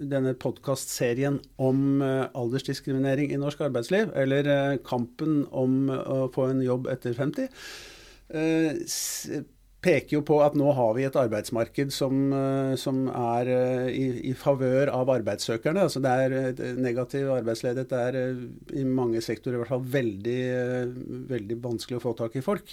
denne 0.00 0.34
podkastserien 0.40 1.40
om 1.62 2.02
uh, 2.04 2.28
aldersdiskriminering 2.36 3.32
i 3.32 3.40
norsk 3.40 3.64
arbeidsliv, 3.66 4.12
eller 4.18 4.50
uh, 4.50 4.76
kampen 4.86 5.42
om 5.50 5.90
å 5.90 6.28
få 6.34 6.50
en 6.52 6.62
jobb 6.64 6.88
etter 6.92 7.16
50, 7.16 7.50
peker 9.84 10.16
jo 10.16 10.22
på 10.24 10.38
at 10.40 10.54
nå 10.56 10.70
har 10.72 10.94
vi 10.96 11.04
et 11.04 11.16
arbeidsmarked 11.20 11.90
som, 11.92 12.32
som 12.80 13.02
er 13.12 13.50
i, 13.92 14.06
i 14.30 14.32
favør 14.32 14.88
av 14.88 15.12
arbeidssøkerne. 15.12 15.84
Altså 15.84 16.00
det 16.02 16.14
er 16.24 16.78
negativ 16.80 17.28
arbeidsledighet. 17.34 17.92
Det 17.92 18.00
er 18.00 18.80
i 18.80 18.86
mange 18.88 19.20
sektorer 19.22 19.58
i 19.58 19.60
hvert 19.60 19.74
fall 19.74 19.84
veldig, 19.98 20.40
veldig 21.28 21.58
vanskelig 21.68 22.00
å 22.00 22.04
få 22.06 22.14
tak 22.16 22.40
i 22.40 22.44
folk. 22.48 22.72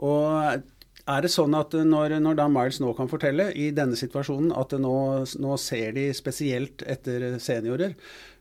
Og 0.00 0.64
er 1.06 1.22
det 1.22 1.30
sånn 1.30 1.54
at 1.54 1.74
når, 1.86 2.18
når, 2.22 2.38
da 2.38 2.48
Miles 2.50 2.80
nå 2.82 2.92
kan 2.98 3.10
fortelle 3.10 3.50
i 3.54 3.70
denne 3.74 3.98
situasjonen 3.98 4.52
at 4.58 4.74
nå, 4.82 4.96
nå, 5.42 5.56
ser 5.62 5.94
de 5.96 6.08
spesielt 6.16 6.82
etter 6.82 7.36
seniorer, 7.42 7.94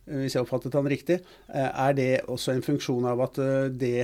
eh, 0.07 0.23
hvis 0.23 0.37
jeg 0.37 0.45
oppfattet 0.45 0.77
han 0.77 0.89
riktig, 0.89 1.19
eh, 1.53 1.69
er 1.69 1.97
det 1.97 2.11
også 2.25 2.55
en 2.55 2.65
funksjon 2.65 3.05
av 3.11 3.21
at 3.27 3.41
eh, 3.43 3.67
det 3.69 3.99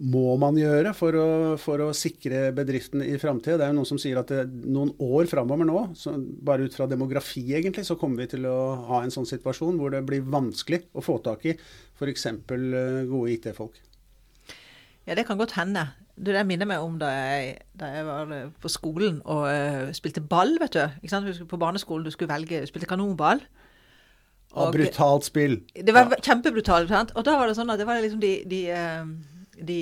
må 0.00 0.32
man 0.40 0.56
gjøre 0.56 0.94
for 0.96 1.14
å, 1.20 1.28
for 1.60 1.82
å 1.84 1.90
sikre 1.94 2.48
bedriften 2.56 3.04
i 3.04 3.18
framtida? 3.20 3.58
Det 3.60 3.66
er 3.66 3.70
jo 3.74 3.78
noen 3.78 3.90
som 3.90 4.00
sier 4.00 4.18
at 4.18 4.32
det, 4.32 4.46
noen 4.64 4.94
år 5.04 5.28
framover 5.30 5.68
nå, 5.68 5.84
bare 6.42 6.66
ut 6.66 6.74
fra 6.74 6.88
demografi 6.90 7.44
egentlig, 7.52 7.84
så 7.86 7.98
kommer 8.00 8.24
vi 8.24 8.32
til 8.34 8.48
å 8.48 8.58
ha 8.88 9.04
en 9.04 9.14
sånn 9.14 9.28
situasjon 9.28 9.78
hvor 9.78 9.92
det 9.94 10.02
blir 10.08 10.24
vanskelig 10.24 10.86
å 10.96 11.04
få 11.04 11.20
tak 11.22 11.44
i 11.52 11.54
f.eks. 11.54 12.26
gode 12.48 13.34
IT-folk. 13.36 13.76
Ja, 15.04 15.14
det 15.18 15.28
kan 15.28 15.38
godt 15.40 15.58
hende. 15.58 15.90
Det 16.20 16.34
der 16.36 16.44
minner 16.44 16.68
meg 16.68 16.84
om 16.84 16.98
da 17.00 17.08
jeg, 17.14 17.54
da 17.80 17.88
jeg 17.94 18.04
var 18.04 18.32
eh, 18.36 18.50
på 18.60 18.68
skolen 18.68 19.22
og 19.24 19.46
uh, 19.48 19.88
spilte 19.96 20.20
ball, 20.20 20.52
vet 20.60 20.76
du. 20.76 20.82
Ikke 21.00 21.14
sant? 21.14 21.30
På 21.48 21.60
barneskolen 21.60 22.04
du 22.04 22.12
skulle 22.12 22.32
velge 22.32 22.62
spilte 22.68 22.88
kanonball. 22.90 23.40
Og, 24.50 24.66
og 24.66 24.74
brutalt 24.74 25.28
spill. 25.28 25.60
Det 25.72 25.94
var 25.94 26.10
ja. 26.10 26.20
kjempebrutalt. 26.26 26.90
Sant? 26.90 27.14
Og 27.16 27.24
da 27.24 27.38
var 27.38 27.48
det 27.48 27.56
sånn 27.56 27.70
at 27.72 27.80
det 27.80 27.88
var 27.88 28.02
liksom 28.02 28.20
de, 28.20 28.34
de, 28.50 28.60
uh, 28.74 29.56
de, 29.56 29.80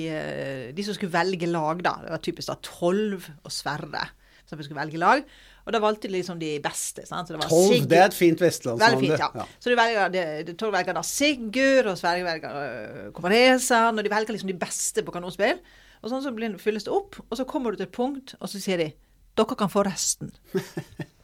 de 0.77 0.87
som 0.87 0.95
skulle 0.95 1.15
velge 1.17 1.49
lag, 1.51 1.83
da. 1.83 1.97
Det 2.05 2.15
var 2.15 2.23
typisk 2.23 2.53
da 2.53 2.59
Tolv 2.69 3.27
og 3.43 3.53
Sverre 3.53 4.07
som 4.49 4.63
skulle 4.63 4.79
velge 4.79 4.99
lag. 5.01 5.25
Og 5.67 5.73
da 5.75 5.81
valgte 5.83 6.07
de 6.07 6.15
liksom 6.15 6.39
de 6.41 6.55
beste. 6.63 7.05
sant? 7.05 7.29
Tolv, 7.29 7.83
det 7.89 7.97
er 7.99 8.07
et 8.07 8.15
fint 8.17 8.41
vestlandsnavn. 8.41 9.03
Fint, 9.03 9.19
ja. 9.19 9.29
ja. 9.35 9.45
Så 9.61 9.69
du 9.69 9.75
velger, 9.77 10.53
Tolv 10.57 10.73
velger 10.73 10.97
da 10.97 11.03
Sigurd, 11.05 11.91
og 11.91 11.99
Sverre 11.99 12.25
velger 12.25 12.55
uh, 12.57 13.11
Komparesa. 13.13 13.89
Når 13.93 14.07
de 14.07 14.13
velger 14.15 14.35
liksom 14.35 14.49
de 14.49 14.57
beste 14.57 15.05
på 15.05 15.13
kanonspill. 15.13 15.61
Og 15.99 16.11
sånn 16.11 16.23
så 16.23 16.31
fylles 16.61 16.85
det 16.87 16.93
opp, 16.95 17.19
og 17.27 17.37
så 17.37 17.45
kommer 17.45 17.71
du 17.71 17.79
til 17.79 17.89
et 17.89 17.95
punkt, 17.95 18.35
og 18.39 18.51
så 18.51 18.61
sier 18.61 18.79
de 18.79 18.91
dere 19.39 19.55
kan 19.59 19.71
få 19.71 19.83
resten. 19.87 20.31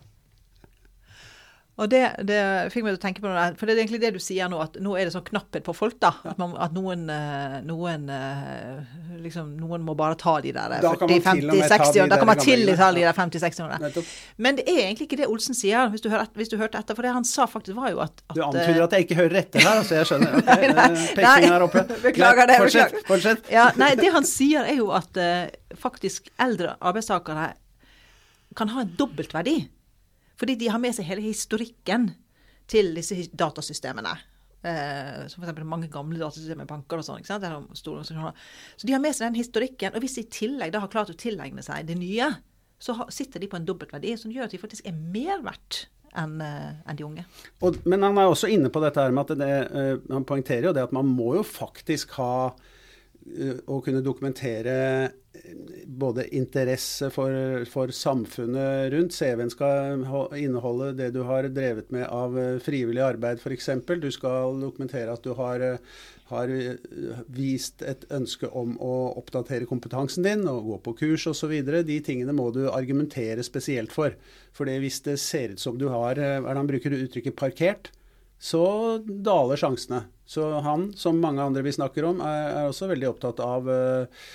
Og 1.76 1.90
det, 1.92 2.02
det, 2.24 2.40
fikk 2.72 2.86
meg 2.86 2.94
til 2.94 3.00
å 3.02 3.04
tenke 3.04 3.22
på 3.24 3.28
noe, 3.28 3.50
for 3.60 3.68
det 3.68 3.74
er 3.74 3.82
egentlig 3.82 4.00
det 4.00 4.14
du 4.16 4.20
sier 4.24 4.48
nå, 4.48 4.62
at 4.64 4.78
nå 4.80 4.94
er 4.96 5.10
det 5.10 5.12
sånn 5.12 5.26
knapphet 5.28 5.66
på 5.66 5.74
folk. 5.76 5.98
da, 6.00 6.14
At, 6.24 6.38
man, 6.40 6.54
at 6.64 6.72
noen, 6.76 7.04
eh, 7.12 7.58
noen, 7.68 8.06
eh, 8.16 9.18
liksom, 9.20 9.50
noen 9.60 9.84
må 9.84 9.96
bare 10.00 10.16
ta 10.20 10.38
de 10.44 10.54
der 10.56 10.78
40-50-60 10.80 12.06
år. 12.06 12.14
Da 12.14 12.22
kan 12.22 12.32
man 12.32 12.40
til 12.40 12.64
og 12.72 12.80
ta 12.80 12.88
de 12.96 13.04
der 13.04 13.18
50-60 13.18 13.66
årene. 13.66 14.06
Men 14.40 14.62
det 14.62 14.66
er 14.72 14.86
egentlig 14.86 15.10
ikke 15.10 15.20
det 15.20 15.28
Olsen 15.28 15.58
sier, 15.58 15.92
hvis 15.92 16.06
du, 16.06 16.08
hør, 16.14 16.24
hvis 16.40 16.54
du 16.54 16.56
hørte 16.62 16.80
etter. 16.80 16.96
For 16.96 17.04
det 17.04 17.12
han 17.18 17.28
sa 17.28 17.50
faktisk 17.52 17.76
var 17.76 17.92
jo 17.92 18.00
at, 18.08 18.24
at 18.24 18.40
Du 18.40 18.46
antyder 18.48 18.86
at 18.88 18.96
jeg 18.96 19.10
ikke 19.10 19.20
hører 19.20 19.42
etter 19.44 19.68
her, 19.68 19.84
så 19.84 20.00
jeg 20.00 20.12
skjønner. 20.14 20.40
Okay, 20.56 20.72
Pekingen 21.18 21.52
her 21.52 21.64
oppe. 21.66 21.84
Beklager 22.06 22.48
det. 22.48 22.60
Fortsett. 22.64 23.00
fortsett. 23.10 23.52
Ja, 23.52 23.68
nei, 23.80 23.92
det 24.00 24.16
han 24.16 24.24
sier 24.28 24.64
er 24.64 24.80
jo 24.80 24.94
at 24.96 25.18
faktisk 25.82 26.32
eldre 26.40 26.78
arbeidstakere 26.80 27.52
kan 28.56 28.72
ha 28.72 28.86
en 28.86 28.94
dobbeltverdi. 28.96 29.58
Fordi 30.40 30.58
de 30.60 30.72
har 30.72 30.82
med 30.82 30.96
seg 30.96 31.08
hele 31.08 31.24
historikken 31.24 32.10
til 32.72 32.94
disse 32.98 33.28
datasystemene. 33.32 34.16
Eh, 34.66 35.26
som 35.30 35.44
f.eks. 35.44 35.62
mange 35.68 35.92
gamle 35.94 36.18
datasystemer, 36.20 36.68
banker 36.70 37.02
og 37.02 37.06
sånn. 37.06 37.22
ikke 37.22 37.36
sant? 37.36 37.76
Så 37.78 38.88
de 38.88 38.96
har 38.96 39.04
med 39.04 39.14
seg 39.14 39.30
den 39.30 39.40
historikken. 39.40 39.94
Og 39.94 40.04
hvis 40.04 40.18
de 40.18 40.26
i 40.26 40.32
tillegg 40.40 40.74
da 40.74 40.82
har 40.84 40.92
klart 40.92 41.14
å 41.14 41.18
tilegne 41.20 41.64
seg 41.66 41.86
det 41.90 41.98
nye, 42.00 42.32
så 42.82 42.98
sitter 43.14 43.44
de 43.44 43.50
på 43.52 43.60
en 43.60 43.68
dobbeltverdi 43.68 44.16
som 44.20 44.34
gjør 44.34 44.50
at 44.50 44.56
de 44.56 44.62
faktisk 44.62 44.88
er 44.90 44.98
mer 44.98 45.44
verdt 45.46 45.86
enn 46.16 46.40
uh, 46.40 46.72
en 46.88 46.98
de 46.98 47.04
unge. 47.06 47.26
Og, 47.66 47.78
men 47.84 48.04
han 48.06 48.18
er 48.20 48.30
også 48.30 48.50
inne 48.52 48.72
på 48.72 48.82
dette 48.84 49.04
her 49.04 49.14
med 49.16 49.32
at 49.32 49.40
det, 49.40 49.52
uh, 49.76 50.14
han 50.14 50.28
poengterer 50.28 50.70
jo 50.70 50.76
det 50.76 50.86
at 50.88 50.96
man 50.96 51.10
må 51.12 51.34
jo 51.38 51.44
faktisk 51.48 52.16
ha 52.20 52.36
uh, 52.52 53.58
å 53.68 53.82
kunne 53.84 54.04
dokumentere 54.06 54.76
både 55.86 56.28
interesse 56.36 57.10
for, 57.14 57.66
for 57.70 57.92
samfunnet 57.94 58.92
rundt. 58.94 59.14
CV-en 59.14 59.52
skal 59.54 60.04
inneholde 60.38 60.92
det 60.98 61.12
du 61.16 61.22
har 61.28 61.48
drevet 61.54 61.92
med 61.94 62.08
av 62.10 62.38
eh, 62.40 62.58
frivillig 62.64 63.04
arbeid 63.06 63.42
f.eks. 63.42 63.70
Du 64.02 64.12
skal 64.14 64.60
dokumentere 64.62 65.14
at 65.14 65.24
du 65.26 65.34
har, 65.38 65.64
eh, 65.64 66.02
har, 66.32 66.52
eh, 66.52 67.22
vist 67.28 67.86
et 67.86 68.08
ønske 68.14 68.50
om 68.50 68.76
å 68.82 68.96
oppdatere 69.20 69.70
kompetansen 69.70 70.26
din 70.26 70.48
og 70.52 70.72
gå 70.72 70.80
på 70.88 70.96
kurs 71.04 71.28
osv. 71.32 71.54
De 71.86 72.00
tingene 72.06 72.36
må 72.36 72.52
du 72.56 72.66
argumentere 72.70 73.46
spesielt 73.46 73.94
for. 73.96 74.18
For 74.56 74.70
hvis 74.70 75.02
det 75.06 75.20
ser 75.22 75.56
ut 75.56 75.64
som 75.64 75.78
du 75.78 75.88
har 75.94 76.20
han 76.20 76.68
bruker 76.68 76.96
uttrykket 76.96 77.38
parkert, 77.40 77.92
så 78.42 79.00
daler 79.00 79.60
sjansene. 79.60 80.06
Så 80.26 80.46
han, 80.66 80.88
som 80.98 81.20
mange 81.22 81.44
andre 81.44 81.62
vi 81.66 81.74
snakker 81.76 82.08
om, 82.08 82.22
er, 82.26 82.48
er 82.50 82.70
også 82.70 82.90
veldig 82.90 83.12
opptatt 83.12 83.42
av 83.46 83.68
uh, 83.70 84.30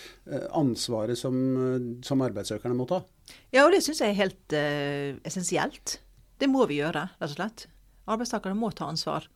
ansvaret 0.54 1.18
som, 1.18 1.34
som, 2.06 2.22
arbeidssøkerne 2.22 2.76
må 2.78 2.86
ta. 2.90 3.00
Ja, 3.50 3.64
og 3.64 3.74
det 3.74 3.82
syns 3.82 4.02
jeg 4.02 4.14
er 4.14 4.20
helt 4.20 4.54
uh, 4.54 5.18
essensielt. 5.26 5.98
Det 6.38 6.48
må 6.50 6.62
vi 6.70 6.78
gjøre, 6.78 7.08
rett 7.18 7.32
og 7.34 7.34
slett. 7.34 7.66
Arbeidstakerne 8.10 8.58
må 8.58 8.70
ta 8.70 8.86
ansvar. 8.92 9.26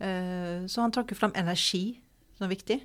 Uh, 0.00 0.64
så 0.64 0.80
han 0.80 0.94
trakk 0.96 1.12
jo 1.12 1.18
frem 1.20 1.36
energi 1.36 2.00
som 2.38 2.48
er 2.48 2.54
viktig. 2.54 2.80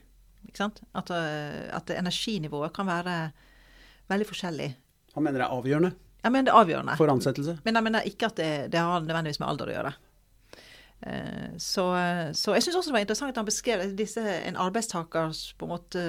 At, 0.64 1.10
at 1.12 1.89
energinivået 1.91 2.72
kan 2.76 2.88
være 2.88 3.16
veldig 4.08 4.28
forskjellig. 4.30 4.68
Han 5.18 5.26
mener 5.26 5.41
det 5.41 5.47
er 5.47 5.55
avgjørende? 5.55 5.89
Jeg 6.24 6.34
mener 6.34 6.47
det 6.47 6.53
er 6.53 6.60
avgjørende. 6.62 6.95
For 6.99 7.12
ansettelse? 7.12 7.55
Men 7.66 7.80
jeg 7.80 7.86
mener 7.88 8.08
ikke 8.10 8.30
at 8.30 8.39
det, 8.39 8.51
det 8.74 8.84
har 8.84 9.03
nødvendigvis 9.03 9.39
med 9.41 9.47
alder 9.49 9.72
å 9.72 9.76
gjøre. 9.76 9.93
Eh, 11.02 11.58
så, 11.58 11.86
så, 12.34 12.56
jeg 12.56 12.66
syns 12.66 12.80
også 12.80 12.89
det 12.89 12.95
var 12.95 13.04
interessant 13.06 13.34
at 13.36 13.41
han 13.41 13.48
beskrev 13.48 13.84
disse, 13.98 14.22
en 14.22 14.58
arbeidstakers 14.58 15.52
på 15.58 15.68
en 15.68 15.74
måte 15.76 16.06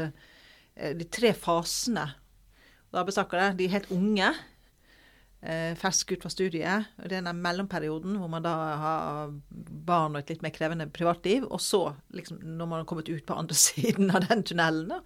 eh, 0.76 0.94
De 0.96 1.08
tre 1.12 1.34
fasene. 1.36 2.06
Arbeidstakere 2.96 3.52
de 3.58 3.66
er 3.66 3.74
helt 3.74 3.90
unge, 3.92 4.30
eh, 5.44 5.74
ferske 5.76 6.16
ut 6.16 6.24
fra 6.24 6.32
studiet. 6.32 6.88
og 6.96 7.10
Det 7.10 7.18
er 7.18 7.26
den 7.26 7.42
mellomperioden 7.44 8.16
hvor 8.16 8.30
man 8.32 8.46
da 8.46 8.54
har 8.80 9.34
barn 9.50 10.16
og 10.16 10.22
et 10.22 10.32
litt 10.32 10.46
mer 10.46 10.54
krevende 10.56 10.88
privatliv. 10.88 11.44
Og 11.44 11.60
så, 11.60 11.82
liksom, 12.16 12.40
når 12.40 12.70
man 12.70 12.80
har 12.80 12.88
kommet 12.88 13.10
ut 13.12 13.26
på 13.28 13.36
andre 13.36 13.58
siden 13.66 14.10
av 14.10 14.24
den 14.28 14.44
tunnelen, 14.44 14.96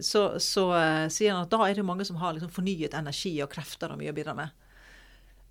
så, 0.00 0.20
så 0.40 0.62
sier 1.12 1.34
han 1.34 1.42
at 1.44 1.50
da 1.52 1.58
er 1.66 1.76
det 1.76 1.82
mange 1.84 2.06
som 2.08 2.16
har 2.16 2.32
liksom 2.32 2.48
fornyet 2.54 2.94
energi 2.96 3.34
og 3.44 3.50
krefter 3.52 3.92
og 3.92 3.98
mye 4.00 4.08
å 4.08 4.16
bidra 4.16 4.32
med. 4.32 4.48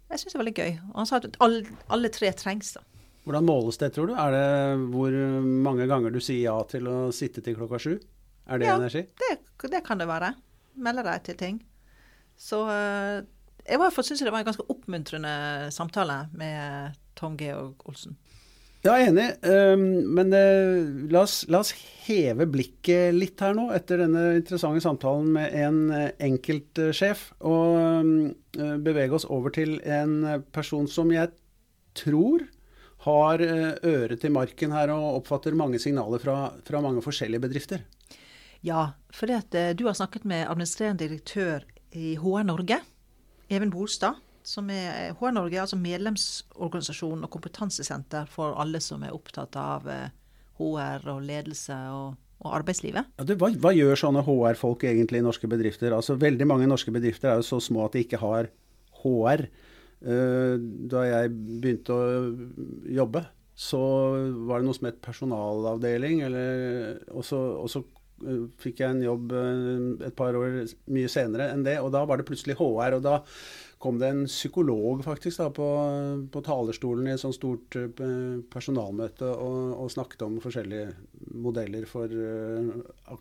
Jeg 0.10 0.24
syns 0.24 0.34
det 0.34 0.40
var 0.40 0.42
veldig 0.42 0.58
gøy. 0.58 0.72
Og 0.90 0.98
han 0.98 1.10
sa 1.10 1.20
at 1.22 1.38
alle, 1.46 1.76
alle 1.94 2.10
tre 2.14 2.32
trengs. 2.34 2.74
da. 2.74 2.82
Hvordan 3.26 3.46
måles 3.48 3.80
det, 3.82 3.90
tror 3.96 4.12
du? 4.12 4.14
Er 4.22 4.36
det 4.36 4.90
hvor 4.94 5.14
mange 5.66 5.88
ganger 5.90 6.14
du 6.14 6.20
sier 6.22 6.44
ja 6.46 6.58
til 6.70 6.86
å 6.90 6.98
sitte 7.16 7.42
til 7.46 7.58
klokka 7.58 7.80
sju? 7.82 7.96
Er 8.46 8.62
det 8.62 8.68
ja, 8.70 8.76
energi? 8.78 9.02
Det, 9.18 9.32
det 9.72 9.82
kan 9.86 9.98
det 9.98 10.06
være. 10.10 10.36
Melder 10.78 11.08
deg 11.10 11.24
til 11.26 11.40
ting. 11.40 11.58
Så 12.38 12.60
eh, 12.70 13.24
jeg 13.66 13.82
var, 13.82 13.96
syns 13.98 14.22
det 14.22 14.30
var 14.30 14.44
en 14.44 14.52
ganske 14.52 14.68
oppmuntrende 14.70 15.72
samtale 15.74 16.26
med 16.38 16.94
Tom 17.18 17.38
Georg 17.40 17.82
Olsen. 17.90 18.18
Ja, 18.86 19.00
enig. 19.02 19.32
Um, 19.42 19.88
men 20.14 20.30
uh, 20.30 21.10
la, 21.10 21.24
oss, 21.24 21.40
la, 21.50 21.64
oss, 21.64 21.72
heve 22.06 22.46
blikket 22.46 23.16
litt 23.16 23.42
her 23.42 23.56
nå, 23.58 23.72
etter 23.74 24.04
denne 24.04 24.28
interessante 24.38 24.84
samtalen 24.86 25.32
med 25.34 25.56
en 25.58 25.80
uh, 25.90 26.04
enkeltsjef. 26.22 27.32
Og 27.50 27.80
um, 28.06 28.12
bevege 28.86 29.18
oss 29.18 29.26
over 29.26 29.56
til 29.56 29.80
en 29.82 30.44
person 30.54 30.86
som 30.86 31.10
jeg 31.16 31.34
tror 31.98 32.46
har 33.06 33.44
eh, 33.46 33.78
øret 33.86 34.20
til 34.22 34.34
marken 34.36 34.74
her 34.76 34.94
og 34.96 35.22
oppfatter 35.22 35.56
mange 35.58 35.80
signaler 35.82 36.22
fra, 36.22 36.40
fra 36.66 36.82
mange 36.84 37.04
forskjellige 37.06 37.46
bedrifter. 37.48 37.86
Ja, 38.66 38.92
for 39.14 39.30
at 39.30 39.54
du 39.78 39.86
har 39.86 39.94
snakket 39.94 40.26
med 40.26 40.48
administrerende 40.50 41.04
direktør 41.06 41.66
i 41.94 42.16
HR 42.18 42.44
Norge, 42.48 42.80
Even 43.50 43.70
Bolstad. 43.70 44.22
Som 44.46 44.70
er 44.70 45.16
HR 45.18 45.32
Norge, 45.34 45.58
altså 45.58 45.78
medlemsorganisasjon 45.80 47.24
og 47.26 47.32
kompetansesenter 47.34 48.28
for 48.30 48.54
alle 48.62 48.82
som 48.84 49.02
er 49.02 49.16
opptatt 49.16 49.58
av 49.58 49.88
HR 49.90 51.00
eh, 51.02 51.08
og 51.16 51.24
ledelse 51.26 51.78
og, 51.90 52.20
og 52.44 52.52
arbeidslivet. 52.60 53.10
Ja, 53.18 53.26
du, 53.26 53.34
hva, 53.42 53.50
hva, 53.64 53.72
gjør 53.74 53.98
sånne 53.98 54.22
HR-folk 54.28 54.86
egentlig 54.86 55.24
i 55.24 55.26
norske 55.26 55.50
bedrifter? 55.50 55.96
Altså, 55.98 56.20
Veldig 56.22 56.46
mange 56.46 56.70
norske 56.70 56.94
bedrifter 56.94 57.32
er 57.32 57.42
jo 57.42 57.48
så 57.48 57.62
små 57.64 57.88
at 57.88 57.98
de 57.98 58.06
ikke 58.06 58.22
har 58.22 58.52
HR. 59.02 59.48
Eh, 60.04 60.56
da 60.92 61.04
jeg 61.08 61.34
begynte 61.34 61.96
å 61.96 62.08
jobbe, 62.92 63.24
så 63.56 63.82
var 64.50 64.60
det 64.60 64.68
noe 64.68 64.78
som 64.78 64.90
het 64.90 65.04
personalavdeling. 65.04 66.26
Eller, 66.28 66.98
og, 67.14 67.24
så, 67.26 67.40
og 67.62 67.70
så 67.72 67.82
eh, 68.26 68.48
fikk 68.62 68.84
jeg 68.84 68.98
en 68.98 69.06
jobb 69.06 69.36
eh, 69.40 70.10
et 70.10 70.18
par 70.18 70.38
år 70.38 70.66
mye 70.94 71.12
senere 71.12 71.52
enn 71.54 71.64
det. 71.66 71.80
Og 71.82 71.94
da 71.96 72.04
var 72.08 72.20
det 72.20 72.28
plutselig 72.28 72.58
HR. 72.60 73.00
og 73.00 73.06
da 73.06 73.22
kom 73.86 74.00
det 74.02 74.08
en 74.10 74.24
psykolog 74.26 75.04
faktisk 75.06 75.44
da, 75.44 75.50
på, 75.54 75.66
på 76.34 76.42
talerstolen 76.42 77.06
i 77.06 77.12
et 77.14 77.22
sånt 77.22 77.36
stort 77.36 77.76
personalmøte 78.50 79.28
og, 79.30 79.58
og, 79.76 79.92
snakket 79.94 80.24
om 80.26 80.40
forskjellige 80.42 80.96
modeller 81.44 81.86
for 81.86 82.10
uh, 82.10 83.20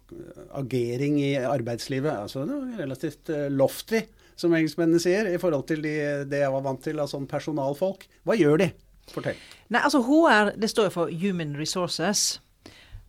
agering 0.62 1.18
i 1.20 1.34
arbeidslivet. 1.42 2.14
Altså 2.14 2.46
det 2.48 2.56
var 2.56 2.80
relativt 2.80 3.34
lofty 3.52 4.00
som 4.40 4.54
engelskmennene 4.54 5.02
sier, 5.02 5.28
i 5.30 5.40
forhold 5.40 5.66
til 5.70 5.84
de, 5.84 5.94
det 6.30 6.42
jeg 6.44 6.54
var 6.54 6.64
vant 6.64 6.82
til 6.84 7.02
av 7.02 7.10
sånn 7.10 7.28
personalfolk. 7.30 8.08
Hva 8.26 8.38
gjør 8.38 8.64
de? 8.64 8.70
Fortell. 9.12 9.36
Nei, 9.68 9.82
altså 9.82 10.00
HR 10.04 10.54
det 10.60 10.70
står 10.72 10.88
jo 10.88 10.94
for 10.94 11.12
Human 11.22 11.54
Resources. 11.60 12.38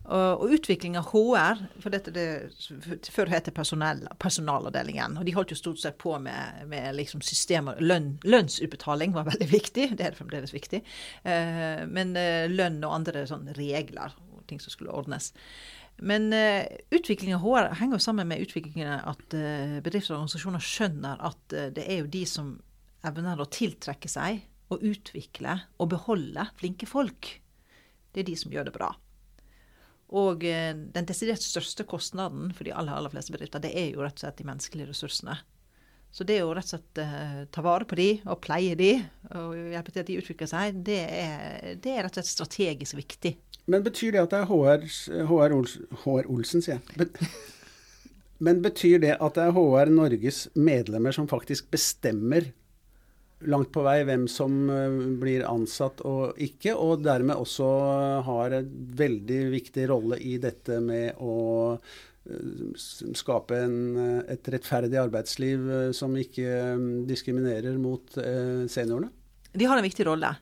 Og, 0.06 0.42
og 0.44 0.52
utvikling 0.54 0.94
av 0.98 1.08
HR, 1.10 1.62
for 1.82 1.90
dette 1.90 2.12
det, 2.14 2.26
før 3.10 3.30
het 3.32 3.48
personell, 3.54 4.04
personalavdelingen. 4.22 5.16
Og 5.18 5.26
de 5.26 5.34
holdt 5.34 5.50
jo 5.50 5.58
stort 5.58 5.82
sett 5.82 5.98
på 5.98 6.12
med, 6.22 6.62
med 6.70 6.94
liksom 6.94 7.24
systemer 7.26 7.80
lønn, 7.82 8.12
Lønnsutbetaling 8.22 9.16
var 9.16 9.26
veldig 9.32 9.48
viktig, 9.50 9.88
det 9.96 10.06
er 10.06 10.14
det 10.14 10.20
fremdeles 10.20 10.54
viktig. 10.54 10.84
Eh, 11.26 11.82
men 11.90 12.14
eh, 12.20 12.46
lønn 12.52 12.78
og 12.86 13.00
andre 13.00 13.26
sånn 13.26 13.50
regler, 13.58 14.14
ting 14.46 14.62
som 14.62 14.70
skulle 14.70 14.94
ordnes. 14.94 15.32
Men 15.96 16.28
uh, 16.32 16.66
utvikling 16.90 17.34
av 17.34 17.40
HR 17.44 17.70
henger 17.80 17.96
jo 17.96 18.04
sammen 18.04 18.28
med 18.28 18.42
utviklingen 18.44 19.00
at 19.00 19.36
uh, 19.36 19.78
bedrifter 19.84 20.12
og 20.12 20.20
organisasjoner 20.20 20.64
skjønner 20.64 21.22
at 21.24 21.56
uh, 21.56 21.68
det 21.72 21.86
er 21.86 22.02
jo 22.02 22.10
de 22.12 22.22
som 22.28 22.52
evner 23.06 23.40
å 23.40 23.48
tiltrekke 23.48 24.10
seg 24.10 24.42
og 24.74 24.84
utvikle 24.84 25.54
og 25.80 25.90
beholde 25.94 26.48
flinke 26.58 26.88
folk. 26.90 27.30
Det 28.12 28.22
er 28.22 28.28
de 28.28 28.36
som 28.36 28.52
gjør 28.52 28.68
det 28.68 28.76
bra. 28.76 28.90
Og 30.16 30.42
den 30.42 31.06
desidert 31.06 31.42
største 31.42 31.82
kostnaden 31.86 32.52
for 32.54 32.66
de 32.66 32.72
aller, 32.74 32.94
aller 32.94 33.10
fleste 33.10 33.34
bedrifter, 33.34 33.62
det 33.62 33.72
er 33.74 33.88
jo 33.90 34.04
rett 34.04 34.14
og 34.18 34.22
slett 34.22 34.38
de 34.38 34.46
menneskelige 34.46 34.90
ressursene. 34.90 35.34
Så 36.16 36.24
det 36.24 36.38
å 36.40 36.54
rett 36.56 36.64
og 36.64 36.70
slett 36.72 37.50
ta 37.52 37.60
vare 37.60 37.84
på 37.84 37.98
de 37.98 38.06
og 38.24 38.38
pleie 38.40 38.72
de 38.78 38.94
og 39.36 39.52
hjelpe 39.52 39.92
til 39.92 40.00
at 40.00 40.08
de 40.08 40.16
utvikler 40.16 40.48
seg, 40.48 40.78
det 40.86 41.02
er, 41.12 41.74
det 41.76 41.92
er 41.92 42.06
rett 42.06 42.16
og 42.16 42.22
slett 42.22 42.30
strategisk 42.30 42.96
viktig 42.96 43.34
men 43.66 43.82
betyr 43.82 44.14
det 44.14 44.22
at 44.22 44.32
det 44.32 44.42
er 44.44 44.50
HR, 44.50 44.84
HR, 45.26 45.54
Olsen, 45.56 45.86
HR 46.04 46.28
Olsen, 46.30 46.62
sier 46.62 46.78
jeg. 46.78 47.08
Men 48.46 48.60
betyr 48.62 49.00
det 49.02 49.16
at 49.16 49.38
det 49.38 49.46
er 49.48 49.56
HR 49.56 49.90
Norges 49.90 50.44
medlemmer 50.54 51.14
som 51.16 51.28
faktisk 51.30 51.70
bestemmer 51.72 52.52
langt 53.48 53.72
på 53.72 53.82
vei 53.84 53.98
hvem 54.06 54.26
som 54.30 54.68
eh, 54.72 54.98
blir 55.20 55.44
ansatt 55.48 56.02
og 56.08 56.38
ikke, 56.40 56.72
og 56.72 57.02
dermed 57.04 57.36
også 57.36 57.66
har 58.28 58.54
en 58.60 58.70
veldig 58.96 59.40
viktig 59.52 59.88
rolle 59.90 60.20
i 60.20 60.36
dette 60.40 60.78
med 60.84 61.18
å 61.20 61.34
skape 63.16 63.60
en, 63.66 63.76
et 64.26 64.50
rettferdig 64.52 64.98
arbeidsliv 65.00 65.70
eh, 65.70 65.92
som 65.96 66.16
ikke 66.18 66.74
diskriminerer 67.08 67.78
mot 67.80 68.16
seniorene? 68.16 69.12
De 69.56 69.64
har 69.64 69.78
en 69.78 69.86
viktig 69.86 70.04
rolle. 70.08 70.34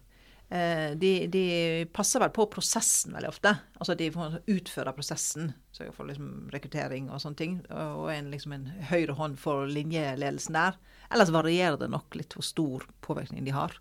Eh, 0.49 0.97
de, 0.97 1.27
de, 1.27 1.45
passer 1.93 2.21
vel 2.23 2.31
på 2.35 2.47
prosessen 2.53 3.15
veldig 3.17 3.31
ofte. 3.31 3.55
Altså 3.81 3.97
de 3.99 4.11
utfører 4.11 4.97
prosessen. 4.97 5.53
Sørger 5.75 5.95
for 5.97 6.11
liksom 6.11 6.51
rekruttering 6.55 7.09
og 7.11 7.23
sånne 7.23 7.41
ting. 7.41 7.57
Og 7.73 8.11
en, 8.13 8.31
liksom 8.35 8.55
en 8.57 8.69
høyre 8.91 9.17
hånd 9.19 9.39
for 9.41 9.67
linjeledelsen 9.71 10.59
der. 10.59 10.79
Ellers 11.11 11.33
varierer 11.35 11.79
det 11.81 11.91
nok 11.93 12.19
litt 12.19 12.37
hvor 12.37 12.47
stor 12.47 12.87
påvirkning 13.05 13.47
de 13.47 13.57
har. 13.57 13.77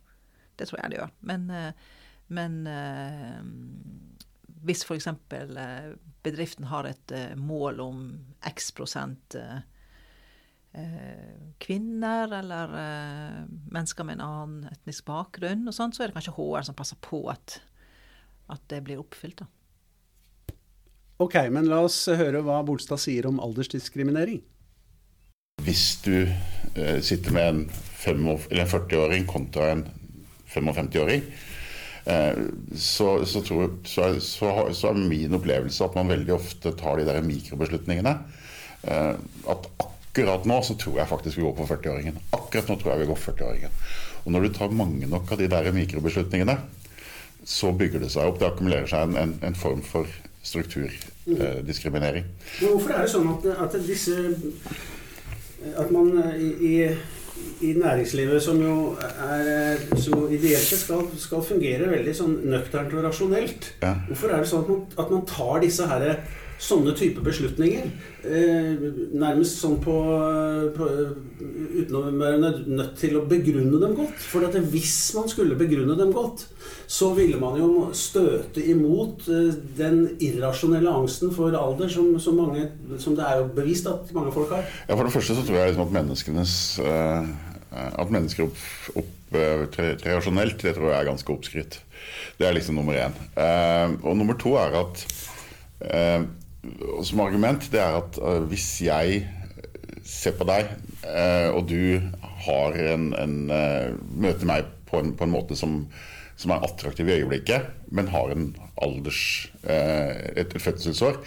Det 0.58 0.70
tror 0.70 0.82
jeg 0.82 0.94
de 0.94 1.02
gjør. 1.02 1.14
Men, 1.30 1.46
eh, 1.54 2.00
men 2.34 2.60
eh, 2.70 3.40
hvis 4.64 4.86
f.eks. 4.88 5.08
bedriften 6.24 6.68
har 6.72 6.88
et 6.88 7.14
mål 7.40 7.82
om 7.84 8.04
x 8.48 8.72
prosent 8.76 9.38
Eh, 10.74 11.54
kvinner 11.58 12.32
eller 12.34 12.72
eh, 12.82 13.42
mennesker 13.72 14.04
med 14.04 14.18
en 14.18 14.24
annen 14.26 14.72
etnisk 14.72 15.06
bakgrunn, 15.06 15.68
og 15.70 15.76
sånt, 15.76 15.94
så 15.94 16.04
er 16.04 16.10
det 16.10 16.16
kanskje 16.18 16.34
HR 16.34 16.66
som 16.66 16.78
passer 16.78 16.98
på 17.04 17.20
at, 17.30 17.60
at 18.50 18.64
det 18.74 18.82
blir 18.88 19.04
oppfylt. 19.04 19.44
da. 19.44 20.56
Ok, 21.22 21.38
men 21.54 21.70
la 21.70 21.84
oss 21.86 22.00
høre 22.10 22.42
hva 22.42 22.64
Bolstad 22.66 23.04
sier 23.04 23.30
om 23.30 23.38
aldersdiskriminering. 23.44 24.42
Hvis 25.62 25.86
du 26.02 26.26
eh, 26.26 26.98
sitter 27.06 27.38
med 27.38 27.52
en, 27.52 27.62
en 27.70 28.74
40-åring 28.74 29.30
kontra 29.30 29.70
en 29.76 29.86
55-åring, 30.50 31.22
eh, 32.06 32.44
så, 32.76 33.10
så, 33.26 33.42
så, 33.84 34.08
så, 34.20 34.90
er 34.90 35.00
min 35.00 35.38
opplevelse 35.38 35.86
at 35.86 35.98
man 35.98 36.12
veldig 36.12 36.36
ofte 36.36 36.74
tar 36.80 37.00
de 37.00 37.08
der 37.08 37.22
mikrobeslutningene. 37.26 38.18
Eh, 38.84 39.14
at 39.54 39.70
akkurat 39.88 40.46
nå 40.50 40.60
så 40.64 40.76
tror 40.80 41.00
jeg 41.00 41.10
faktisk 41.10 41.40
vi 41.40 41.46
går 41.48 41.56
på 41.58 41.70
40-åringen. 41.72 42.20
Akkurat 42.36 42.70
nå 42.70 42.80
tror 42.82 42.94
jeg 42.94 43.04
vi 43.04 43.10
går 43.12 43.20
på 43.22 43.32
40-åringen. 43.32 43.80
Og 44.24 44.32
når 44.32 44.46
du 44.46 44.54
tar 44.56 44.76
mange 44.76 45.08
nok 45.10 45.32
av 45.32 45.42
de 45.42 45.50
der 45.52 45.72
mikrobeslutningene, 45.76 46.58
så 47.46 47.72
bygger 47.76 48.00
det 48.04 48.12
seg 48.14 48.30
opp. 48.30 48.40
Det 48.40 48.48
akkumulerer 48.48 48.88
seg 48.88 49.10
en, 49.10 49.18
en, 49.20 49.34
en 49.44 49.58
form 49.58 49.82
for 49.84 50.08
strukturdiskriminering. 50.44 52.28
Eh, 52.28 52.68
hvorfor 52.68 52.94
er 52.94 53.04
det 53.04 53.12
sånn 53.12 53.30
at, 53.32 53.50
at, 53.66 53.76
disse 53.88 54.16
At 55.80 55.92
man 55.96 56.12
i, 56.36 56.50
i 56.68 56.74
i 57.64 57.74
næringslivet, 57.80 58.44
som 58.44 58.62
jo, 58.62 58.78
er, 59.02 59.82
som 59.96 60.28
ideelt 60.28 60.66
sett 60.66 60.84
skal, 60.84 61.06
skal, 61.20 61.44
fungere 61.46 61.90
veldig 61.92 62.16
sånn 62.18 62.38
nøkternt 62.52 62.96
og 62.98 63.06
rasjonelt, 63.08 63.74
ja. 63.84 63.96
hvorfor 64.10 64.34
er 64.34 64.44
det 64.44 64.52
sånn 64.52 64.66
at 64.66 64.72
man, 64.74 64.88
at 65.06 65.14
man 65.14 65.28
tar 65.30 65.62
disse 65.64 65.88
herre 65.90 66.18
sånne 66.64 66.94
type 66.98 67.24
beslutninger. 67.24 67.90
Eh, 68.24 68.84
nærmest 69.20 69.60
sånn 69.60 69.80
på, 69.84 69.96
på, 70.76 70.90
Uten 71.74 71.98
å 71.98 72.04
være 72.20 72.52
nødt 72.70 72.94
til 73.00 73.18
å 73.18 73.26
begrunne 73.28 73.80
dem 73.82 73.96
godt. 73.98 74.20
For 74.30 74.46
at 74.48 74.56
hvis 74.72 74.96
man 75.18 75.28
skulle 75.32 75.58
begrunne 75.60 75.98
dem 76.00 76.14
godt, 76.16 76.46
så 76.94 77.10
ville 77.18 77.40
man 77.42 77.56
jo 77.58 77.70
støte 77.98 78.62
imot 78.70 79.26
eh, 79.32 79.56
den 79.78 80.04
irrasjonelle 80.22 80.92
angsten 80.94 81.32
for 81.34 81.56
alder 81.58 81.90
som, 81.90 82.12
som, 82.22 82.38
mange, 82.38 82.68
som 83.02 83.16
det 83.18 83.26
er 83.26 83.40
jo 83.42 83.48
bevist 83.56 83.90
at 83.90 84.12
mange 84.14 84.34
folk 84.36 84.54
har. 84.54 84.68
Ja, 84.86 84.94
For 84.94 85.08
det 85.08 85.16
første 85.16 85.38
så 85.40 85.46
tror 85.48 85.58
jeg 85.58 85.72
liksom 85.72 85.88
at 85.88 85.96
menneskenes 85.98 86.54
uh, 86.86 87.26
At 87.74 88.14
mennesker 88.14 88.46
opptrer 88.46 89.00
opp, 89.02 89.10
opp, 89.34 90.06
rasjonelt, 90.06 90.60
det 90.62 90.76
tror 90.76 90.92
jeg 90.92 91.00
er 91.00 91.10
ganske 91.10 91.34
oppskrytt. 91.34 91.80
Det 92.38 92.46
er 92.46 92.54
liksom 92.54 92.78
nummer 92.78 92.94
én. 92.94 93.16
Og 94.06 94.14
nummer 94.20 94.38
to 94.38 94.54
er 94.62 94.76
at 94.78 95.02
som 97.02 97.24
argument, 97.26 97.66
det 97.74 97.82
er 97.82 97.98
at 97.98 98.20
hvis 98.52 98.68
jeg 98.86 99.24
ser 100.06 100.38
på 100.38 100.46
deg, 100.46 100.70
og 101.56 101.66
du 101.66 101.98
har 102.46 102.78
en, 102.94 103.10
en 103.18 103.36
møter 103.50 104.46
meg 104.46 104.70
på 104.86 105.02
en, 105.02 105.16
på 105.18 105.26
en 105.26 105.34
måte 105.34 105.58
som, 105.58 105.82
som, 106.44 106.54
er 106.54 106.68
attraktiv 106.68 107.10
i 107.10 107.18
øyeblikket, 107.22 107.72
men 107.96 108.12
har 108.14 108.34
en 108.34 108.52
alders 108.84 109.24
et, 109.64 110.54
et 110.54 110.62
fødselsår, 110.62 111.20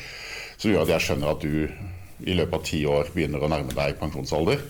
som 0.56 0.70
gjør 0.70 0.86
at 0.86 0.94
jeg 0.94 1.06
skjønner 1.06 1.32
at 1.32 1.44
du 1.44 2.26
i 2.26 2.36
løpet 2.36 2.56
av 2.56 2.64
ti 2.64 2.80
år 2.88 3.12
begynner 3.14 3.42
å 3.44 3.50
nærme 3.52 3.74
deg 3.76 3.98
pensjonsalder, 4.00 4.62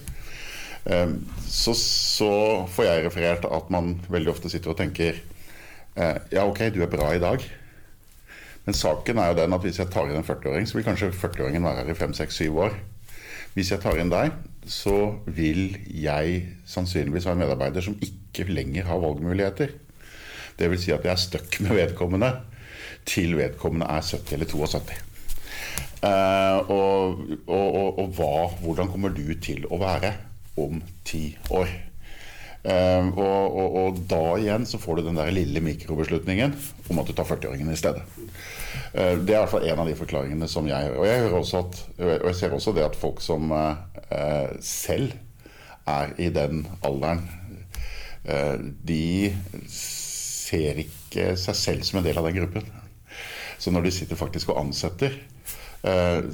så, 1.51 1.72
så 1.74 2.32
får 2.70 2.86
jeg 2.86 3.05
referert 3.07 3.47
at 3.51 3.70
man 3.74 3.97
veldig 4.11 4.32
ofte 4.32 4.51
sitter 4.51 4.70
og 4.70 4.78
tenker 4.78 5.18
ja, 5.97 6.44
ok, 6.44 6.68
du 6.74 6.82
er 6.84 6.90
bra 6.90 7.12
i 7.14 7.22
dag. 7.22 7.42
Men 8.66 8.74
saken 8.74 9.20
er 9.22 9.30
jo 9.30 9.38
den 9.38 9.55
at 9.55 9.62
hvis 9.62 9.78
jeg 9.78 9.90
tar 9.94 10.11
inn 10.11 10.18
en 10.18 10.26
40-åring, 10.26 10.66
så 10.66 10.76
vil 10.76 10.86
kanskje 10.88 11.12
40-åringen 11.14 11.66
være 11.66 11.84
her 11.84 11.92
i 11.92 11.99
5-6-7 11.99 12.61
år. 12.66 12.74
Hvis 13.55 13.70
jeg 13.72 13.80
tar 13.80 13.99
inn 14.03 14.11
deg, 14.11 14.34
så 14.68 15.14
vil 15.30 15.78
jeg 15.86 16.40
sannsynligvis 16.68 17.28
ha 17.28 17.36
en 17.36 17.44
medarbeider 17.44 17.84
som 17.86 17.94
ikke 18.03 18.49
lenger 18.51 18.88
har 18.88 18.99
valgmuligheter. 19.05 19.70
Vil 20.57 20.79
si 20.81 20.93
at 20.95 21.05
jeg 21.05 21.13
er 21.13 21.21
stuck 21.21 21.59
med 21.65 21.77
vedkommende 21.77 22.31
til 23.07 23.37
vedkommende 23.39 23.87
er 23.87 24.03
70 24.03 24.33
eller 24.35 24.47
72. 24.51 25.03
Uh, 25.97 26.71
og, 26.71 27.21
og, 27.47 27.75
og, 27.75 27.99
og 27.99 28.09
hva, 28.19 28.33
hvordan 28.61 28.91
kommer 28.93 29.15
du 29.15 29.25
til 29.43 29.65
å 29.73 29.79
være 29.81 30.13
om 30.61 30.83
ti 31.07 31.31
år? 31.55 31.71
Uh, 32.67 33.15
og, 33.15 34.01
da 34.11 34.21
igjen 34.41 34.67
så 34.67 34.81
får 34.83 34.99
du 34.99 35.07
den 35.07 35.21
der 35.21 35.31
lille 35.35 35.63
mikrobeslutningen 35.63 36.55
om 36.91 37.01
at 37.01 37.09
du 37.09 37.15
tar 37.15 37.29
40-åringen 37.29 37.71
i 37.73 37.79
stedet. 37.79 38.03
Uh, 38.93 39.15
det 39.23 39.33
er 39.33 39.39
i 39.39 39.41
hvert 39.41 39.55
fall 39.55 39.69
en 39.71 39.83
av 39.85 39.91
de 39.91 39.97
forklaringene 39.99 40.51
som 40.51 40.69
jeg 40.69 40.91
hører. 40.91 40.99
Og 41.01 41.09
jeg, 41.09 41.23
hører 41.25 41.39
også 41.41 41.63
at, 41.63 41.81
og 42.03 42.29
jeg 42.29 42.39
ser 42.41 42.59
også 42.59 42.77
det 42.77 42.87
at 42.87 42.99
folk 42.99 43.23
som 43.25 43.55
eh, 43.55 44.57
selv 44.63 45.15
er 45.87 46.13
i 46.19 46.29
den 46.35 46.67
alderen, 46.85 47.23
eh, 48.25 48.59
de 48.89 49.33
ser 50.47 50.82
ikke 50.82 51.32
seg 51.40 51.59
selv 51.59 51.86
som 51.86 52.01
en 52.01 52.07
del 52.07 52.18
av 52.20 52.28
den 52.28 52.38
gruppen. 52.38 52.66
Så 53.59 53.72
når 53.72 53.86
de 53.86 53.94
sitter 53.94 54.18
faktisk 54.20 54.53
og 54.53 54.61
ansetter, 54.66 55.14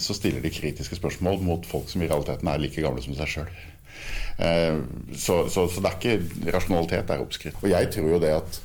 så 0.00 0.14
stiller 0.16 0.40
de 0.40 0.50
kritiske 0.50 0.96
spørsmål 0.96 1.42
mot 1.44 1.66
folk 1.68 1.90
som 1.90 2.02
i 2.02 2.08
realiteten 2.08 2.48
er 2.48 2.60
like 2.62 2.82
gamle 2.82 3.02
som 3.04 3.14
seg 3.18 3.28
sjøl. 3.28 3.50
Så, 5.12 5.36
så, 5.52 5.66
så, 5.68 5.82
det 5.84 5.90
er 5.90 5.98
ikke 5.98 6.54
rasjonalitet, 6.56 7.04
det 7.08 7.14
er 7.14 7.24
oppskrift. 7.24 7.60
Og 7.60 7.70
jeg 7.70 7.90
tror 7.92 8.08
jo 8.14 8.20
det 8.22 8.32
at 8.38 8.60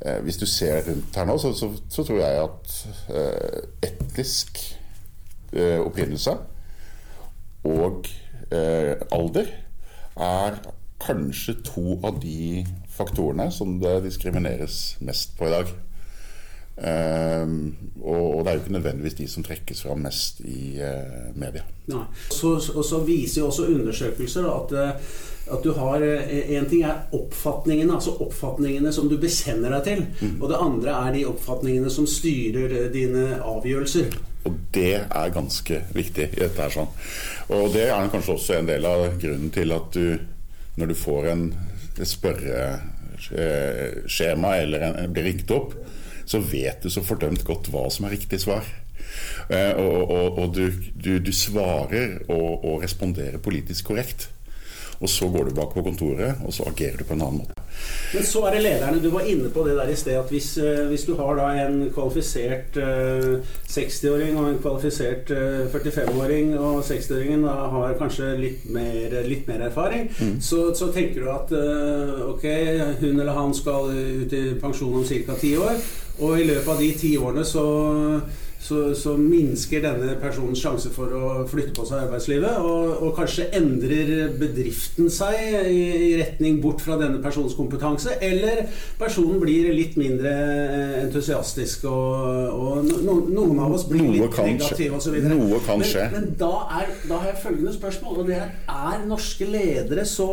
Eh, 0.00 0.22
hvis 0.24 0.36
du 0.36 0.46
ser 0.46 0.80
rundt 0.88 1.16
her 1.16 1.26
nå, 1.28 1.36
så, 1.38 1.52
så, 1.52 2.04
tror 2.04 2.20
jeg 2.22 2.44
at 2.44 2.76
eh, 3.12 3.88
etnisk 3.90 4.60
eh, 5.52 5.76
opprinnelse 5.82 6.38
og 7.68 8.08
eh, 8.48 8.94
alder 9.12 9.50
er 10.16 10.56
kanskje 11.04 11.58
to 11.66 11.98
av 12.00 12.16
de 12.22 12.64
faktorene 13.00 13.50
som 13.54 13.78
det 13.82 14.02
diskrimineres 14.06 14.98
mest 15.04 15.36
på 15.38 15.48
i 15.48 15.54
dag. 15.54 15.72
Um, 16.80 17.76
og, 18.00 18.36
og, 18.36 18.44
det 18.44 18.50
er 18.50 18.54
jo 18.54 18.60
ikke 18.62 18.72
nødvendigvis 18.72 19.16
de 19.18 19.26
som 19.28 19.44
trekkes 19.44 19.82
fram 19.84 19.98
mest 20.00 20.38
i 20.48 20.78
uh, 20.80 21.28
media. 21.36 21.66
Ja. 21.90 22.06
Så, 22.32 22.54
og 22.72 22.84
så 22.86 23.02
viser 23.04 23.42
jo 23.42 23.50
også 23.50 23.66
undersøkelser 23.68 24.46
at, 24.48 24.72
eh, 24.72 25.10
at 25.52 25.64
du 25.64 25.72
har 25.76 26.00
En 26.00 26.68
ting 26.70 26.84
er 26.86 27.02
oppfatningene, 27.12 27.92
altså 27.94 28.14
oppfatningene 28.24 28.92
som 28.92 29.10
du 29.10 29.18
bekjenner 29.20 29.74
deg 29.76 29.84
til. 29.84 30.04
Mm. 30.20 30.36
Og 30.40 30.48
det 30.48 30.60
andre 30.62 30.94
er 30.94 31.16
de 31.18 31.26
oppfatningene 31.28 31.90
som 31.92 32.06
styrer 32.08 32.88
dine 32.94 33.26
avgjørelser. 33.42 34.14
Og 34.48 34.56
det 34.72 34.94
er 35.02 35.34
ganske 35.34 35.82
viktig 35.92 36.30
i 36.30 36.40
dette 36.40 36.62
her 36.62 36.72
sånn. 36.72 36.88
Og 37.52 37.74
det 37.74 37.90
er 37.90 38.12
kanskje 38.12 38.38
også 38.38 38.56
en 38.56 38.70
del 38.70 38.86
av 38.88 39.04
grunnen 39.20 39.52
til 39.52 39.74
at 39.76 39.90
du, 39.92 40.16
når 40.80 40.94
du 40.94 40.96
får 40.96 41.28
en 41.34 41.44
spørreskjema 43.26 44.56
eller 44.62 44.86
en, 44.90 45.12
blir 45.12 45.28
ringt 45.30 45.50
opp, 45.54 45.74
så 46.28 46.40
vet 46.42 46.82
du 46.84 46.90
så 46.92 47.02
fordømt 47.04 47.44
godt 47.46 47.70
hva 47.72 47.86
som 47.92 48.06
er 48.06 48.14
riktig 48.16 48.42
svar. 48.44 48.66
Eh, 49.50 49.72
og, 49.74 50.10
og, 50.10 50.38
og 50.38 50.54
du, 50.54 50.66
du, 50.94 51.16
du, 51.18 51.32
svarer 51.34 52.20
og, 52.28 52.64
og 52.64 52.84
responderer 52.84 53.42
politisk 53.42 53.90
korrekt. 53.90 54.28
Og 55.00 55.08
så 55.08 55.28
går 55.32 55.48
du 55.48 55.54
bak 55.56 55.72
på 55.72 55.82
kontoret, 55.82 56.42
og 56.44 56.52
så 56.52 56.66
agerer 56.68 56.98
du 57.00 57.06
på 57.08 57.14
en 57.16 57.22
annen 57.24 57.40
måte. 57.40 57.54
Men 58.12 58.24
så 58.26 58.42
er 58.44 58.56
det 58.56 58.64
lederne. 58.66 59.00
Du 59.00 59.08
var 59.14 59.24
inne 59.24 59.48
på 59.52 59.62
det 59.64 59.76
der 59.78 59.88
i 59.88 59.96
sted 59.96 60.18
at 60.20 60.28
hvis, 60.28 60.50
eh, 60.60 60.82
hvis 60.90 61.06
du 61.08 61.14
har 61.16 61.38
da 61.38 61.46
en 61.62 61.78
kvalifisert 61.94 62.76
uh, 62.76 63.40
60-åring 63.70 64.36
og 64.36 64.50
en 64.50 64.58
kvalifisert 64.60 65.32
uh, 65.32 65.64
45-åring, 65.72 66.52
og 66.58 66.82
60-åringen 66.84 67.46
har 67.48 67.96
kanskje 68.00 68.34
litt 68.42 68.68
mer, 68.74 69.16
litt 69.24 69.48
mer 69.48 69.64
erfaring, 69.70 70.10
mm. 70.18 70.36
så, 70.44 70.66
så, 70.76 70.90
tenker 70.92 71.24
du 71.24 71.30
at 71.32 71.52
ok, 72.26 72.44
hun 73.00 73.14
eller 73.14 73.32
han 73.36 73.52
skal 73.54 73.92
ut 73.94 74.32
i 74.36 74.42
pensjon 74.60 75.00
om 75.00 75.06
ca. 75.06 75.36
ti 75.40 75.54
år. 75.56 75.80
Og 76.20 76.36
i 76.36 76.44
løpet 76.44 76.68
av 76.68 76.80
de 76.82 76.90
ti 77.00 77.14
årene 77.16 77.46
så, 77.48 77.64
så, 78.60 78.94
så, 78.94 79.14
minsker 79.16 79.80
denne 79.80 80.14
personens 80.20 80.60
sjanse 80.60 80.90
for 80.92 81.12
å 81.16 81.28
flytte 81.48 81.72
på 81.76 81.86
seg 81.88 82.02
i 82.02 82.06
arbeidslivet. 82.06 82.58
Og, 82.60 83.04
og 83.06 83.14
kanskje 83.16 83.48
endrer 83.56 84.34
bedriften 84.40 85.08
seg 85.12 85.38
i, 85.64 85.78
i, 86.10 86.10
retning 86.20 86.60
bort 86.60 86.84
fra 86.84 86.98
denne 87.00 87.22
persons 87.24 87.56
kompetanse. 87.56 88.18
Eller 88.20 88.66
personen 89.00 89.40
blir 89.40 89.70
litt 89.72 89.96
mindre 90.00 90.34
entusiastisk, 91.00 91.88
og, 91.88 92.52
og 92.52 92.90
no, 93.06 93.16
noen 93.32 93.64
av 93.64 93.78
oss 93.78 93.86
blir 93.88 94.04
noe 94.04 94.18
litt 94.18 94.40
negative 94.52 95.00
osv. 95.00 95.16
Noe 95.24 95.62
kan 95.64 95.80
skje. 95.80 96.10
Men, 96.12 96.28
men 96.28 96.36
da, 96.40 96.52
er, 96.82 96.92
da, 97.06 97.22
har 97.22 97.32
jeg 97.32 97.42
følgende 97.46 97.74
spørsmål, 97.78 98.20
og 98.20 98.28
det 98.28 98.42
er 98.44 98.90
er 98.90 99.06
norske 99.08 99.46
ledere 99.48 100.04
så 100.08 100.28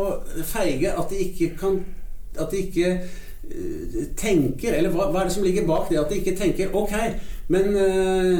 feige 0.46 0.92
at 0.92 1.10
de 1.10 1.24
ikke 1.28 1.54
kan 1.60 1.80
at 2.38 2.52
de 2.52 2.60
ikke 2.66 2.90
tenker 4.18 4.74
Eller 4.76 4.92
hva, 4.92 5.06
hva, 5.08 5.22
er 5.22 5.30
det 5.30 5.34
som 5.38 5.44
ligger 5.46 5.64
bak 5.68 5.88
det 5.88 5.96
at 6.00 6.10
de 6.12 6.18
ikke 6.20 6.36
tenker 6.36 6.74
Ok, 6.76 6.92
men 7.48 7.76
uh, 7.76 8.38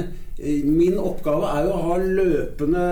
min 0.68 0.98
oppgave 1.02 1.50
er 1.50 1.66
jo 1.66 1.74
å 1.74 1.84
ha 1.88 1.98
løpende 2.04 2.86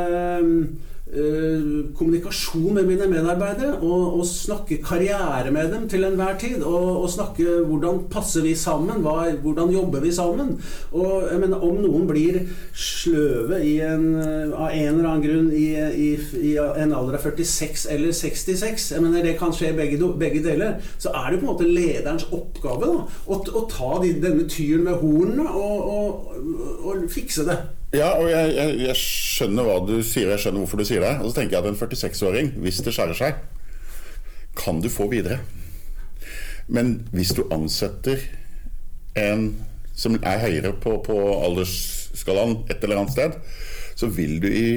Uh, 0.46 0.85
kommunikasjon 1.06 2.74
med 2.74 2.88
mine 2.88 3.06
medarbeidere 3.06 3.76
og, 3.78 4.18
og, 4.18 4.24
snakke 4.26 4.80
karriere 4.82 5.52
med 5.54 5.70
dem 5.70 5.84
til 5.88 6.04
enhver 6.04 6.34
tid. 6.38 6.62
Og, 6.62 7.02
og 7.02 7.10
snakke 7.10 7.60
hvordan 7.66 8.00
passer 8.10 8.42
vi 8.42 8.54
sammen, 8.58 9.04
hva, 9.04 9.30
hvordan 9.42 9.70
jobber 9.70 10.02
vi 10.02 10.12
sammen. 10.12 10.56
Og 10.92 11.28
jeg 11.30 11.40
mener, 11.40 11.62
Om 11.62 11.78
noen 11.84 12.08
blir 12.10 12.40
sløve 12.74 13.62
en, 13.62 14.08
av 14.50 14.74
en 14.74 14.98
eller 14.98 15.08
annen 15.08 15.22
grunn 15.22 15.48
i, 15.54 15.68
i, 15.78 16.10
i, 16.42 16.52
en 16.58 16.92
alder 16.92 17.20
av 17.20 17.22
46 17.30 17.86
eller 17.94 18.12
66, 18.12 18.90
jeg 18.92 19.02
mener 19.02 19.24
det 19.24 19.38
kan 19.38 19.54
skje 19.54 19.72
begge, 19.78 20.00
begge 20.18 20.42
deler, 20.44 20.82
så 20.98 21.14
er 21.14 21.30
det 21.30 21.40
på 21.40 21.46
en 21.46 21.52
måte 21.52 21.70
lederens 21.70 22.26
oppgave 22.34 22.90
da, 22.90 23.06
å, 23.30 23.40
å 23.40 23.64
ta 23.70 23.94
de, 24.02 24.16
denne 24.22 24.46
tyren 24.50 24.86
med 24.90 25.00
hornene 25.00 25.48
og, 25.54 26.30
og 26.82 27.06
fikse 27.12 27.46
det. 27.46 27.60
Ja, 27.96 28.10
og 28.20 28.28
jeg, 28.28 28.50
jeg, 28.56 28.80
jeg, 28.84 28.96
skjønner 29.00 29.64
hva 29.64 29.76
du 29.88 29.94
sier, 30.04 30.28
jeg 30.34 30.42
skjønner 30.42 30.62
hvorfor 30.62 30.82
du 30.82 30.88
sier 30.88 31.04
det. 31.04 31.14
Og 31.22 31.30
så 31.30 31.38
tenker 31.38 31.56
jeg 31.56 31.64
at 31.64 31.70
en 31.70 31.78
46-åring, 31.80 32.50
hvis 32.64 32.82
det 32.84 32.92
skjærer 32.92 33.16
seg, 33.16 33.38
kan 34.56 34.82
du 34.84 34.90
få 34.92 35.08
videre. 35.12 35.40
Men 36.68 36.98
hvis 37.14 37.32
du 37.36 37.46
ansetter 37.54 38.20
en 39.16 39.48
som 39.96 40.18
er 40.20 40.42
høyere 40.42 40.74
på, 40.76 40.98
på 41.06 41.16
aldersskalaen 41.46 42.58
et 42.68 42.84
eller 42.84 43.00
annet 43.00 43.14
sted, 43.16 43.38
så 43.96 44.10
vil 44.12 44.38
du 44.42 44.50
i 44.50 44.68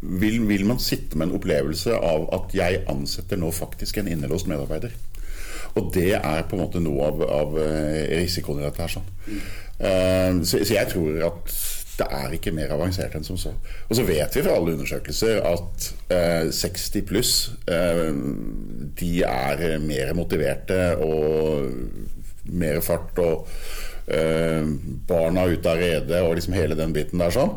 vil, 0.00 0.38
vil, 0.46 0.62
man 0.66 0.78
sitte 0.78 1.18
med 1.18 1.26
en 1.26 1.36
opplevelse 1.40 1.96
av 1.98 2.28
at 2.36 2.54
jeg 2.54 2.84
ansetter 2.88 3.40
nå 3.40 3.50
faktisk 3.52 3.98
en 3.98 4.08
innelåst 4.08 4.46
medarbeider. 4.46 4.94
Og 5.76 5.90
det 5.94 6.12
er 6.16 6.44
på 6.46 6.56
en 6.56 6.62
måte 6.62 6.80
noe 6.80 7.08
av, 7.10 7.24
av 7.26 7.56
eh, 7.60 8.14
risikoen 8.22 8.62
i 8.62 8.64
dette 8.64 8.84
her. 8.84 8.94
Sånn. 8.94 9.10
Uh, 9.76 10.44
så, 10.46 10.62
så, 10.62 10.70
jeg 10.78 10.88
tror 10.88 11.18
at 11.26 11.50
det 11.96 12.06
er 12.12 12.34
ikke 12.36 12.52
mer 12.54 12.74
avansert 12.74 13.16
enn 13.16 13.24
som 13.24 13.38
så. 13.40 13.54
Og 13.88 13.96
så 13.98 14.04
vet 14.06 14.36
vi 14.36 14.44
fra 14.44 14.56
alle 14.58 14.74
undersøkelser 14.76 15.40
at 15.48 15.88
eh, 16.12 16.52
60 16.52 17.06
pluss 17.08 17.32
eh, 17.72 18.10
de 19.00 19.12
er 19.26 19.66
mer 19.82 20.12
motiverte 20.18 20.80
og 21.02 21.72
mer 22.52 22.80
fart 22.84 23.18
og 23.22 23.48
eh, 24.12 24.68
barna 25.08 25.48
ute 25.50 25.72
av 25.72 25.80
redet 25.80 26.22
og 26.22 26.36
liksom 26.36 26.56
hele 26.56 26.78
den 26.78 26.94
biten 26.96 27.22
der 27.22 27.34
sånn. 27.34 27.56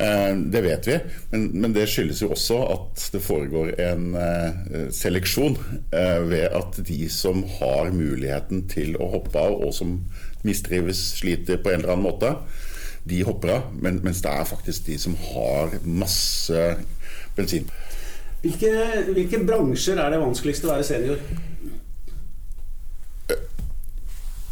Eh, 0.00 0.36
det 0.52 0.62
vet 0.64 0.86
vi, 0.88 0.96
men, 1.32 1.46
men, 1.60 1.72
det 1.76 1.88
skyldes 1.90 2.22
jo 2.22 2.30
også 2.32 2.60
at 2.72 3.04
det 3.12 3.20
foregår 3.24 3.74
en 3.82 4.14
uh, 4.14 4.86
seleksjon 4.94 5.58
uh, 5.58 6.20
ved 6.30 6.46
at 6.46 6.78
de 6.86 7.08
som 7.12 7.42
har 7.58 7.90
muligheten 7.92 8.64
til 8.70 8.94
å 8.96 9.10
hoppe 9.16 9.42
av, 9.42 9.58
og 9.58 9.74
som 9.76 9.98
mistrives, 10.46 11.02
sliter 11.18 11.60
på 11.60 11.72
en 11.72 11.82
eller 11.82 11.96
annen 11.96 12.06
måte, 12.06 12.32
de 13.08 13.22
hopper 13.24 13.54
av, 13.54 13.68
men, 13.80 14.00
mens 14.04 14.20
det 14.24 14.32
er 14.32 14.48
faktisk 14.48 14.86
de 14.86 14.98
som 15.00 15.16
har 15.32 15.78
masse 15.84 16.64
bensin. 17.36 17.68
Hvilke, 18.40 18.72
hvilke 19.12 19.42
bransjer 19.44 20.00
er 20.00 20.14
det 20.14 20.20
vanskeligst 20.22 20.64
å 20.64 20.72
være 20.72 20.86
senior? 20.88 21.20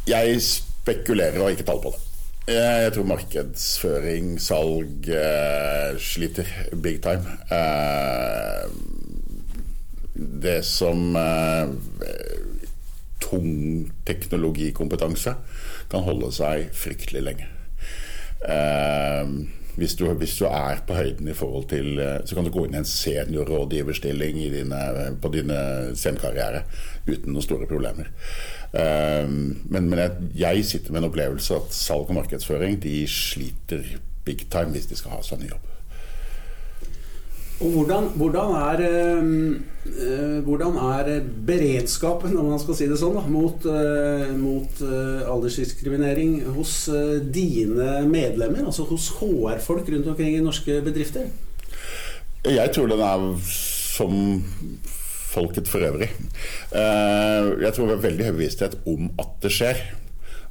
Jeg 0.09 0.42
spekulerer 0.44 1.40
og 1.40 1.49
har 1.49 1.57
ikke 1.57 1.68
tall 1.68 1.82
på 1.84 1.92
det. 1.94 2.05
Jeg 2.49 2.92
tror 2.94 3.05
markedsføring, 3.11 4.38
salg 4.40 5.09
eh, 5.12 5.99
sliter 6.01 6.49
big 6.80 7.03
time. 7.05 7.34
Eh, 7.53 8.70
det 10.16 10.62
som 10.64 11.16
eh, 11.16 11.68
tung 13.20 13.92
teknologikompetanse 14.09 15.36
kan 15.92 16.09
holde 16.09 16.32
seg 16.32 16.72
fryktelig 16.72 17.24
lenge. 17.26 17.53
Eh, 18.45 19.30
hvis, 19.78 19.95
du, 19.99 20.05
hvis, 20.18 20.36
du, 20.39 20.45
er 20.47 20.82
på 20.86 20.95
høyden 20.95 21.28
i 21.28 21.34
forhold 21.34 21.64
til 21.72 21.99
eh, 21.99 22.20
Så 22.24 22.36
kan 22.36 22.47
du 22.47 22.53
gå 22.55 22.64
inn 22.66 22.76
i 22.76 22.78
en 22.78 22.86
seniorrådgiverstilling 22.86 24.39
dine, 24.55 24.82
på 25.18 25.32
dine 25.34 25.59
scenekarriere 25.99 26.62
uten 27.09 27.32
noen 27.32 27.45
store 27.45 27.66
problemer. 27.70 28.12
Eh, 28.72 29.26
men, 29.26 29.89
men 29.89 29.99
jeg, 30.03 30.28
jeg, 30.45 30.68
sitter 30.70 30.95
med 30.95 31.03
en 31.03 31.11
opplevelse 31.11 31.59
at 31.59 31.74
salg 31.74 32.11
og 32.11 32.20
markedsføring 32.20 32.78
de 32.82 33.01
sliter 33.11 33.97
big 34.28 34.47
time 34.53 34.74
hvis 34.76 34.91
de 34.91 34.99
skal 34.99 35.16
ha 35.16 35.24
seg 35.24 35.43
ny 35.43 35.51
jobb. 35.51 35.74
Og 37.59 37.71
hvordan, 37.75 38.05
hvordan, 38.15 38.51
er, 38.55 38.81
øh, 40.07 40.45
hvordan, 40.45 40.77
er, 40.77 41.21
beredskapen, 41.47 42.37
om 42.39 42.53
man 42.53 42.61
skal 42.63 42.77
si 42.79 42.87
det 42.87 43.01
sånn, 43.01 43.17
da, 43.19 43.25
mot, 43.27 43.67
øh, 43.67 44.31
mot 44.39 44.83
øh, 44.87 45.25
aldersdiskriminering 45.27 46.37
hos 46.55 46.87
dine 47.35 48.05
medlemmer? 48.07 48.63
Altså 48.71 48.87
hos 48.87 49.11
HR-folk 49.19 49.91
rundt 49.91 50.07
omkring 50.15 50.37
i 50.37 50.45
norske 50.45 50.79
bedrifter? 50.87 51.27
Jeg 52.47 52.71
tror 52.75 52.95
den 52.95 53.03
er 53.03 53.29
som 53.43 54.45
folket 55.29 55.69
for 55.69 55.83
øvrig. 55.83 56.13
Jeg 56.73 57.73
tror 57.75 57.89
det 57.91 57.97
er 57.97 58.07
veldig 58.07 58.29
høy 58.29 58.37
bevissthet 58.39 58.79
om 58.87 59.11
at 59.19 59.35
det 59.43 59.51
skjer. 59.53 59.83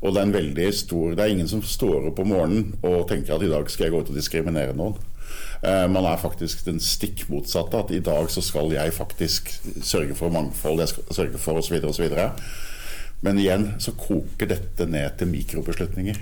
Og 0.03 0.13
det 0.13 0.67
er 0.67 0.71
stor 0.75 1.15
Det 1.15 1.23
er 1.23 1.31
ingen 1.31 1.47
som 1.47 1.63
står 1.63 2.11
opp 2.11 2.19
om 2.19 2.27
morgenen 2.29 2.75
og 2.83 3.07
tenker 3.09 3.33
at 3.33 3.41
i 3.41 3.49
dag 3.49 3.71
skal 3.71 3.87
jeg 3.87 3.95
gå 3.95 4.01
ut 4.03 4.11
og 4.11 4.19
diskriminere 4.19 4.75
noen. 4.75 4.99
Eh, 5.61 5.87
man 5.87 6.05
er 6.05 6.19
faktisk 6.21 6.65
den 6.67 6.79
stikk 6.83 7.25
motsatte. 7.31 7.79
At 7.79 7.93
i 7.93 8.01
dag 8.03 8.29
så 8.31 8.43
skal 8.45 8.73
jeg 8.75 8.95
faktisk 8.95 9.51
sørge 9.81 10.15
for 10.17 10.33
mangfold, 10.33 10.81
jeg 10.83 10.93
skal 10.93 11.19
sørge 11.21 11.41
for 11.41 11.61
osv. 11.61 11.79
osv. 11.83 12.09
Men 13.25 13.39
igjen 13.41 13.71
så 13.81 13.95
koker 13.97 14.51
dette 14.51 14.85
ned 14.85 15.17
til 15.17 15.31
mikrobeslutninger. 15.31 16.19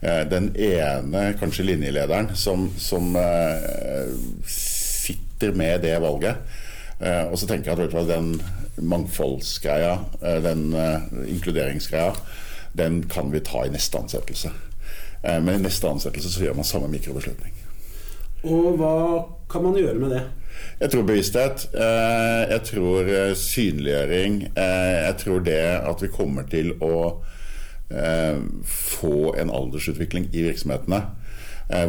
Eh, 0.00 0.24
den 0.30 0.50
ene, 0.56 1.28
kanskje 1.38 1.68
linjelederen, 1.70 2.32
som, 2.36 2.66
som 2.78 3.14
uh, 3.14 4.10
sitter 4.46 5.54
med 5.54 5.86
det 5.86 5.96
valget. 6.02 6.58
Og 7.02 7.34
så 7.34 7.48
tenker 7.50 7.72
jeg 7.72 7.88
at 7.90 8.06
den 8.06 8.36
mangfoldsgreia, 8.78 9.96
den 10.44 10.70
inkluderingsgreia, 11.26 12.12
den 12.78 13.00
kan 13.10 13.32
vi 13.34 13.40
ta 13.42 13.64
i 13.66 13.72
neste 13.74 13.98
ansettelse. 13.98 14.52
men 15.24 15.56
i 15.56 15.64
neste 15.64 15.90
ansettelse 15.90 16.30
så 16.30 16.44
gjør 16.44 16.54
man 16.60 16.68
samme 16.68 16.92
mikrobeslutning. 16.94 17.61
Og 18.42 18.78
hva 18.78 18.94
kan 19.50 19.62
man 19.62 19.76
gjøre 19.78 19.98
med 20.00 20.16
det? 20.16 20.22
Jeg 20.80 20.90
tror 20.90 21.06
bevissthet. 21.06 21.66
Eh, 21.74 22.42
jeg 22.50 22.62
tror 22.66 23.10
eh, 23.10 23.34
synliggjøring. 23.38 24.42
Eh, 24.56 24.98
jeg 25.06 25.16
tror 25.18 25.44
det 25.46 25.60
at 25.78 26.02
vi 26.02 26.10
kommer 26.12 26.48
til 26.50 26.74
å 26.82 26.96
få 28.64 29.34
en 29.36 29.50
aldersutvikling 29.52 30.30
i 30.32 30.46
virksomhetene 30.46 31.02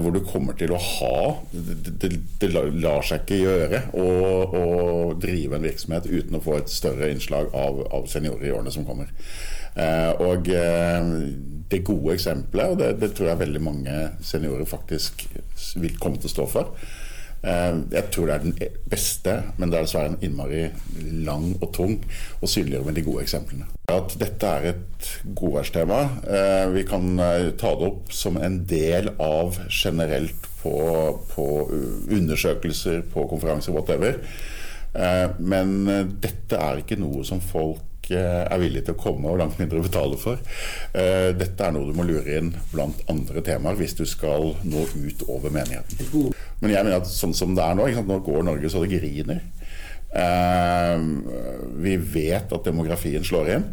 hvor 0.04 0.12
du 0.12 0.20
kommer 0.28 0.58
til 0.60 0.74
å 0.76 0.80
ha 0.84 1.20
Det, 1.56 2.10
det, 2.42 2.50
lar 2.52 3.06
seg 3.08 3.24
ikke 3.24 3.38
gjøre 3.40 3.80
å, 3.96 5.14
drive 5.16 5.56
en 5.56 5.64
virksomhet 5.64 6.10
uten 6.12 6.36
å 6.36 6.44
få 6.44 6.58
et 6.60 6.74
større 6.76 7.08
innslag 7.08 7.56
av, 7.56 7.80
av 7.88 8.12
seniorer 8.12 8.50
i 8.50 8.52
årene 8.52 8.76
som 8.76 8.84
kommer. 8.84 9.16
Og 9.74 10.50
det 11.72 11.80
gode 11.88 12.14
eksempelet, 12.14 12.74
og 12.74 12.78
det, 12.78 12.90
det 13.02 13.10
tror 13.18 13.32
jeg 13.32 13.40
veldig 13.40 13.62
mange 13.66 13.96
seniorer 14.22 14.68
faktisk 14.70 15.26
vil 15.82 15.96
komme 15.98 16.22
til 16.22 16.30
å 16.30 16.34
stå 16.36 16.46
for. 16.52 16.76
Eh, 17.44 17.78
jeg 17.92 18.08
tror 18.16 18.30
det 18.30 18.36
er 18.36 18.44
den 18.46 18.54
beste, 18.88 19.34
men 19.58 19.72
det 19.72 19.78
er 19.78 19.88
dessverre 19.88 20.14
en 20.14 20.22
innmari 20.24 20.62
lang 21.28 21.50
og 21.58 21.74
tung 21.76 21.98
å 22.40 22.48
synliggjøre 22.48 22.88
med 22.88 22.96
de 22.96 23.04
gode 23.04 23.26
eksemplene. 23.26 23.68
At 23.92 24.16
dette 24.20 24.52
er 24.60 24.70
et 24.72 25.10
godværstema. 25.36 26.00
Eh, 26.24 26.66
vi 26.72 26.86
kan 26.88 27.10
eh, 27.20 27.52
ta 27.60 27.74
det 27.76 27.90
opp 27.90 28.14
som 28.16 28.40
en 28.40 28.62
del 28.70 29.12
av 29.20 29.60
generelt 29.68 30.48
på, 30.62 30.76
på 31.34 31.48
undersøkelser, 32.16 33.04
på 33.12 33.28
konferanser, 33.32 33.76
whatever. 33.76 34.22
Men 35.42 35.72
dette 36.22 36.54
er 36.62 36.80
ikke 36.80 37.00
noe 37.02 37.24
som 37.26 37.40
folk 37.42 37.82
er 38.12 38.60
villig 38.60 38.84
til 38.84 38.96
å 38.96 39.00
komme 39.00 39.32
og 39.32 39.40
langt 39.40 39.60
mindre 39.62 39.84
betale 39.86 40.18
for. 40.20 40.42
Eh, 40.92 41.32
dette 41.38 41.64
er 41.64 41.72
noe 41.76 41.88
du 41.88 41.96
må 41.96 42.06
lure 42.08 42.38
inn 42.40 42.52
blant 42.74 43.00
andre 43.12 43.44
temaer 43.46 43.80
hvis 43.80 43.96
du 44.00 44.04
skal 44.10 44.54
nå 44.68 44.84
ut 44.92 45.24
over 45.30 45.54
menigheten. 45.54 46.34
Men 46.60 46.74
jeg 46.74 46.84
mener 46.84 47.00
at 47.00 47.10
sånn 47.10 47.36
som 47.38 47.56
det 47.56 47.64
er 47.64 47.80
nå, 47.80 47.88
nå 48.04 48.20
går 48.26 48.46
Norge 48.50 48.72
så 48.74 48.84
det 48.84 48.92
griner. 48.98 49.42
Eh, 50.14 51.08
vi 51.86 51.98
vet 51.98 52.54
at 52.54 52.68
demografien 52.68 53.26
slår 53.26 53.56
inn. 53.56 53.68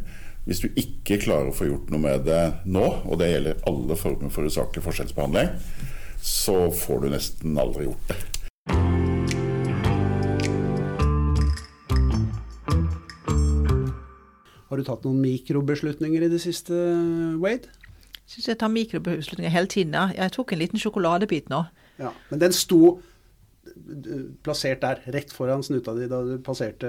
Hvis 0.47 0.63
du 0.65 0.71
ikke 0.73 1.21
klarer 1.21 1.51
å 1.51 1.57
få 1.57 1.69
gjort 1.69 1.91
noe 1.93 2.01
med 2.03 2.25
det 2.29 2.43
nå, 2.65 2.87
og 3.05 3.21
det 3.21 3.33
gjelder 3.35 3.65
alle 3.69 3.99
former 3.99 4.33
for 4.33 4.49
usaklig 4.49 4.83
forskjellsbehandling, 4.87 5.53
så 6.21 6.69
får 6.75 7.05
du 7.05 7.11
nesten 7.13 7.59
aldri 7.61 7.89
gjort 7.89 8.13
det. 8.13 8.21
Har 14.71 14.79
du 14.79 14.87
tatt 14.87 15.05
noen 15.07 15.19
mikrobeslutninger 15.19 16.23
i 16.23 16.31
det 16.31 16.41
siste, 16.43 16.75
Wade? 17.43 17.71
Jeg 18.31 18.37
syns 18.37 18.51
jeg 18.53 18.59
tar 18.61 18.71
mikrobeslutninger 18.71 19.51
hele 19.51 19.71
tiden. 19.71 19.97
Jeg 20.15 20.33
tok 20.37 20.53
en 20.55 20.61
liten 20.61 20.79
sjokoladebit 20.79 21.49
nå. 21.51 21.65
Ja, 21.99 22.13
Men 22.31 22.41
den 22.41 22.55
sto 22.55 23.01
plassert 24.45 24.83
der, 24.83 25.01
rett 25.13 25.33
foran 25.35 25.65
snuta 25.67 25.95
di 25.95 26.07
da 26.11 26.21
du 26.25 26.39
passerte 26.43 26.89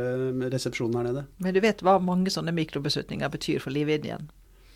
resepsjonen 0.54 1.00
her 1.00 1.08
nede. 1.10 1.24
Men 1.42 1.56
du 1.56 1.62
vet 1.64 1.82
hva 1.86 1.98
mange 2.02 2.32
sånne 2.34 2.54
mikrobeslutninger 2.56 3.34
betyr 3.34 3.64
for 3.64 3.74
livet 3.74 4.06
igjen? 4.08 4.30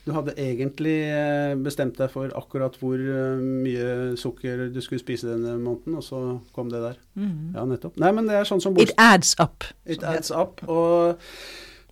Du 0.05 0.11
hadde 0.13 0.35
egentlig 0.37 0.97
eh, 1.09 1.55
bestemt 1.57 1.97
deg 1.97 2.11
for 2.13 2.29
akkurat 2.37 2.75
hvor 2.77 2.99
eh, 2.99 3.41
mye 3.41 4.17
sukker 4.21 4.67
du 4.73 4.77
skulle 4.85 5.01
spise 5.01 5.31
denne 5.31 5.55
måneden, 5.57 5.97
og 5.97 6.05
så 6.05 6.19
kom 6.53 6.69
det 6.69 6.81
der. 6.83 6.99
Mm. 7.17 7.55
Ja, 7.55 7.63
nettopp. 7.65 7.97
Nei, 8.01 8.11
men 8.13 8.29
det 8.29 8.37
er 8.37 8.45
sånn 8.45 8.61
som 8.61 8.77
It 8.81 8.93
adds 9.01 9.33
up. 9.41 9.65
It 9.89 10.05
adds 10.05 10.29
up. 10.29 10.61
Og 10.69 11.17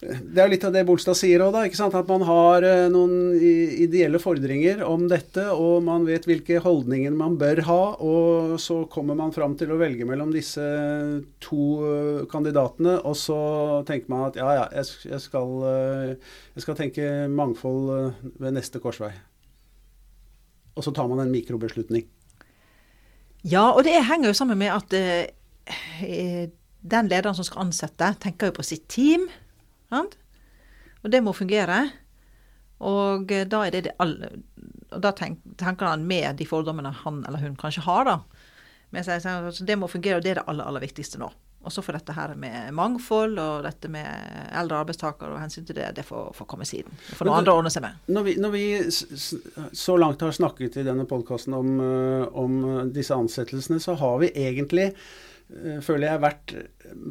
det 0.04 0.42
er 0.42 0.50
litt 0.52 0.64
av 0.68 0.74
det 0.76 0.84
Bolstad 0.88 1.16
sier 1.18 1.42
òg, 1.46 1.56
At 1.56 2.10
man 2.10 2.24
har 2.28 2.66
eh, 2.68 2.90
noen 2.92 3.34
ideelle 3.40 4.20
fordringer 4.20 4.84
om 4.86 5.08
dette, 5.08 5.46
og 5.52 5.84
man 5.86 6.06
vet 6.08 6.26
hvilke 6.28 6.60
holdninger 6.64 7.14
man 7.16 7.38
bør 7.40 7.62
ha. 7.68 7.82
Og 8.04 8.56
så 8.62 8.84
kommer 8.92 9.16
man 9.20 9.34
fram 9.36 9.56
til 9.60 9.72
å 9.72 9.80
velge 9.80 10.08
mellom 10.10 10.34
disse 10.34 10.64
to 11.44 11.68
eh, 11.88 12.24
kandidatene, 12.32 13.00
og 13.04 13.16
så 13.20 13.40
tenker 13.88 14.12
man 14.12 14.28
at 14.30 14.40
ja, 14.40 14.50
ja, 14.62 14.66
jeg 14.76 15.22
skal, 15.24 15.54
eh, 15.70 16.34
jeg 16.58 16.66
skal 16.66 16.80
tenke 16.80 17.12
mangfold 17.32 18.18
ved 18.42 18.58
neste 18.58 18.82
korsvei. 18.84 19.14
Og 20.74 20.84
så 20.86 20.92
tar 20.92 21.08
man 21.08 21.22
en 21.22 21.32
mikrobeslutning. 21.34 22.08
Ja, 23.44 23.70
og 23.74 23.84
det 23.86 23.98
henger 24.08 24.32
jo 24.32 24.38
sammen 24.38 24.58
med 24.58 24.72
at 24.72 24.94
eh, 24.96 26.50
den 26.84 27.10
lederen 27.12 27.36
som 27.36 27.48
skal 27.48 27.68
ansette, 27.68 28.14
tenker 28.24 28.50
jo 28.50 28.58
på 28.58 28.66
sitt 28.66 28.88
team. 28.92 29.28
Og 31.04 31.12
det 31.12 31.22
må 31.24 31.34
fungere. 31.36 31.84
Og 32.84 33.30
da, 33.30 33.62
er 33.64 33.72
det 33.76 33.86
det 33.88 33.96
alle, 34.04 34.30
og 34.92 35.02
da 35.04 35.14
tenker 35.16 35.88
han 35.88 36.04
med 36.08 36.40
de 36.40 36.48
fordommene 36.48 36.92
han 37.04 37.24
eller 37.28 37.44
hun 37.46 37.56
kanskje 37.60 37.86
har, 37.86 38.10
da. 38.10 38.18
Men 38.92 39.02
jeg 39.02 39.24
sier, 39.24 39.50
så 39.56 39.66
det 39.66 39.80
må 39.80 39.90
fungere, 39.90 40.20
og 40.20 40.26
det 40.26 40.34
er 40.34 40.42
det 40.42 40.48
aller, 40.52 40.68
aller 40.68 40.84
viktigste 40.84 41.22
nå. 41.22 41.32
Og 41.64 41.72
så 41.72 41.80
får 41.80 41.96
dette 41.96 42.14
her 42.18 42.34
med 42.36 42.74
mangfold 42.76 43.38
og 43.40 43.64
dette 43.64 43.88
med 43.92 44.04
eldre 44.52 44.82
arbeidstakere 44.84 45.32
og 45.32 45.40
hensyn 45.40 45.64
til 45.64 45.78
det, 45.80 45.94
det 45.96 46.04
får, 46.04 46.34
får 46.36 46.50
komme 46.52 46.68
siden. 46.68 46.92
Det 47.08 47.16
får 47.16 47.30
noen 47.30 47.40
andre 47.40 47.56
ordne 47.56 47.72
seg 47.72 47.86
med. 47.86 48.02
Når 48.12 48.26
vi, 48.28 48.34
når 48.44 48.52
vi 48.54 48.66
så 48.92 49.96
langt 49.96 50.26
har 50.28 50.36
snakket 50.36 50.82
i 50.82 50.84
denne 50.84 51.08
podkasten 51.08 51.56
om, 51.56 51.78
eh, 51.80 52.26
om, 52.36 52.58
disse 52.92 53.16
ansettelsene, 53.16 53.80
så 53.80 53.96
har 54.02 54.20
vi 54.26 54.34
egentlig 54.36 54.92
Eh, 54.92 55.33
føler 55.86 56.08
jeg, 56.08 56.22
vært, 56.24 56.54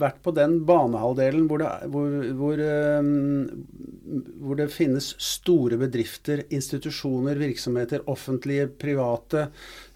vært 0.02 0.18
på 0.24 0.32
den 0.34 0.56
banehalvdelen 0.66 1.44
hvor 1.50 1.62
det, 1.62 1.70
hvor, 1.92 2.16
hvor, 2.38 2.62
um, 2.98 3.46
hvor 4.42 4.58
det, 4.58 4.68
finnes 4.74 5.12
store 5.22 5.78
bedrifter, 5.80 6.44
institusjoner, 6.50 7.38
virksomheter, 7.42 8.04
offentlige, 8.10 8.68
private, 8.82 9.48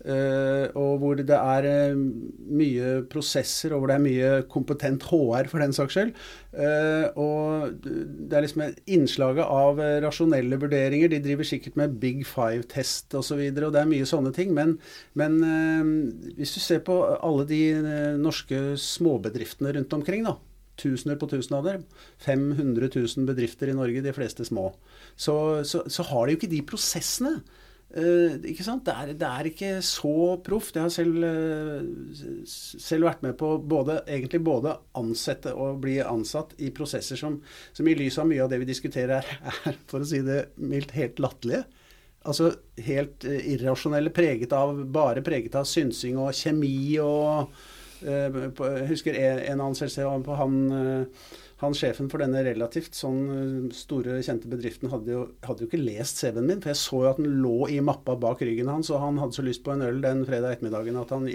og 0.06 1.00
hvor 1.02 1.18
det 1.18 1.34
er 1.36 1.66
uh, 1.66 1.98
mye 2.46 2.90
prosesser, 3.10 3.74
og 3.74 3.82
hvor 3.82 3.90
det 3.90 3.96
er 3.96 4.04
mye 4.04 4.30
kompetent 4.52 5.06
HR, 5.10 5.50
for 5.50 5.62
den 5.62 5.74
saks 5.76 5.96
skyld. 5.96 6.12
Uh, 6.56 7.10
og 7.18 7.76
det 7.82 8.38
er 8.38 8.46
liksom 8.46 8.64
et 8.66 8.80
innslaget 8.96 9.44
av 9.44 9.82
rasjonelle 10.04 10.60
vurderinger. 10.62 11.10
De 11.12 11.22
driver 11.24 11.48
sikkert 11.48 11.78
med 11.80 11.98
Big 12.02 12.24
Five-test 12.28 13.14
osv., 13.14 13.18
og, 13.18 13.28
så 13.30 13.40
videre, 13.40 13.68
og 13.68 13.74
det 13.74 13.82
er 13.82 13.90
mye 13.90 14.08
sånne 14.08 14.34
ting. 14.36 14.54
Men, 14.56 14.76
men 15.18 15.40
hvis 16.38 16.54
du 16.54 16.60
ser 16.62 16.84
på 16.86 17.00
alle 17.16 17.46
de 17.48 17.62
norske 18.22 18.76
småbedriftene 18.80 19.74
rundt 19.76 19.98
omkring. 19.98 20.26
da. 20.26 20.38
Tusener 20.76 21.16
på 21.16 21.28
tusen 21.30 21.56
av 21.56 21.64
dem. 21.64 21.84
500 22.24 22.90
000 22.92 23.28
bedrifter 23.28 23.72
i 23.72 23.76
Norge, 23.76 24.04
de 24.04 24.12
fleste 24.16 24.44
små. 24.44 24.70
Så, 25.16 25.64
så, 25.64 25.82
så 25.88 26.04
har 26.10 26.26
de 26.26 26.34
jo 26.34 26.40
ikke 26.40 26.52
de 26.52 26.64
prosessene. 26.68 27.38
Uh, 27.94 28.42
ikke 28.50 28.64
sant? 28.66 28.82
Det 28.84 28.92
er, 28.92 29.12
det 29.14 29.28
er 29.28 29.48
ikke 29.48 29.70
så 29.86 30.34
proft. 30.44 30.74
Jeg 30.74 30.88
har 30.88 30.92
selv, 30.92 31.22
uh, 31.22 32.42
selv, 32.50 33.06
vært 33.06 33.22
med 33.22 33.36
på 33.38 33.52
både, 33.62 34.00
egentlig 34.10 34.42
både 34.44 34.74
ansette 34.98 35.54
og 35.54 35.78
bli 35.84 36.00
ansatt 36.02 36.56
i 36.58 36.72
prosesser 36.74 37.20
som, 37.20 37.38
som 37.76 37.88
i 37.88 37.94
lys 37.96 38.18
av 38.18 38.28
mye 38.28 38.42
av 38.42 38.50
det 38.52 38.58
vi 38.64 38.68
diskuterer, 38.72 39.30
er, 39.70 39.80
for 39.86 40.02
å 40.02 40.10
si 40.10 40.20
det 40.26 40.48
mildt, 40.58 40.96
helt 40.98 41.22
latterlige. 41.22 41.62
Altså 42.26 42.50
helt 42.88 43.24
uh, 43.24 43.38
irrasjonelle, 43.54 44.12
preget 44.14 44.52
av, 44.56 44.82
bare 44.90 45.24
preget 45.24 45.54
av 45.56 45.70
synsing 45.70 46.18
og 46.20 46.34
kjemi 46.34 46.98
og 47.00 47.54
jeg 48.02 48.88
husker 48.90 49.16
en 49.16 49.62
ansettelse 49.64 50.04
på 50.24 50.36
han, 50.36 50.56
eh, 50.72 51.04
han 51.62 51.74
sjefen 51.76 52.10
for 52.12 52.20
denne 52.20 52.42
relativt 52.44 52.96
sånn 52.98 53.20
eh, 53.32 53.74
store, 53.76 54.18
kjente 54.24 54.50
bedriften 54.52 54.90
hadde 54.92 55.14
jo, 55.14 55.22
hadde 55.46 55.64
jo 55.64 55.70
ikke 55.70 55.80
lest 55.80 56.20
CV-en 56.20 56.50
min. 56.50 56.60
For 56.60 56.74
jeg 56.74 56.80
så 56.82 57.02
jo 57.02 57.10
at 57.12 57.20
den 57.22 57.38
lå 57.40 57.70
i 57.72 57.78
mappa 57.84 58.16
bak 58.20 58.44
ryggen 58.44 58.68
hans, 58.72 58.92
og 58.92 59.00
han 59.00 59.20
hadde 59.22 59.38
så 59.38 59.44
lyst 59.46 59.64
på 59.64 59.72
en 59.72 59.86
øl 59.86 60.02
den 60.04 60.26
fredag 60.28 60.58
ettermiddagen 60.58 61.00
at 61.00 61.14
han, 61.16 61.30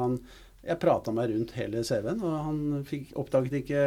han 0.00 0.18
Jeg 0.60 0.76
prata 0.76 1.14
meg 1.16 1.30
rundt 1.30 1.54
hele 1.56 1.80
CV-en, 1.86 2.18
og 2.20 2.34
han 2.48 2.58
fikk, 2.84 3.14
oppdaget 3.16 3.62
ikke 3.62 3.84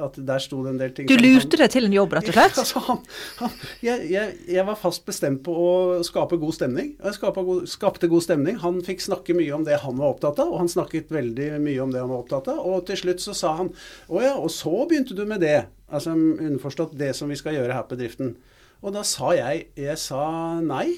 at 0.00 0.14
der 0.16 0.40
sto 0.40 0.62
det 0.64 0.70
en 0.72 0.78
del 0.80 0.92
ting 0.96 1.08
Du 1.08 1.14
lurte 1.20 1.58
deg 1.60 1.68
til 1.72 1.84
en 1.84 1.92
jobb, 1.92 2.14
rett 2.16 2.30
og 2.30 2.36
slett? 2.36 2.58
altså, 2.62 2.80
han, 2.86 3.00
han, 3.42 3.56
jeg, 3.84 4.06
jeg, 4.08 4.36
jeg, 4.48 4.64
var 4.68 4.78
fast 4.80 5.04
bestemt 5.08 5.42
på 5.44 5.52
å 5.52 5.72
skape 6.06 6.38
god 6.40 6.56
stemning. 6.56 6.94
Jeg 6.96 7.34
god, 7.36 7.66
skapte 7.68 8.08
god 8.08 8.24
stemning. 8.24 8.56
Han 8.62 8.80
fikk 8.86 9.04
snakke 9.04 9.36
mye 9.36 9.52
om 9.52 9.66
det 9.68 9.82
han 9.82 9.98
var 10.00 10.14
opptatt 10.14 10.40
av, 10.40 10.54
og 10.54 10.62
han 10.62 10.72
snakket 10.72 11.12
veldig 11.12 11.50
mye 11.60 11.84
om 11.84 11.92
det 11.92 12.00
han 12.00 12.12
var 12.12 12.24
opptatt 12.24 12.48
av. 12.54 12.62
Og 12.64 12.86
til 12.88 13.02
slutt 13.02 13.24
så 13.24 13.36
sa 13.36 13.52
han 13.60 13.72
å 14.08 14.22
ja, 14.24 14.32
og 14.38 14.48
så 14.54 14.72
begynte 14.88 15.16
du 15.18 15.26
med 15.28 15.44
det. 15.44 15.66
Altså 15.92 16.14
underforstått 16.16 16.96
det 16.96 17.12
som 17.18 17.28
vi 17.28 17.36
skal 17.36 17.58
gjøre 17.58 17.76
her 17.76 17.84
på 17.84 17.98
bedriften. 17.98 18.36
Og 18.82 18.96
da 18.96 19.04
sa 19.06 19.34
jeg 19.36 19.68
Jeg 19.78 19.98
sa 20.00 20.24
nei. 20.64 20.88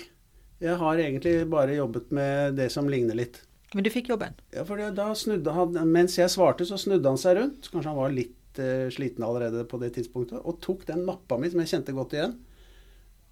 Jeg 0.62 0.78
har 0.80 1.02
egentlig 1.02 1.42
bare 1.50 1.74
jobbet 1.76 2.14
med 2.14 2.54
det 2.56 2.70
som 2.72 2.86
ligner 2.88 3.18
litt. 3.18 3.42
Men 3.74 3.82
du 3.82 3.90
fikk 3.90 4.12
jobben? 4.12 4.36
Ja, 4.54 4.62
for 4.62 4.78
da 4.78 5.08
snudde 5.18 5.52
han 5.52 5.74
Mens 5.90 6.14
jeg 6.14 6.30
svarte, 6.30 6.64
så 6.64 6.78
snudde 6.78 7.10
han 7.10 7.18
seg 7.20 7.40
rundt. 7.40 7.68
Kanskje 7.72 7.90
han 7.90 7.98
var 7.98 8.14
litt 8.14 8.36
uh, 8.62 8.88
sliten 8.94 9.24
allerede 9.26 9.64
på 9.70 9.80
det 9.82 9.94
tidspunktet, 9.96 10.42
og 10.42 10.60
tok 10.64 10.86
den 10.90 11.04
mappa 11.06 11.38
mi, 11.40 11.50
som 11.52 11.62
jeg 11.62 11.72
kjente 11.74 11.96
godt 11.96 12.16
igjen. 12.16 12.36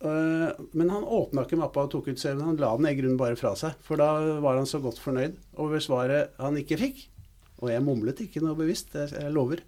Uh, 0.03 0.51
men 0.75 0.91
han 0.91 1.07
åpna 1.07 1.47
ikke 1.47 1.61
mappa 1.61 1.87
og 1.87 1.93
tok 1.95 2.11
ut 2.11 2.19
CV-en, 2.19 2.45
han 2.51 2.61
la 2.61 2.75
den 2.79 2.91
i 2.91 2.97
grunnen 2.99 3.21
bare 3.21 3.39
fra 3.39 3.55
seg. 3.59 3.79
For 3.87 4.01
da 4.01 4.41
var 4.43 4.59
han 4.59 4.69
så 4.69 4.83
godt 4.83 5.01
fornøyd 5.03 5.39
over 5.63 5.83
svaret 5.83 6.35
han 6.43 6.59
ikke 6.59 6.81
fikk. 6.81 7.09
Og 7.63 7.71
jeg 7.71 7.83
mumlet 7.87 8.25
ikke 8.25 8.43
noe 8.43 8.59
bevisst, 8.59 8.91
jeg, 8.99 9.13
jeg 9.15 9.31
lover. 9.35 9.63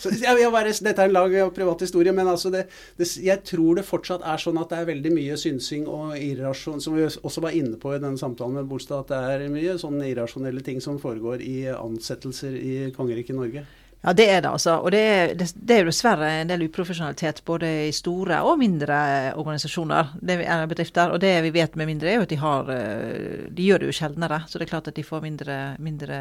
Så 0.00 0.08
jeg, 0.16 0.38
jeg 0.40 0.50
bare, 0.50 0.72
dette 0.72 1.04
er 1.04 1.10
en 1.10 1.12
lang 1.12 1.34
privat 1.54 1.82
historie, 1.84 2.14
men 2.16 2.30
altså 2.30 2.48
det, 2.52 2.62
det, 2.96 3.06
jeg 3.20 3.44
tror 3.44 3.76
det 3.76 3.84
fortsatt 3.84 4.24
er 4.24 4.40
sånn 4.40 4.58
at 4.58 4.72
det 4.72 4.78
er 4.80 4.88
veldig 4.88 5.12
mye 5.12 5.36
synsing 5.38 5.84
og 5.90 6.14
irrasjon, 6.16 6.80
som 6.80 6.96
vi 6.96 7.04
også 7.04 7.44
var 7.44 7.56
inne 7.56 7.76
på 7.80 7.92
i 7.92 8.00
denne 8.00 8.18
samtalen 8.18 8.56
med 8.56 8.70
Bolstad, 8.70 9.04
at 9.04 9.12
det 9.12 9.44
er 9.44 9.52
mye 9.52 9.76
sånne 9.80 10.08
irrasjonelle 10.08 10.64
ting 10.64 10.80
som 10.80 10.96
foregår 11.02 11.44
i 11.44 11.58
ansettelser 11.74 12.56
i 12.56 12.74
kongeriket 12.96 13.36
Norge. 13.36 13.66
Ja, 14.00 14.14
det 14.16 14.26
er 14.32 14.38
det, 14.40 14.48
altså. 14.48 14.78
Og 14.80 14.94
det 14.94 15.00
er, 15.04 15.34
det, 15.36 15.74
er 15.74 15.84
dessverre 15.84 16.28
en 16.40 16.48
del 16.48 16.64
uprofesjonalitet 16.64 17.42
både 17.44 17.68
i 17.90 17.92
store 17.92 18.38
og 18.48 18.56
mindre 18.62 18.96
organisasjoner, 19.36 20.14
det 20.24 20.38
er 20.40 20.64
bedrifter. 20.70 21.12
Og 21.12 21.20
det 21.20 21.34
vi 21.44 21.52
vet 21.52 21.76
med 21.76 21.90
mindre, 21.90 22.08
er 22.08 22.16
jo 22.16 22.24
at 22.24 22.32
de 22.32 22.38
har 22.40 22.72
eh, 22.72 23.44
De 23.52 23.66
gjør 23.66 23.82
det 23.82 23.90
jo 23.90 23.98
sjeldnere. 24.00 24.40
Så 24.48 24.56
det 24.56 24.66
er 24.66 24.72
klart 24.72 24.88
at 24.88 24.96
de 24.96 25.04
får 25.04 25.20
mindre, 25.26 25.58
mindre 25.84 26.20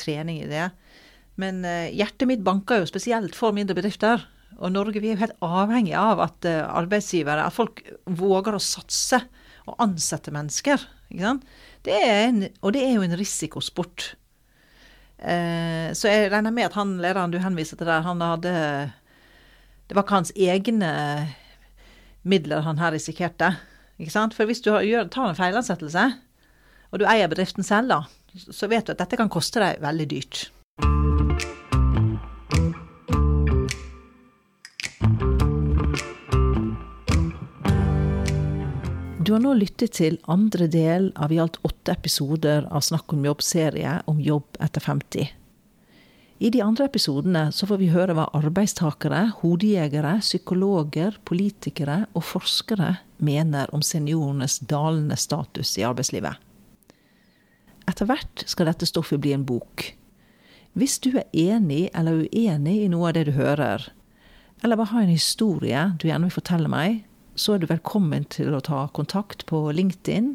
trening 0.00 0.42
i 0.42 0.50
det. 0.50 0.66
Men 1.40 1.62
uh, 1.62 1.86
hjertet 1.94 2.28
mitt 2.28 2.42
banker 2.44 2.82
jo 2.82 2.90
spesielt 2.90 3.38
for 3.38 3.54
mindre 3.56 3.78
bedrifter. 3.78 4.26
Og 4.58 4.74
Norge 4.74 4.98
vi 5.00 5.12
er 5.12 5.14
jo 5.14 5.22
helt 5.22 5.46
avhengig 5.46 5.94
av 5.96 6.20
at 6.26 6.48
uh, 6.50 6.66
arbeidsgivere, 6.82 7.46
at 7.46 7.54
folk 7.54 7.84
våger 8.10 8.58
å 8.58 8.64
satse 8.64 9.22
og 9.70 9.78
ansette 9.86 10.34
mennesker. 10.34 10.82
Ikke 11.14 11.28
sant? 11.28 11.46
Det 11.86 11.94
en, 11.94 12.42
og 12.60 12.74
det 12.74 12.82
er 12.84 12.96
jo 12.98 13.06
en 13.06 13.16
risikosport. 13.16 14.14
Eh, 15.20 15.90
så 15.92 16.08
jeg 16.08 16.30
regner 16.32 16.54
med 16.54 16.70
at 16.70 16.78
han 16.78 16.96
lederen 17.02 17.32
du 17.32 17.38
henviser 17.42 17.76
til 17.76 17.88
der, 17.90 18.00
han 18.06 18.22
hadde 18.24 18.52
Det 19.88 19.96
var 19.96 20.06
ikke 20.06 20.16
hans 20.16 20.32
egne 20.32 20.92
midler 22.22 22.64
han 22.64 22.80
her 22.80 22.94
risikerte. 22.94 23.54
Ikke 24.00 24.14
sant? 24.14 24.36
For 24.36 24.48
hvis 24.48 24.62
du 24.64 24.72
tar 24.72 25.28
en 25.28 25.36
feilansettelse, 25.36 26.06
og 26.90 27.00
du 27.00 27.06
eier 27.08 27.30
bedriften 27.30 27.66
selv, 27.66 27.92
da, 27.92 28.00
så 28.36 28.70
vet 28.70 28.86
du 28.86 28.94
at 28.94 29.02
dette 29.02 29.18
kan 29.20 29.32
koste 29.32 29.62
deg 29.62 29.82
veldig 29.82 30.10
dyrt. 30.14 30.44
Du 39.30 39.34
har 39.36 39.44
nå 39.44 39.52
lyttet 39.54 39.92
til 39.94 40.16
andre 40.26 40.66
del 40.66 41.04
av 41.14 41.30
i 41.30 41.36
alt 41.38 41.60
åtte 41.62 41.92
episoder 41.94 42.64
av 42.66 42.82
Snakk 42.82 43.12
om 43.14 43.22
jobb-serie 43.28 43.92
om 44.10 44.18
jobb 44.18 44.56
etter 44.58 44.82
50. 44.82 45.28
I 46.42 46.48
de 46.50 46.62
andre 46.66 46.88
episodene 46.90 47.44
så 47.54 47.68
får 47.70 47.78
vi 47.78 47.92
høre 47.92 48.16
hva 48.18 48.24
arbeidstakere, 48.34 49.20
hodejegere, 49.38 50.16
psykologer, 50.18 51.20
politikere 51.30 52.00
og 52.10 52.24
forskere 52.26 52.88
mener 53.22 53.70
om 53.70 53.84
seniorenes 53.86 54.58
dalende 54.66 55.14
status 55.14 55.76
i 55.78 55.84
arbeidslivet. 55.86 56.34
Etter 57.86 58.10
hvert 58.10 58.42
skal 58.50 58.66
dette 58.66 58.88
stoffet 58.90 59.22
bli 59.22 59.36
en 59.36 59.46
bok. 59.46 59.92
Hvis 60.74 60.98
du 61.06 61.12
er 61.12 61.30
enig 61.30 61.84
eller 61.94 62.24
uenig 62.26 62.80
i 62.80 62.90
noe 62.90 63.12
av 63.12 63.14
det 63.20 63.28
du 63.30 63.36
hører, 63.38 63.86
eller 64.64 64.82
bare 64.82 64.90
har 64.96 65.06
en 65.06 65.14
historie 65.14 65.86
du 66.02 66.08
gjerne 66.10 66.26
vil 66.26 66.40
fortelle 66.40 66.74
meg, 66.74 67.04
så 67.40 67.54
er 67.56 67.62
du 67.62 67.70
velkommen 67.70 68.26
til 68.28 68.52
å 68.52 68.60
ta 68.64 68.84
kontakt 68.92 69.46
på 69.48 69.62
LinkedIn 69.72 70.34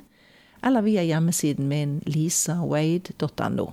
eller 0.66 0.86
via 0.86 1.04
hjemmesiden 1.06 1.68
min 1.70 2.00
lisawade.no. 2.10 3.66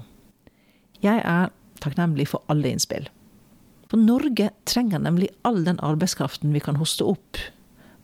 Jeg 1.00 1.22
er 1.24 1.52
takknemlig 1.80 2.28
for 2.34 2.44
alle 2.52 2.74
innspill. 2.74 3.06
For 3.88 4.00
Norge 4.00 4.50
trenger 4.68 5.00
nemlig 5.00 5.30
all 5.48 5.62
den 5.64 5.80
arbeidskraften 5.80 6.52
vi 6.52 6.60
kan 6.64 6.76
hoste 6.80 7.06
opp. 7.08 7.40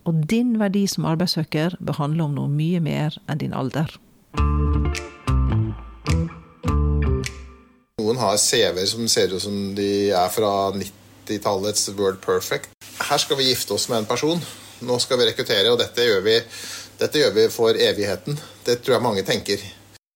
Og 0.09 0.22
din 0.31 0.55
verdi 0.61 0.87
som 0.89 1.05
arbeidssøker 1.09 1.76
bør 1.76 1.99
handle 2.01 2.24
om 2.24 2.39
noe 2.39 2.53
mye 2.53 2.81
mer 2.81 3.18
enn 3.29 3.43
din 3.43 3.57
alder. 3.57 3.93
Noen 8.01 8.22
har 8.22 8.41
CV-er 8.41 8.89
som 8.89 9.05
ser 9.12 9.37
ut 9.37 9.45
som 9.45 9.59
de 9.76 10.09
er 10.09 10.33
fra 10.33 10.70
90-tallets 10.72 11.91
World 11.99 12.24
Perfect. 12.24 12.72
Her 13.11 13.20
skal 13.20 13.37
vi 13.41 13.51
gifte 13.51 13.76
oss 13.76 13.91
med 13.93 14.03
en 14.03 14.09
person 14.09 14.41
nå 14.85 14.99
skal 15.03 15.20
vi 15.20 15.29
rekruttere, 15.31 15.72
og 15.72 15.81
dette 15.81 16.07
gjør 16.07 16.22
vi, 16.26 16.37
dette 17.01 17.22
gjør 17.22 17.35
vi 17.37 17.47
for 17.53 17.79
evigheten. 17.79 18.39
Det 18.66 18.81
tror 18.83 18.99
jeg 18.99 19.07
mange 19.07 19.24
tenker. 19.26 19.62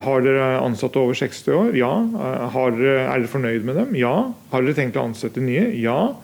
Har 0.03 0.23
dere 0.25 0.59
ansatte 0.65 0.99
over 0.99 1.15
60 1.15 1.49
år? 1.55 1.73
Ja. 1.79 1.91
Dere, 2.11 2.95
er 3.07 3.23
dere 3.23 3.31
fornøyd 3.31 3.67
med 3.69 3.79
dem? 3.79 3.93
Ja. 3.99 4.33
Har 4.51 4.65
dere 4.65 4.75
tenkt 4.79 4.99
å 4.99 5.05
ansette 5.07 5.43
nye? 5.43 5.69
Ja. 5.79 6.15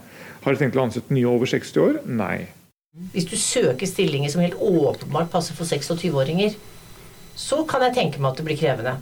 Har 0.43 0.55
dere 0.55 0.65
tenkt 0.65 0.79
å 0.79 0.83
ansette 0.83 1.15
nye 1.15 1.29
over 1.31 1.47
60 1.51 1.85
år? 1.85 2.01
Nei. 2.11 2.49
Hvis 3.13 3.29
du 3.31 3.37
søker 3.39 3.87
stillinger 3.87 4.33
som 4.33 4.43
helt 4.43 4.59
åpenbart 4.59 5.31
passer 5.31 5.55
for 5.55 5.69
26-åringer, 5.69 6.57
så 7.39 7.63
kan 7.71 7.85
jeg 7.87 7.95
tenke 7.95 8.19
meg 8.19 8.33
at 8.33 8.41
det 8.41 8.49
blir 8.49 8.59
krevende. 8.59 8.97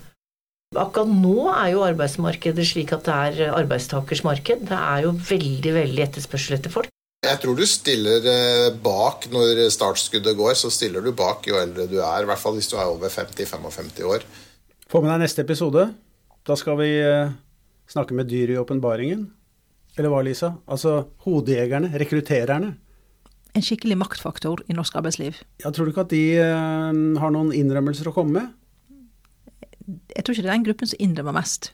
Akkurat 0.77 1.09
nå 1.09 1.47
er 1.55 1.71
jo 1.73 1.85
arbeidsmarkedet 1.87 2.67
slik 2.69 2.93
at 2.93 3.07
det 3.07 3.17
er 3.17 3.55
arbeidstakers 3.57 4.25
marked. 4.27 4.67
Det 4.69 4.77
er 4.77 5.07
jo 5.07 5.15
veldig 5.17 5.73
veldig 5.79 6.05
etterspørsel 6.05 6.59
etter 6.59 6.75
folk. 6.75 6.93
Jeg 7.27 7.41
tror 7.43 7.57
du 7.59 7.65
stiller 7.67 8.27
eh, 8.31 8.69
bak 8.83 9.27
når 9.33 9.65
startskuddet 9.75 10.37
går, 10.39 10.55
så 10.59 10.71
stiller 10.71 11.03
du 11.03 11.11
bak 11.17 11.47
jo 11.49 11.59
eldre 11.59 11.89
du 11.91 11.99
er. 11.99 12.23
I 12.23 12.29
hvert 12.29 12.41
fall 12.43 12.55
hvis 12.59 12.71
du 12.71 12.77
er 12.79 12.87
over 12.87 13.11
50-55 13.11 14.05
år. 14.07 14.27
Få 14.87 15.03
med 15.03 15.11
deg 15.11 15.25
neste 15.25 15.43
episode. 15.43 15.89
Da 16.47 16.55
skal 16.59 16.79
vi 16.79 16.91
eh, 17.03 17.33
snakke 17.91 18.15
med 18.15 18.31
dyr 18.31 18.55
i 18.55 18.59
åpenbaringen. 18.61 19.27
Eller 19.97 20.13
hva, 20.13 20.21
Lisa? 20.23 20.53
Altså 20.71 21.01
hodejegerne, 21.25 21.91
rekruttererne. 21.99 22.77
En 23.57 23.65
skikkelig 23.65 23.97
maktfaktor 23.99 24.63
i 24.69 24.77
norsk 24.77 24.99
arbeidsliv. 25.01 25.41
Jeg 25.65 25.73
tror 25.73 25.89
du 25.89 25.95
ikke 25.95 26.07
at 26.07 26.15
de 26.15 26.25
eh, 26.39 27.03
har 27.23 27.35
noen 27.35 27.51
innrømmelser 27.57 28.13
å 28.13 28.15
komme 28.15 28.39
med? 28.39 28.55
Jeg 30.15 30.23
tror 30.23 30.35
ikke 30.35 30.45
det 30.45 30.51
er 30.51 30.59
den 30.59 30.69
gruppen 30.69 30.91
som 30.91 31.03
innrømmer 31.03 31.35
mest. 31.41 31.71